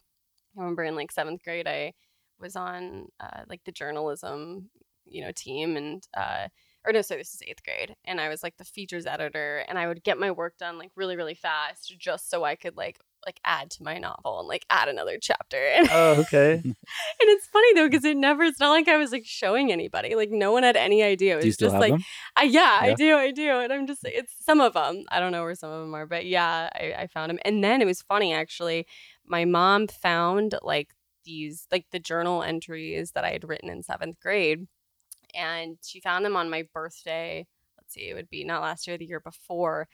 I 0.57 0.61
remember 0.61 0.83
in 0.85 0.95
like 0.95 1.11
seventh 1.11 1.43
grade 1.43 1.67
I 1.67 1.93
was 2.39 2.55
on 2.55 3.07
uh, 3.19 3.43
like 3.49 3.61
the 3.65 3.71
journalism, 3.71 4.69
you 5.09 5.23
know, 5.23 5.31
team 5.35 5.77
and 5.77 6.07
uh 6.15 6.47
or 6.85 6.93
no, 6.93 7.01
sorry, 7.01 7.19
this 7.19 7.33
is 7.33 7.41
eighth 7.45 7.63
grade. 7.63 7.95
And 8.05 8.21
I 8.21 8.29
was 8.29 8.41
like 8.43 8.55
the 8.57 8.63
features 8.63 9.05
editor 9.05 9.65
and 9.67 9.77
I 9.77 9.87
would 9.87 10.03
get 10.03 10.17
my 10.17 10.31
work 10.31 10.57
done 10.57 10.77
like 10.77 10.91
really, 10.95 11.17
really 11.17 11.35
fast 11.35 11.93
just 11.99 12.29
so 12.29 12.45
I 12.45 12.55
could 12.55 12.77
like 12.77 12.97
like 13.25 13.39
add 13.43 13.69
to 13.71 13.83
my 13.83 13.97
novel 13.97 14.39
and 14.39 14.47
like 14.47 14.65
add 14.69 14.87
another 14.87 15.17
chapter. 15.21 15.57
And, 15.57 15.89
Oh, 15.91 16.13
okay. 16.21 16.53
and 16.63 16.75
it's 17.19 17.47
funny 17.47 17.73
though, 17.73 17.89
because 17.89 18.05
it 18.05 18.15
never 18.15 18.43
it's 18.43 18.59
not 18.59 18.69
like 18.69 18.87
I 18.87 18.95
was 18.97 19.11
like 19.11 19.25
showing 19.25 19.69
anybody. 19.71 20.15
Like 20.15 20.29
no 20.31 20.53
one 20.53 20.63
had 20.63 20.77
any 20.77 21.03
idea. 21.03 21.33
It 21.33 21.35
was 21.37 21.43
Do 21.43 21.47
you 21.47 21.53
still 21.53 21.69
just 21.71 21.79
like? 21.79 21.99
I, 22.37 22.43
yeah, 22.43 22.77
I 22.79 22.93
do, 22.93 23.15
I 23.17 23.31
do. 23.31 23.59
And 23.59 23.73
I'm 23.73 23.85
just, 23.85 24.05
it's 24.05 24.33
some 24.39 24.61
of 24.61 24.73
them. 24.73 25.03
I 25.11 25.19
don't 25.19 25.33
know 25.33 25.43
where 25.43 25.55
some 25.55 25.71
of 25.71 25.81
them 25.81 25.93
are, 25.93 26.05
but 26.05 26.25
yeah, 26.25 26.69
I, 26.73 26.93
I 26.99 27.07
found 27.07 27.29
them. 27.31 27.39
And 27.43 27.61
then 27.63 27.81
it 27.81 27.85
was 27.85 28.01
funny 28.01 28.33
actually. 28.33 28.87
My 29.25 29.43
mom 29.43 29.87
found 29.87 30.55
like 30.61 30.91
these, 31.25 31.67
like 31.69 31.87
the 31.91 31.99
journal 31.99 32.43
entries 32.43 33.11
that 33.11 33.25
I 33.25 33.31
had 33.31 33.43
written 33.43 33.69
in 33.69 33.83
seventh 33.83 34.21
grade. 34.21 34.67
And 35.37 35.77
she 35.83 36.01
found 36.01 36.25
them 36.25 36.35
on 36.35 36.49
my 36.49 36.65
birthday. 36.73 37.47
Let's 37.77 37.93
see, 37.93 38.09
it 38.09 38.15
would 38.15 38.29
be 38.29 38.43
not 38.45 38.63
last 38.63 38.87
year, 38.87 38.97
the 38.97 39.05
year 39.05 39.21
before. 39.21 39.87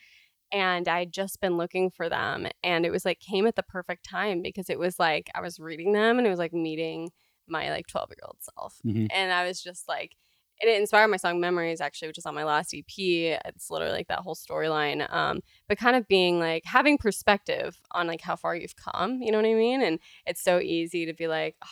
And 0.52 0.88
I'd 0.88 1.12
just 1.12 1.42
been 1.42 1.58
looking 1.58 1.90
for 1.90 2.10
them. 2.10 2.48
And 2.64 2.86
it 2.86 2.92
was 2.92 3.06
like, 3.06 3.20
came 3.20 3.48
at 3.48 3.56
the 3.56 3.64
perfect 3.64 4.08
time 4.08 4.42
because 4.44 4.70
it 4.70 4.80
was 4.80 5.00
like, 5.00 5.30
I 5.36 5.42
was 5.42 5.60
reading 5.60 5.94
them 5.94 6.18
and 6.20 6.28
it 6.28 6.30
was 6.30 6.40
like 6.40 6.54
meeting 6.54 7.10
my 7.48 7.70
like 7.72 7.88
12 7.88 8.10
year 8.12 8.18
old 8.26 8.38
self. 8.42 8.80
Mhm. 8.86 9.08
And 9.12 9.34
I 9.34 9.48
was 9.48 9.62
just 9.62 9.88
like, 9.88 10.16
and 10.62 10.70
it 10.70 10.80
inspired 10.80 11.08
my 11.10 11.18
song 11.18 11.40
Memories 11.40 11.82
actually, 11.82 12.08
which 12.08 12.20
is 12.20 12.26
on 12.28 12.36
my 12.36 12.44
last 12.44 12.74
EP. 12.74 13.38
It's 13.46 13.70
literally 13.72 13.94
like 13.94 14.08
that 14.08 14.20
whole 14.20 14.36
storyline. 14.36 15.12
Um, 15.14 15.42
but 15.68 15.78
kind 15.80 15.96
of 15.96 16.08
being 16.08 16.40
like 16.40 16.64
having 16.66 16.98
perspective 17.00 17.80
on 17.92 18.08
like 18.08 18.22
how 18.22 18.36
far 18.36 18.56
you've 18.56 18.76
come, 18.76 19.22
you 19.22 19.32
know 19.32 19.40
what 19.40 19.48
I 19.48 19.56
mean? 19.56 19.82
And 19.82 20.00
it's 20.26 20.44
so 20.44 20.60
easy 20.60 21.06
to 21.08 21.14
be 21.14 21.28
like, 21.28 21.56
"Oh, 21.66 21.68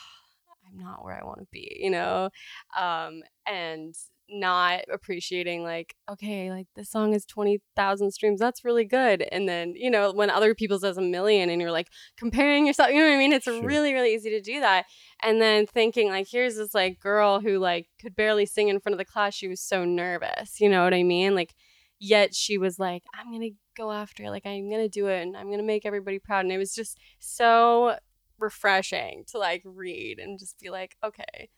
I'm 0.72 0.82
not 0.84 1.04
where 1.04 1.18
I 1.20 1.24
want 1.24 1.40
to 1.40 1.46
be, 1.52 1.76
you 1.80 1.90
know? 1.90 2.30
Um, 2.78 3.22
and 3.46 3.94
not 4.34 4.80
appreciating 4.90 5.62
like, 5.62 5.94
okay, 6.10 6.50
like 6.50 6.66
this 6.74 6.88
song 6.90 7.12
is 7.12 7.26
20,000 7.26 8.12
streams. 8.12 8.40
That's 8.40 8.64
really 8.64 8.84
good. 8.86 9.20
And 9.30 9.46
then, 9.46 9.74
you 9.76 9.90
know, 9.90 10.10
when 10.12 10.30
other 10.30 10.54
people's 10.54 10.80
does 10.80 10.96
a 10.96 11.02
million 11.02 11.50
and 11.50 11.60
you're 11.60 11.72
like 11.72 11.88
comparing 12.16 12.66
yourself, 12.66 12.88
you 12.90 12.96
know 13.00 13.08
what 13.08 13.14
I 13.14 13.18
mean? 13.18 13.32
It's 13.34 13.44
Sure. 13.44 13.62
really, 13.62 13.92
really 13.92 14.14
easy 14.14 14.30
to 14.30 14.40
do 14.40 14.60
that 14.60 14.86
and 15.22 15.40
then 15.42 15.66
thinking 15.66 16.08
like 16.08 16.26
here's 16.30 16.56
this 16.56 16.72
like 16.72 16.98
girl 16.98 17.40
who 17.40 17.58
like 17.58 17.88
could 18.00 18.16
barely 18.16 18.46
sing 18.46 18.68
in 18.68 18.80
front 18.80 18.94
of 18.94 18.98
the 18.98 19.04
class 19.04 19.34
she 19.34 19.48
was 19.48 19.60
so 19.60 19.84
nervous 19.84 20.60
you 20.60 20.68
know 20.68 20.82
what 20.84 20.94
i 20.94 21.02
mean 21.02 21.34
like 21.34 21.54
yet 22.00 22.34
she 22.34 22.58
was 22.58 22.78
like 22.78 23.02
i'm 23.14 23.30
gonna 23.32 23.50
go 23.76 23.92
after 23.92 24.24
it 24.24 24.30
like 24.30 24.44
i'm 24.46 24.68
gonna 24.70 24.88
do 24.88 25.06
it 25.06 25.22
and 25.22 25.36
i'm 25.36 25.50
gonna 25.50 25.62
make 25.62 25.86
everybody 25.86 26.18
proud 26.18 26.40
and 26.44 26.52
it 26.52 26.58
was 26.58 26.74
just 26.74 26.98
so 27.20 27.96
refreshing 28.42 29.24
to 29.28 29.38
like 29.38 29.62
read 29.64 30.18
and 30.18 30.38
just 30.38 30.58
be 30.58 30.68
like 30.68 30.96
okay 31.02 31.48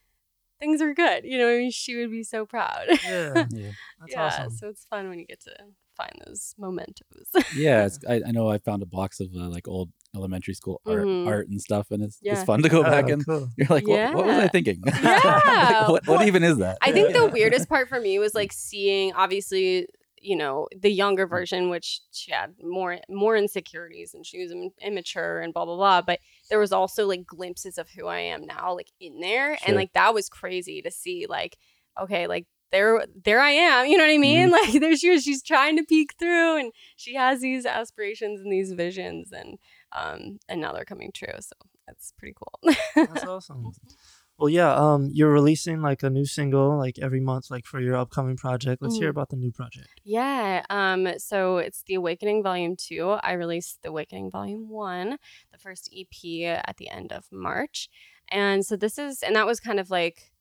things 0.61 0.81
are 0.81 0.95
good 0.95 1.25
you 1.25 1.37
know 1.39 1.49
i 1.49 1.57
mean 1.57 1.71
she 1.71 1.97
would 1.97 2.11
be 2.11 2.23
so 2.23 2.47
proud 2.47 2.85
Yeah, 2.89 3.47
Yeah. 3.51 3.71
that's 3.99 4.15
yeah 4.15 4.27
awesome. 4.27 4.51
so 4.51 4.69
it's 4.69 4.85
fun 4.85 5.09
when 5.09 5.19
you 5.19 5.27
get 5.27 5.41
to 5.45 5.55
find 5.97 6.13
those 6.27 6.55
mementos 6.59 7.29
yeah, 7.55 7.85
it's, 7.87 7.99
I, 8.09 8.21
I 8.27 8.31
know 8.33 8.49
I 8.49 8.59
found 8.59 8.83
a 8.83 8.87
box 8.87 9.21
of 9.21 9.29
uh, 9.35 9.49
like 9.49 9.69
old 9.69 9.91
elementary 10.17 10.55
school 10.55 10.81
art, 10.87 11.07
Mhm. 11.07 11.27
art 11.27 11.49
and 11.49 11.61
stuff, 11.61 11.91
and 11.93 12.03
it's, 12.03 12.19
it's 12.23 12.43
fun 12.45 12.63
to 12.63 12.69
go 12.69 12.83
back 12.83 13.05
Oh, 13.05 13.13
and 13.13 13.25
cool. 13.25 13.49
you're 13.57 13.69
like, 13.69 13.87
what, 13.87 14.13
what 14.15 14.27
was 14.27 14.37
I 14.39 14.49
thinking? 14.49 14.83
Yeah. 15.03 15.89
what, 15.89 16.07
what 16.07 16.27
even 16.27 16.43
is 16.43 16.59
that? 16.59 16.79
I 16.83 16.91
think 16.93 17.13
the 17.13 17.27
weirdest 17.33 17.69
part 17.69 17.89
for 17.89 18.01
me 18.01 18.19
was 18.19 18.35
like 18.35 18.53
seeing 18.53 19.13
obviously, 19.15 19.87
you 20.25 20.37
know, 20.37 20.67
the 20.77 20.91
younger 20.91 21.27
mm. 21.27 21.31
version, 21.31 21.69
which 21.69 22.01
she 22.11 22.33
had 22.33 22.55
more 22.63 22.99
more 23.09 23.37
insecurities 23.37 24.15
and 24.15 24.25
she 24.25 24.43
was 24.43 24.51
im- 24.51 24.71
immature 24.81 25.41
and 25.41 25.53
blah 25.53 25.65
blah 25.65 25.77
blah. 25.77 26.03
But 26.03 26.21
there 26.49 26.59
was 26.59 26.73
also 26.73 27.07
like 27.07 27.27
glimpses 27.27 27.77
of 27.79 27.91
who 27.91 28.07
I 28.07 28.21
am 28.21 28.47
now, 28.47 28.75
like 28.75 28.91
in 28.99 29.21
there, 29.21 29.57
Sure. 29.59 29.69
and 29.69 29.77
like 29.77 29.93
that 29.93 30.15
was 30.15 30.29
crazy 30.29 30.81
to 30.83 30.91
see. 30.91 31.27
Like, 31.29 31.59
okay, 32.01 32.27
like 32.27 32.47
there 32.73 33.05
there 33.25 33.41
I 33.41 33.51
am. 33.51 33.87
You 33.87 33.99
know 33.99 34.05
what 34.05 34.13
I 34.15 34.19
mean? 34.19 34.51
Mm-hmm. 34.51 34.55
Like 34.73 34.81
there 34.81 34.97
she 34.97 35.09
is. 35.09 35.25
She's 35.25 35.43
trying 35.43 35.77
to 35.77 35.85
peek 35.85 36.15
through, 36.19 36.59
and 36.59 36.73
she 36.97 37.15
has 37.15 37.41
these 37.41 37.67
aspirations 37.67 38.41
and 38.41 38.51
these 38.51 38.73
visions, 38.73 39.31
and 39.31 39.59
um, 39.93 40.39
and 40.49 40.61
now 40.61 40.73
they're 40.73 40.85
coming 40.85 41.13
true. 41.13 41.35
So 41.41 41.55
that's 41.87 42.13
pretty 42.19 42.35
cool. 42.35 42.75
That's 42.97 43.25
awesome. 43.25 43.73
Mm-hmm. 43.85 43.95
Well, 44.39 44.49
yeah. 44.49 44.75
Um, 44.75 45.11
you're 45.13 45.31
releasing 45.31 45.81
like 45.81 46.03
a 46.03 46.11
new 46.11 46.25
single 46.27 46.77
like 46.77 46.99
every 46.99 47.21
month, 47.21 47.51
like 47.51 47.67
for 47.67 47.81
your 47.81 47.97
upcoming 47.97 48.37
project. 48.37 48.83
Let's 48.83 48.97
hear 48.97 49.07
Mhm. 49.07 49.11
about 49.11 49.29
the 49.31 49.37
new 49.37 49.53
project. 49.53 50.01
Yeah. 50.03 50.65
Um, 50.71 51.19
so 51.19 51.59
it's 51.59 51.83
the 51.85 51.95
Awakening 51.95 52.43
Volume 52.43 52.75
2. 52.77 53.11
I 53.23 53.33
released 53.33 53.83
the 53.83 53.91
Awakening 53.91 54.31
Volume 54.33 54.69
1, 54.69 55.19
the 55.53 55.59
first 55.59 55.89
EP 55.93 56.45
at 56.47 56.77
the 56.79 56.89
end 56.89 57.13
of 57.13 57.27
March. 57.31 57.89
And 58.29 58.67
so 58.67 58.77
this 58.77 58.99
is 58.99 59.23
and 59.23 59.37
that 59.37 59.47
was 59.47 59.61
kind 59.61 59.79
of 59.79 59.89
like 59.91 60.33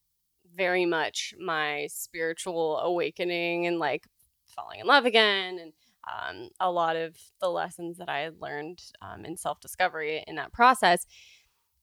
very 0.56 0.86
much 0.86 1.34
my 1.40 1.88
spiritual 1.92 2.80
awakening 2.80 3.68
and 3.68 3.78
like 3.80 4.08
falling 4.46 4.80
in 4.80 4.88
love 4.88 5.06
again 5.06 5.60
and 5.60 5.74
um, 6.06 6.50
a 6.60 6.70
lot 6.72 6.96
of 6.96 7.16
the 7.40 7.50
lessons 7.50 7.98
that 7.98 8.10
I 8.10 8.20
had 8.20 8.42
learned 8.42 8.84
um, 9.02 9.24
in 9.24 9.38
self 9.38 9.60
discovery 9.62 10.24
in 10.28 10.36
that 10.36 10.52
process. 10.52 11.06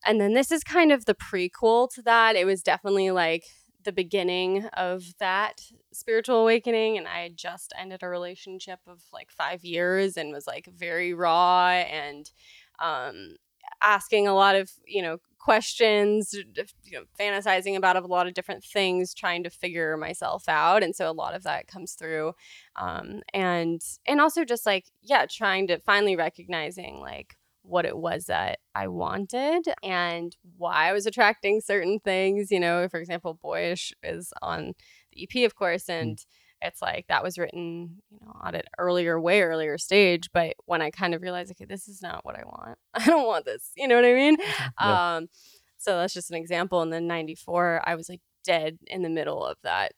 And 0.04 0.20
then 0.20 0.34
this 0.34 0.50
is 0.50 0.64
kind 0.64 0.92
of 0.92 1.04
the 1.04 1.14
prequel 1.14 1.90
to 1.94 2.02
that. 2.02 2.36
It 2.36 2.46
was 2.46 2.62
definitely 2.62 3.10
like 3.10 3.44
the 3.84 3.92
beginning 3.92 4.66
of 4.74 5.04
that 5.18 5.60
spiritual 5.92 6.42
awakening. 6.42 6.98
And 6.98 7.08
I 7.08 7.20
had 7.20 7.36
just 7.36 7.72
ended 7.78 8.02
a 8.02 8.08
relationship 8.08 8.80
of 8.86 9.02
like 9.12 9.30
five 9.30 9.64
years 9.64 10.16
and 10.16 10.32
was 10.32 10.46
like 10.46 10.68
very 10.74 11.14
raw 11.14 11.68
and 11.68 12.30
um, 12.78 13.36
asking 13.82 14.26
a 14.26 14.34
lot 14.34 14.56
of, 14.56 14.70
you 14.86 15.02
know, 15.02 15.18
questions, 15.38 16.34
you 16.34 16.92
know, 16.92 17.04
fantasizing 17.18 17.74
about 17.74 17.96
a 17.96 18.06
lot 18.06 18.26
of 18.26 18.34
different 18.34 18.62
things, 18.62 19.14
trying 19.14 19.42
to 19.42 19.50
figure 19.50 19.96
myself 19.96 20.48
out. 20.48 20.82
And 20.82 20.94
so 20.94 21.10
a 21.10 21.12
lot 21.12 21.34
of 21.34 21.44
that 21.44 21.66
comes 21.66 21.94
through. 21.94 22.34
Um, 22.76 23.22
and, 23.32 23.80
and 24.06 24.20
also 24.20 24.44
just 24.44 24.66
like, 24.66 24.84
yeah, 25.02 25.24
trying 25.30 25.66
to 25.68 25.78
finally 25.80 26.14
recognizing 26.14 27.00
like, 27.00 27.36
what 27.70 27.86
it 27.86 27.96
was 27.96 28.26
that 28.26 28.58
I 28.74 28.88
wanted 28.88 29.66
and 29.82 30.36
why 30.56 30.88
I 30.88 30.92
was 30.92 31.06
attracting 31.06 31.60
certain 31.60 32.00
things. 32.00 32.50
You 32.50 32.60
know, 32.60 32.88
for 32.88 32.98
example, 32.98 33.38
Boyish 33.40 33.92
is 34.02 34.32
on 34.42 34.74
the 35.12 35.22
EP, 35.22 35.46
of 35.46 35.54
course, 35.54 35.88
and 35.88 36.18
it's 36.62 36.82
like 36.82 37.06
that 37.08 37.22
was 37.22 37.38
written, 37.38 38.02
you 38.10 38.18
know, 38.20 38.36
at 38.44 38.54
an 38.54 38.62
earlier, 38.78 39.20
way 39.20 39.42
earlier 39.42 39.78
stage. 39.78 40.28
But 40.32 40.54
when 40.66 40.82
I 40.82 40.90
kind 40.90 41.14
of 41.14 41.22
realized, 41.22 41.50
okay, 41.52 41.64
this 41.64 41.88
is 41.88 42.02
not 42.02 42.24
what 42.24 42.36
I 42.36 42.42
want. 42.44 42.78
I 42.94 43.06
don't 43.06 43.26
want 43.26 43.44
this. 43.44 43.70
You 43.76 43.88
know 43.88 43.96
what 43.96 44.04
I 44.04 44.14
mean? 44.14 44.36
Yeah. 44.80 45.16
Um, 45.16 45.28
so 45.78 45.96
that's 45.96 46.12
just 46.12 46.30
an 46.30 46.36
example. 46.36 46.82
And 46.82 46.92
then 46.92 47.06
'94, 47.06 47.82
I 47.86 47.94
was 47.94 48.08
like 48.08 48.20
dead 48.44 48.78
in 48.86 49.02
the 49.02 49.08
middle 49.08 49.44
of 49.44 49.56
that 49.62 49.92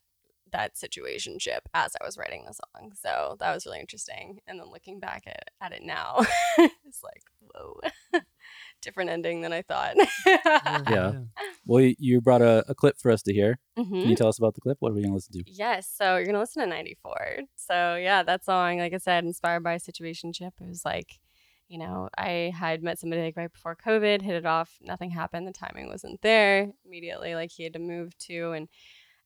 that 0.52 0.74
situationship 0.74 1.60
as 1.74 1.96
I 2.00 2.04
was 2.04 2.16
writing 2.16 2.44
the 2.46 2.52
song. 2.52 2.92
So 2.94 3.36
that 3.40 3.54
was 3.54 3.66
really 3.66 3.80
interesting. 3.80 4.40
And 4.46 4.60
then 4.60 4.70
looking 4.70 5.00
back 5.00 5.24
at, 5.26 5.50
at 5.60 5.72
it 5.72 5.82
now, 5.82 6.18
it's 6.58 7.02
like, 7.02 7.22
whoa, 7.54 7.80
different 8.82 9.10
ending 9.10 9.40
than 9.42 9.52
I 9.52 9.62
thought. 9.62 9.94
Yeah. 10.26 11.12
Well, 11.66 11.82
you- 11.82 11.94
you 11.98 12.20
brought 12.20 12.42
a, 12.42 12.64
a 12.68 12.74
clip 12.74 12.98
for 12.98 13.10
us 13.10 13.22
to 13.22 13.32
hear. 13.32 13.58
Mhm. 13.78 13.88
Can 14.02 14.10
you 14.10 14.16
tell 14.16 14.28
us 14.28 14.38
about 14.38 14.54
the 14.54 14.60
clip? 14.60 14.78
What 14.80 14.90
are 14.90 14.94
we 14.94 15.02
going 15.02 15.12
to 15.12 15.14
listen 15.14 15.32
to? 15.34 15.44
Yes, 15.50 15.88
so 15.88 16.16
you're 16.16 16.26
gonna 16.26 16.40
listen 16.40 16.62
to 16.62 16.68
94. 16.68 17.14
So 17.56 17.96
yeah, 17.96 18.22
that 18.24 18.44
song, 18.44 18.78
like 18.78 18.92
I 18.92 18.98
said, 18.98 19.24
inspired 19.24 19.62
by 19.62 19.74
a 19.74 19.78
situationship. 19.80 20.52
It 20.60 20.66
was 20.68 20.84
like, 20.84 21.20
you 21.68 21.78
know, 21.78 22.08
I 22.18 22.52
had 22.54 22.82
met 22.82 22.98
somebody 22.98 23.22
like 23.22 23.36
right 23.36 23.52
before 23.52 23.76
COVID, 23.76 24.20
hit 24.22 24.34
it 24.34 24.46
off, 24.46 24.76
nothing 24.82 25.10
happened, 25.10 25.46
the 25.46 25.52
timing 25.52 25.88
wasn't 25.88 26.20
there. 26.22 26.70
Immediately, 26.84 27.34
like 27.34 27.50
he 27.50 27.62
had 27.64 27.72
to 27.74 27.78
move 27.78 28.16
to 28.26 28.52
and 28.52 28.68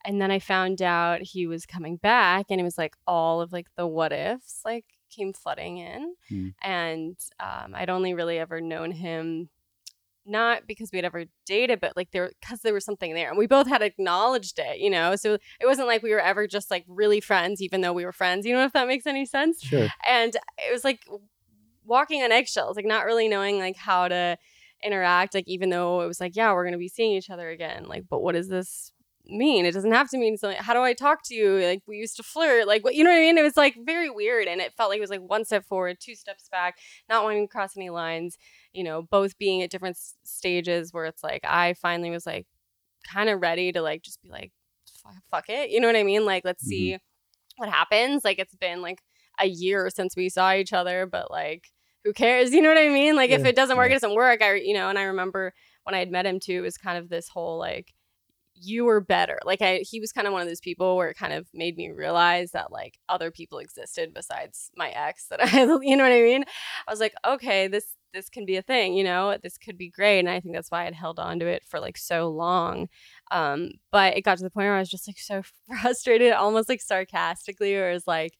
and 0.04 0.20
then 0.20 0.30
I 0.30 0.38
found 0.38 0.82
out 0.82 1.22
he 1.22 1.46
was 1.48 1.66
coming 1.66 1.96
back 1.96 2.46
and 2.50 2.60
it 2.60 2.64
was 2.64 2.78
like 2.78 2.94
all 3.06 3.40
of 3.40 3.50
like 3.52 3.66
the 3.76 3.86
what 3.86 4.12
ifs 4.12 4.60
like 4.64 4.84
came 5.10 5.32
flooding 5.32 5.78
in. 5.78 6.14
Hmm. 6.28 6.48
And 6.62 7.16
um, 7.40 7.74
I'd 7.74 7.90
only 7.90 8.14
really 8.14 8.38
ever 8.38 8.60
known 8.60 8.92
him 8.92 9.48
not 10.26 10.66
because 10.66 10.90
we 10.92 10.98
had 10.98 11.04
ever 11.04 11.24
dated, 11.46 11.80
but 11.80 11.96
like 11.96 12.10
there 12.10 12.30
because 12.40 12.60
there 12.60 12.74
was 12.74 12.84
something 12.84 13.14
there, 13.14 13.28
and 13.28 13.38
we 13.38 13.46
both 13.46 13.68
had 13.68 13.82
acknowledged 13.82 14.58
it, 14.58 14.78
you 14.78 14.90
know. 14.90 15.16
So 15.16 15.34
it 15.34 15.66
wasn't 15.66 15.88
like 15.88 16.02
we 16.02 16.10
were 16.10 16.20
ever 16.20 16.46
just 16.46 16.70
like 16.70 16.84
really 16.88 17.20
friends, 17.20 17.62
even 17.62 17.80
though 17.80 17.92
we 17.92 18.04
were 18.04 18.12
friends. 18.12 18.44
You 18.44 18.54
know 18.54 18.64
if 18.64 18.72
that 18.72 18.88
makes 18.88 19.06
any 19.06 19.24
sense. 19.24 19.62
Sure. 19.62 19.88
And 20.08 20.34
it 20.58 20.72
was 20.72 20.84
like 20.84 21.06
walking 21.84 22.22
on 22.22 22.32
eggshells, 22.32 22.76
like 22.76 22.86
not 22.86 23.04
really 23.04 23.28
knowing 23.28 23.58
like 23.58 23.76
how 23.76 24.08
to 24.08 24.36
interact. 24.82 25.34
Like 25.34 25.48
even 25.48 25.70
though 25.70 26.00
it 26.02 26.06
was 26.06 26.20
like, 26.20 26.34
yeah, 26.36 26.52
we're 26.52 26.64
gonna 26.64 26.78
be 26.78 26.88
seeing 26.88 27.12
each 27.12 27.30
other 27.30 27.48
again. 27.48 27.84
Like, 27.86 28.04
but 28.10 28.22
what 28.22 28.34
does 28.34 28.48
this 28.48 28.92
mean? 29.28 29.66
It 29.66 29.74
doesn't 29.74 29.92
have 29.92 30.10
to 30.10 30.18
mean 30.18 30.36
something. 30.36 30.58
How 30.60 30.74
do 30.74 30.82
I 30.82 30.92
talk 30.92 31.22
to 31.26 31.34
you? 31.34 31.58
Like 31.58 31.82
we 31.86 31.96
used 31.96 32.16
to 32.16 32.22
flirt. 32.22 32.66
Like 32.66 32.84
what 32.84 32.94
you 32.94 33.04
know 33.04 33.10
what 33.10 33.18
I 33.18 33.20
mean? 33.20 33.38
It 33.38 33.42
was 33.42 33.56
like 33.56 33.76
very 33.84 34.10
weird, 34.10 34.48
and 34.48 34.60
it 34.60 34.74
felt 34.74 34.90
like 34.90 34.98
it 34.98 35.02
was 35.02 35.10
like 35.10 35.20
one 35.20 35.44
step 35.44 35.64
forward, 35.64 35.98
two 36.00 36.14
steps 36.14 36.48
back, 36.50 36.78
not 37.08 37.24
wanting 37.24 37.46
to 37.46 37.52
cross 37.52 37.76
any 37.76 37.90
lines 37.90 38.36
you 38.76 38.84
know, 38.84 39.02
both 39.02 39.38
being 39.38 39.62
at 39.62 39.70
different 39.70 39.96
s- 39.96 40.14
stages 40.22 40.92
where 40.92 41.06
it's 41.06 41.24
like 41.24 41.40
I 41.44 41.72
finally 41.74 42.10
was 42.10 42.26
like 42.26 42.46
kind 43.10 43.30
of 43.30 43.40
ready 43.40 43.72
to 43.72 43.80
like 43.80 44.02
just 44.02 44.22
be 44.22 44.28
like 44.28 44.52
fuck 45.30 45.48
it, 45.48 45.70
you 45.70 45.80
know 45.80 45.86
what 45.86 45.96
I 45.96 46.02
mean? 46.02 46.24
Like 46.26 46.44
let's 46.44 46.62
mm-hmm. 46.64 46.68
see 46.68 46.98
what 47.56 47.70
happens. 47.70 48.22
Like 48.22 48.38
it's 48.38 48.54
been 48.54 48.82
like 48.82 49.00
a 49.40 49.46
year 49.46 49.88
since 49.94 50.14
we 50.14 50.28
saw 50.28 50.52
each 50.52 50.72
other, 50.74 51.06
but 51.06 51.30
like 51.30 51.68
who 52.04 52.12
cares? 52.12 52.52
You 52.54 52.60
know 52.60 52.68
what 52.68 52.78
I 52.78 52.88
mean? 52.88 53.16
Like 53.16 53.30
if 53.30 53.44
it 53.46 53.56
doesn't 53.56 53.76
work, 53.76 53.88
Yeah. 53.88 53.96
it 53.96 54.00
doesn't 54.00 54.14
work. 54.14 54.42
I 54.42 54.54
you 54.56 54.74
know, 54.74 54.90
and 54.90 54.98
I 54.98 55.04
remember 55.04 55.54
when 55.84 55.94
I 55.94 56.00
had 56.00 56.10
met 56.10 56.26
him 56.26 56.38
too, 56.38 56.58
it 56.58 56.60
was 56.60 56.76
kind 56.76 56.98
of 56.98 57.08
this 57.08 57.28
whole 57.28 57.58
like 57.58 57.94
you 58.60 58.84
were 58.84 59.00
better. 59.00 59.38
Like 59.44 59.62
I 59.62 59.78
he 59.78 60.00
was 60.00 60.12
kind 60.12 60.26
of 60.26 60.32
one 60.32 60.42
of 60.42 60.48
those 60.48 60.60
people 60.60 60.96
where 60.96 61.10
it 61.10 61.16
kind 61.16 61.32
of 61.32 61.46
made 61.52 61.76
me 61.76 61.90
realize 61.90 62.52
that 62.52 62.72
like 62.72 62.98
other 63.08 63.30
people 63.30 63.58
existed 63.58 64.14
besides 64.14 64.70
my 64.76 64.90
ex 64.90 65.26
that 65.28 65.40
I 65.54 65.62
you 65.82 65.96
know 65.96 66.04
what 66.04 66.12
I 66.12 66.22
mean? 66.22 66.44
I 66.86 66.90
was 66.90 67.00
like, 67.00 67.14
okay, 67.24 67.68
this 67.68 67.96
this 68.16 68.28
can 68.30 68.46
be 68.46 68.56
a 68.56 68.62
thing, 68.62 68.94
you 68.94 69.04
know, 69.04 69.36
this 69.42 69.58
could 69.58 69.76
be 69.76 69.90
great. 69.90 70.20
And 70.20 70.28
I 70.30 70.40
think 70.40 70.54
that's 70.54 70.70
why 70.70 70.82
I 70.82 70.84
had 70.84 70.94
held 70.94 71.18
on 71.18 71.38
to 71.40 71.46
it 71.46 71.62
for 71.66 71.78
like 71.78 71.98
so 71.98 72.28
long. 72.28 72.88
Um, 73.30 73.72
but 73.92 74.16
it 74.16 74.22
got 74.22 74.38
to 74.38 74.44
the 74.44 74.50
point 74.50 74.64
where 74.64 74.76
I 74.76 74.80
was 74.80 74.88
just 74.88 75.06
like 75.06 75.18
so 75.18 75.42
frustrated, 75.82 76.32
almost 76.32 76.68
like 76.68 76.80
sarcastically, 76.80 77.74
where 77.74 77.90
it 77.90 77.94
was 77.94 78.06
like, 78.06 78.32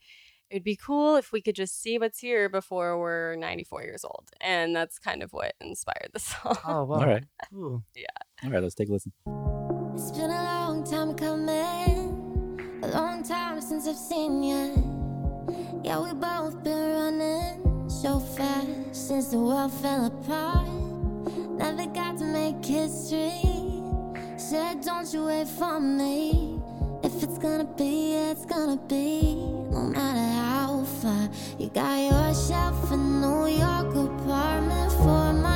it'd 0.50 0.64
be 0.64 0.76
cool 0.76 1.16
if 1.16 1.30
we 1.32 1.42
could 1.42 1.54
just 1.56 1.80
see 1.80 1.98
what's 1.98 2.18
here 2.18 2.48
before 2.48 2.98
we're 2.98 3.36
94 3.36 3.82
years 3.82 4.04
old. 4.04 4.30
And 4.40 4.74
that's 4.74 4.98
kind 4.98 5.22
of 5.22 5.32
what 5.32 5.54
inspired 5.60 6.10
the 6.12 6.20
song. 6.20 6.56
Oh 6.66 6.84
wow. 6.84 6.96
All 6.96 7.06
right. 7.06 7.24
Cool. 7.50 7.84
Yeah. 7.94 8.06
All 8.44 8.50
right, 8.50 8.62
let's 8.62 8.74
take 8.74 8.88
a 8.88 8.92
listen. 8.92 9.12
It's 9.96 10.10
been 10.10 10.28
a 10.30 10.44
long 10.44 10.84
time 10.84 11.14
coming, 11.14 12.60
a 12.82 12.88
long 12.88 13.22
time 13.22 13.62
since 13.62 13.88
I've 13.88 13.96
seen 13.96 14.42
you. 14.42 15.80
Yeah, 15.82 16.00
we 16.00 16.12
both 16.12 16.62
been 16.62 16.92
running 16.92 17.88
so 17.88 18.20
fast 18.20 18.68
since 18.92 19.28
the 19.28 19.38
world 19.38 19.72
fell 19.72 20.04
apart. 20.04 20.68
Never 21.56 21.86
got 21.86 22.18
to 22.18 22.24
make 22.26 22.62
history. 22.62 23.40
Said, 24.36 24.82
don't 24.82 25.10
you 25.14 25.24
wait 25.24 25.48
for 25.48 25.80
me. 25.80 26.60
If 27.02 27.22
it's 27.22 27.38
gonna 27.38 27.64
be, 27.64 28.16
it's 28.16 28.44
gonna 28.44 28.76
be. 28.76 29.36
No 29.70 29.80
matter 29.94 30.28
how 30.42 30.84
far. 31.00 31.30
You 31.58 31.70
got 31.70 31.96
yourself 31.96 32.92
a 32.92 32.96
New 32.98 33.46
York 33.46 33.94
apartment. 33.94 34.92
for 34.92 35.32
months, 35.32 35.55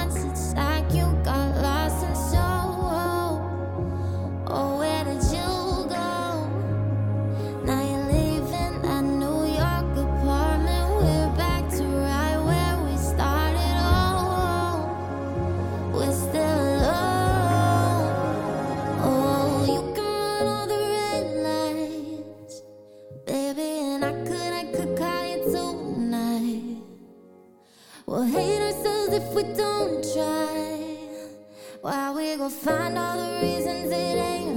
ourselves 29.11 29.15
if 29.15 29.35
we 29.35 29.43
don't 29.55 30.03
try. 30.15 30.97
Why 31.81 32.13
we 32.13 32.37
gon' 32.37 32.51
find 32.51 32.99
all 32.99 33.17
the 33.17 33.41
reasons 33.41 33.91
it 33.91 33.95
ain't 33.95 34.50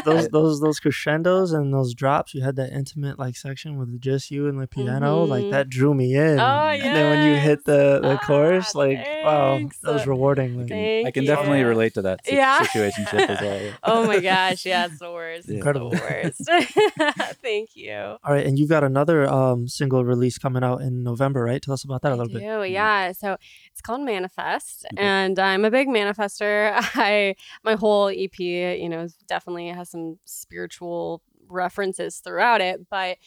those 0.04 0.28
those 0.30 0.60
those 0.60 0.80
crescendos 0.80 1.52
and 1.52 1.72
those 1.72 1.94
drops, 1.94 2.34
you 2.34 2.42
had 2.42 2.56
that 2.56 2.72
intimate 2.72 3.18
like 3.18 3.36
section 3.36 3.78
with 3.78 4.00
just 4.00 4.30
you 4.30 4.48
and 4.48 4.60
the 4.60 4.66
piano, 4.66 5.24
like 5.24 5.44
Mhm. 5.44 5.50
that 5.52 5.68
drew 5.68 5.94
me 5.94 6.14
in. 6.14 6.38
Oh, 6.40 6.68
And 6.70 6.82
then 6.96 7.10
when 7.10 7.22
you 7.28 7.34
hit 7.40 7.64
the 7.64 8.00
the 8.02 8.08
yes. 8.16 8.24
chorus, 8.26 8.72
Ah, 8.74 8.78
like 8.78 8.98
wow, 9.24 9.58
that 9.82 9.92
was 9.92 10.06
rewarding. 10.06 10.58
Like, 10.60 10.68
Thank 10.68 11.06
I 11.06 11.10
can 11.10 11.22
you. 11.24 11.28
definitely 11.28 11.64
relate 11.64 11.94
to 11.94 12.02
that 12.02 12.24
si- 12.26 12.36
Yeah. 12.36 12.62
situation 12.62 13.06
as 13.12 13.40
well. 13.40 13.62
yeah. 13.62 13.72
Oh 13.84 14.06
my 14.06 14.20
gosh, 14.20 14.64
yeah, 14.66 14.86
it's 14.86 14.98
the 14.98 15.10
worst. 15.10 15.48
Yeah. 15.48 15.56
Incredible. 15.56 15.90
The 15.90 16.00
worst. 16.00 16.40
Thank 17.42 17.70
you. 17.76 17.92
All 18.24 18.32
right, 18.32 18.46
and 18.46 18.58
you've 18.58 18.68
got 18.68 18.84
another 18.84 19.28
um 19.28 19.68
single 19.68 20.04
release 20.04 20.38
coming 20.38 20.62
out 20.64 20.80
in 20.80 21.02
November, 21.02 21.42
right? 21.44 21.60
Tell 21.62 21.74
us 21.74 21.84
about 21.84 22.02
that 22.02 22.12
a 22.12 22.14
I 22.14 22.18
little 22.18 22.32
do, 22.32 22.40
bit. 22.40 22.70
yeah. 22.70 23.12
So 23.12 23.36
it's 23.72 23.80
called 23.80 24.02
Manifest, 24.02 24.86
Okay. 24.92 25.02
and 25.02 25.38
I'm 25.38 25.64
a 25.64 25.70
big 25.70 25.88
manifester. 25.88 26.72
I 26.94 27.34
my 27.64 27.74
whole 27.74 28.08
EP, 28.08 28.38
you 28.38 28.88
know, 28.88 29.06
definitely 29.28 29.68
has 29.68 29.89
some 29.90 30.18
spiritual 30.24 31.22
references 31.48 32.18
throughout 32.18 32.60
it, 32.60 32.88
but 32.90 33.18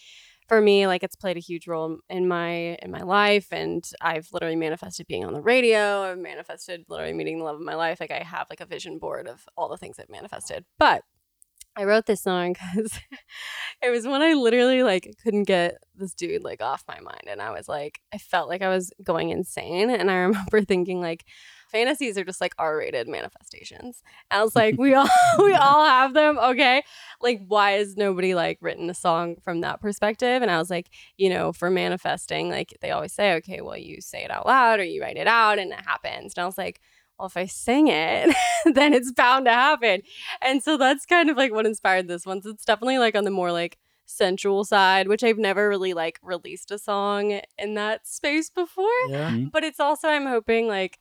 for 0.47 0.61
me, 0.61 0.87
like 0.87 1.03
it's 1.03 1.15
played 1.15 1.37
a 1.37 1.41
huge 1.41 1.67
role 1.67 1.97
in 2.09 2.27
my 2.27 2.77
in 2.81 2.91
my 2.91 3.01
life, 3.01 3.47
and 3.51 3.83
I've 4.01 4.27
literally 4.31 4.55
manifested 4.55 5.07
being 5.07 5.25
on 5.25 5.33
the 5.33 5.41
radio. 5.41 6.03
I've 6.03 6.17
manifested 6.17 6.85
literally 6.89 7.13
meeting 7.13 7.39
the 7.39 7.45
love 7.45 7.55
of 7.55 7.61
my 7.61 7.75
life. 7.75 7.99
Like 7.99 8.11
I 8.11 8.23
have 8.23 8.47
like 8.49 8.61
a 8.61 8.65
vision 8.65 8.99
board 8.99 9.27
of 9.27 9.45
all 9.57 9.69
the 9.69 9.77
things 9.77 9.99
I've 9.99 10.09
manifested, 10.09 10.65
but. 10.77 11.03
I 11.75 11.85
wrote 11.85 12.05
this 12.05 12.21
song 12.21 12.53
because 12.53 12.99
it 13.81 13.89
was 13.89 14.05
when 14.05 14.21
I 14.21 14.33
literally 14.33 14.83
like 14.83 15.11
couldn't 15.23 15.45
get 15.45 15.79
this 15.95 16.13
dude 16.13 16.43
like 16.43 16.61
off 16.61 16.83
my 16.87 16.99
mind, 16.99 17.23
and 17.25 17.41
I 17.41 17.49
was 17.49 17.67
like, 17.67 17.99
I 18.13 18.19
felt 18.19 18.47
like 18.47 18.61
I 18.61 18.69
was 18.69 18.91
going 19.01 19.29
insane, 19.29 19.89
and 19.89 20.11
I 20.11 20.17
remember 20.17 20.61
thinking 20.67 21.01
like, 21.01 21.25
fantasies 21.73 22.17
are 22.17 22.23
just 22.23 22.39
like 22.39 22.53
R-rated 22.57 23.09
manifestations. 23.09 24.01
And 24.31 24.39
I 24.39 24.43
was 24.43 24.55
like, 24.55 24.77
we 24.77 24.93
all 24.93 25.09
we 25.39 25.53
all 25.53 25.85
have 25.85 26.13
them, 26.13 26.37
okay? 26.37 26.83
Like, 27.19 27.41
why 27.45 27.71
has 27.71 27.97
nobody 27.97 28.33
like 28.33 28.59
written 28.61 28.89
a 28.89 28.93
song 28.93 29.35
from 29.43 29.59
that 29.61 29.81
perspective? 29.81 30.41
And 30.41 30.49
I 30.49 30.59
was 30.59 30.69
like, 30.69 30.89
you 31.17 31.29
know, 31.29 31.51
for 31.51 31.69
manifesting, 31.69 32.49
like 32.49 32.77
they 32.79 32.91
always 32.91 33.11
say, 33.11 33.33
okay, 33.35 33.59
well, 33.59 33.77
you 33.77 33.99
say 33.99 34.23
it 34.23 34.31
out 34.31 34.45
loud 34.45 34.79
or 34.79 34.83
you 34.83 35.01
write 35.01 35.17
it 35.17 35.27
out, 35.27 35.59
and 35.59 35.73
it 35.73 35.81
happens. 35.85 36.33
And 36.37 36.43
I 36.43 36.45
was 36.45 36.57
like. 36.57 36.79
Well, 37.19 37.27
if 37.27 37.37
I 37.37 37.45
sing 37.45 37.89
it, 37.89 38.35
then 38.65 38.91
it's 38.91 39.11
bound 39.11 39.45
to 39.45 39.51
happen. 39.51 40.01
And 40.41 40.63
so 40.63 40.77
that's 40.77 41.05
kind 41.05 41.29
of 41.29 41.37
like 41.37 41.53
what 41.53 41.67
inspired 41.67 42.07
this 42.07 42.25
one. 42.25 42.41
So 42.41 42.49
it's 42.49 42.65
definitely 42.65 42.97
like 42.97 43.13
on 43.13 43.23
the 43.23 43.29
more 43.29 43.51
like 43.51 43.77
sensual 44.07 44.65
side, 44.65 45.07
which 45.07 45.23
I've 45.23 45.37
never 45.37 45.69
really 45.69 45.93
like 45.93 46.19
released 46.23 46.71
a 46.71 46.79
song 46.79 47.39
in 47.57 47.75
that 47.75 48.07
space 48.07 48.49
before. 48.49 48.87
Yeah. 49.09 49.29
Mm-hmm. 49.29 49.49
But 49.49 49.63
it's 49.63 49.79
also 49.79 50.07
I'm 50.07 50.25
hoping 50.25 50.67
like 50.67 50.97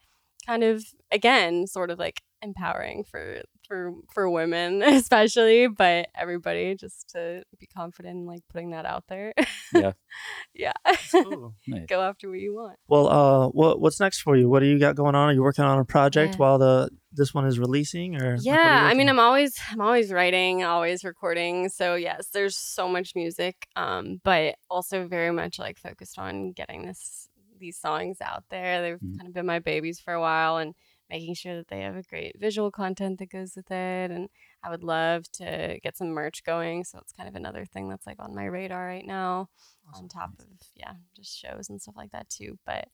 kind 0.46 0.64
of 0.64 0.84
again 1.10 1.66
sort 1.66 1.90
of 1.90 1.98
like 1.98 2.20
empowering 2.42 3.04
for 3.04 3.42
for 3.66 3.92
for 4.12 4.28
women 4.28 4.82
especially, 4.82 5.68
but 5.68 6.08
everybody 6.14 6.74
just 6.74 7.10
to 7.10 7.42
be 7.58 7.66
confident 7.66 8.16
in 8.18 8.26
like 8.26 8.42
putting 8.50 8.70
that 8.70 8.84
out 8.84 9.04
there. 9.08 9.32
Yeah. 9.72 9.92
yeah. 10.54 10.72
Cool. 11.10 11.54
Nice. 11.68 11.86
Go 11.88 12.02
after 12.02 12.28
what 12.28 12.40
you 12.40 12.54
want. 12.54 12.76
Well, 12.88 13.08
uh, 13.08 13.48
what 13.48 13.80
what's 13.80 14.00
next 14.00 14.20
for 14.20 14.36
you? 14.36 14.48
What 14.48 14.60
do 14.60 14.66
you 14.66 14.78
got 14.78 14.96
going 14.96 15.14
on? 15.14 15.30
Are 15.30 15.32
you 15.32 15.42
working 15.42 15.64
on 15.64 15.78
a 15.78 15.84
project 15.84 16.34
Yeah. 16.34 16.38
while 16.38 16.58
the 16.58 16.90
this 17.14 17.32
one 17.32 17.46
is 17.46 17.58
releasing, 17.58 18.16
or 18.16 18.36
like, 18.36 18.46
what 18.46 18.48
are 18.48 18.52
you 18.52 18.52
yeah 18.52 18.88
i 18.90 18.94
mean 18.94 19.06
i'm 19.10 19.18
always 19.18 19.54
i'm 19.70 19.82
always 19.82 20.10
writing 20.10 20.64
always 20.64 21.04
recording 21.04 21.68
so 21.68 21.94
yes 21.94 22.28
there's 22.32 22.56
so 22.56 22.88
much 22.88 23.12
music 23.14 23.68
um 23.76 24.18
but 24.24 24.54
also 24.70 25.06
very 25.06 25.30
much 25.30 25.58
like 25.58 25.78
focused 25.78 26.18
on 26.18 26.52
getting 26.52 26.86
this 26.86 27.28
these 27.62 27.78
songs 27.78 28.18
out 28.20 28.44
there 28.50 28.82
they've 28.82 29.00
Mhm. 29.00 29.16
kind 29.18 29.28
of 29.28 29.34
been 29.34 29.46
my 29.46 29.60
babies 29.60 30.00
for 30.00 30.12
a 30.14 30.20
while 30.20 30.58
and 30.58 30.74
making 31.10 31.34
sure 31.34 31.56
that 31.56 31.68
they 31.68 31.80
have 31.82 31.96
a 31.96 32.02
great 32.02 32.38
visual 32.40 32.70
content 32.70 33.18
that 33.18 33.30
goes 33.30 33.54
with 33.56 33.70
it 33.70 34.10
and 34.10 34.28
i 34.62 34.70
would 34.70 34.84
love 34.84 35.30
to 35.32 35.78
get 35.82 35.96
some 35.96 36.10
merch 36.10 36.42
going 36.44 36.84
so 36.84 36.98
it's 36.98 37.12
kind 37.12 37.28
of 37.28 37.34
another 37.34 37.64
thing 37.66 37.88
that's 37.88 38.06
like 38.06 38.20
on 38.20 38.34
my 38.34 38.44
radar 38.46 38.86
right 38.86 39.06
now 39.06 39.48
on 39.94 40.08
top 40.08 40.30
of 40.38 40.46
yeah 40.74 40.94
just 41.16 41.36
shows 41.38 41.68
and 41.70 41.80
stuff 41.82 41.96
like 41.96 42.12
that 42.12 42.28
too 42.30 42.58
but 42.66 42.88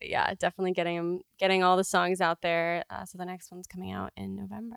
but 0.00 0.08
yeah 0.08 0.34
definitely 0.34 0.72
getting 0.72 0.96
'em- 0.98 1.22
getting 1.38 1.62
all 1.62 1.76
the 1.76 1.84
songs 1.84 2.20
out 2.20 2.40
there 2.42 2.84
uh, 2.90 3.04
so 3.04 3.18
the 3.18 3.24
next 3.26 3.50
one's 3.52 3.66
coming 3.68 3.92
out 3.92 4.12
in 4.16 4.34
november 4.36 4.76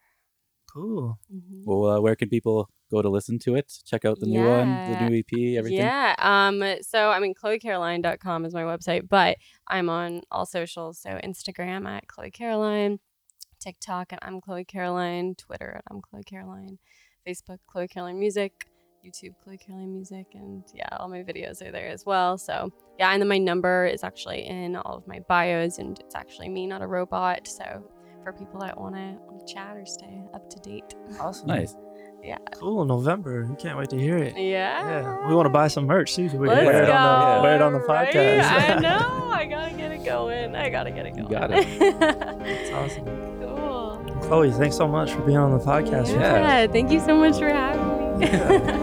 Cool. 0.72 1.20
Mhm. 1.32 1.66
Well, 1.66 1.86
uh, 1.98 2.02
where 2.02 2.16
can 2.16 2.30
people 2.30 2.70
go 2.94 3.02
to 3.02 3.10
listen 3.10 3.40
to 3.40 3.56
it? 3.56 3.74
Check 3.86 4.06
out 4.06 4.20
the 4.20 4.26
new 4.28 4.48
one, 4.48 4.70
the 4.92 5.10
new 5.10 5.20
EP, 5.20 5.58
everything. 5.58 5.80
Yeah. 5.80 6.16
Um. 6.20 6.64
So 6.82 7.10
I 7.10 7.20
mean, 7.20 7.34
ChloeCaroline.com 7.34 8.46
is 8.46 8.54
my 8.54 8.64
website, 8.64 9.10
but 9.10 9.38
I'm 9.68 9.90
on 9.90 10.22
all 10.32 10.46
socials. 10.46 11.00
So 11.00 11.20
Instagram 11.24 11.88
at 11.88 12.08
Chloe 12.08 12.32
Caroline, 12.32 13.00
TikTok 13.60 14.14
at 14.14 14.20
I'm 14.22 14.40
Chloe 14.42 14.66
Caroline, 14.66 15.36
Twitter 15.36 15.76
at 15.78 15.84
I'm 15.90 16.02
Chloe 16.02 16.24
Caroline, 16.24 16.78
Facebook 17.28 17.60
Chloe 17.68 17.88
Caroline 17.88 18.20
Music, 18.20 18.68
YouTube 19.06 19.34
Chloe 19.44 19.58
Caroline 19.58 19.94
Music, 19.94 20.28
and 20.34 20.64
yeah, 20.74 20.90
all 21.00 21.10
my 21.10 21.24
videos 21.24 21.62
are 21.62 21.72
there 21.72 21.88
as 21.88 22.06
well. 22.06 22.38
So 22.38 22.72
yeah, 23.00 23.12
and 23.12 23.22
then 23.22 23.28
my 23.28 23.40
number 23.40 23.86
is 23.86 24.04
actually 24.04 24.46
in 24.46 24.76
all 24.76 24.96
of 24.98 25.08
my 25.08 25.20
bios, 25.28 25.80
and 25.80 26.00
it's 26.00 26.16
actually 26.16 26.50
me, 26.50 26.68
not 26.68 26.82
a 26.82 26.88
robot. 26.88 27.48
So 27.48 27.90
for 28.24 28.32
people 28.32 28.60
that 28.62 28.80
want 28.80 28.96
to 28.96 29.54
chat 29.54 29.76
or 29.76 29.86
stay 29.86 30.24
up 30.34 30.50
to 30.50 30.60
date. 30.60 30.96
Awesome. 31.20 31.48
Nice. 31.48 31.76
Yeah. 32.24 32.38
Cool. 32.56 32.86
November. 32.86 33.46
We 33.50 33.56
can't 33.58 33.78
wait 33.78 33.90
to 33.90 33.98
hear 34.00 34.18
it. 34.18 34.38
Yeah. 34.38 35.02
Yeah. 35.02 35.28
We 35.28 35.36
want 35.36 35.46
to 35.46 35.50
buy 35.52 35.68
some 35.68 35.86
merch 35.86 36.16
too. 36.16 36.30
So 36.30 36.38
we 36.38 36.48
Let's 36.48 36.60
can 36.62 36.66
wear 36.68 36.84
it, 36.84 36.90
on 36.90 37.38
the, 37.38 37.44
wear 37.44 37.56
it 37.56 37.62
on 37.62 37.74
the 37.74 37.80
right? 37.80 38.14
podcast. 38.14 38.44
I 38.44 38.80
know. 38.80 39.30
I 39.32 39.46
gotta 39.46 39.74
get 39.76 39.92
it 39.92 40.06
going. 40.06 40.56
I 40.56 40.70
gotta 40.70 40.92
get 40.92 41.06
it 41.06 41.12
going. 41.16 41.24
You 41.26 41.30
got 41.30 41.52
it. 41.52 41.80
That's 42.00 42.72
awesome. 42.72 43.06
cool. 43.40 44.20
Chloe, 44.22 44.52
thanks 44.52 44.78
so 44.78 44.88
much 44.88 45.12
for 45.12 45.22
being 45.24 45.38
on 45.38 45.52
the 45.52 45.64
podcast. 45.64 46.04
with 46.08 46.16
us. 46.16 46.22
Yeah. 46.22 46.68
Thank 46.68 46.92
you 46.92 47.02
so 47.02 47.18
much 47.18 47.38
for 47.38 47.50
having 47.50 48.20
me. 48.20 48.80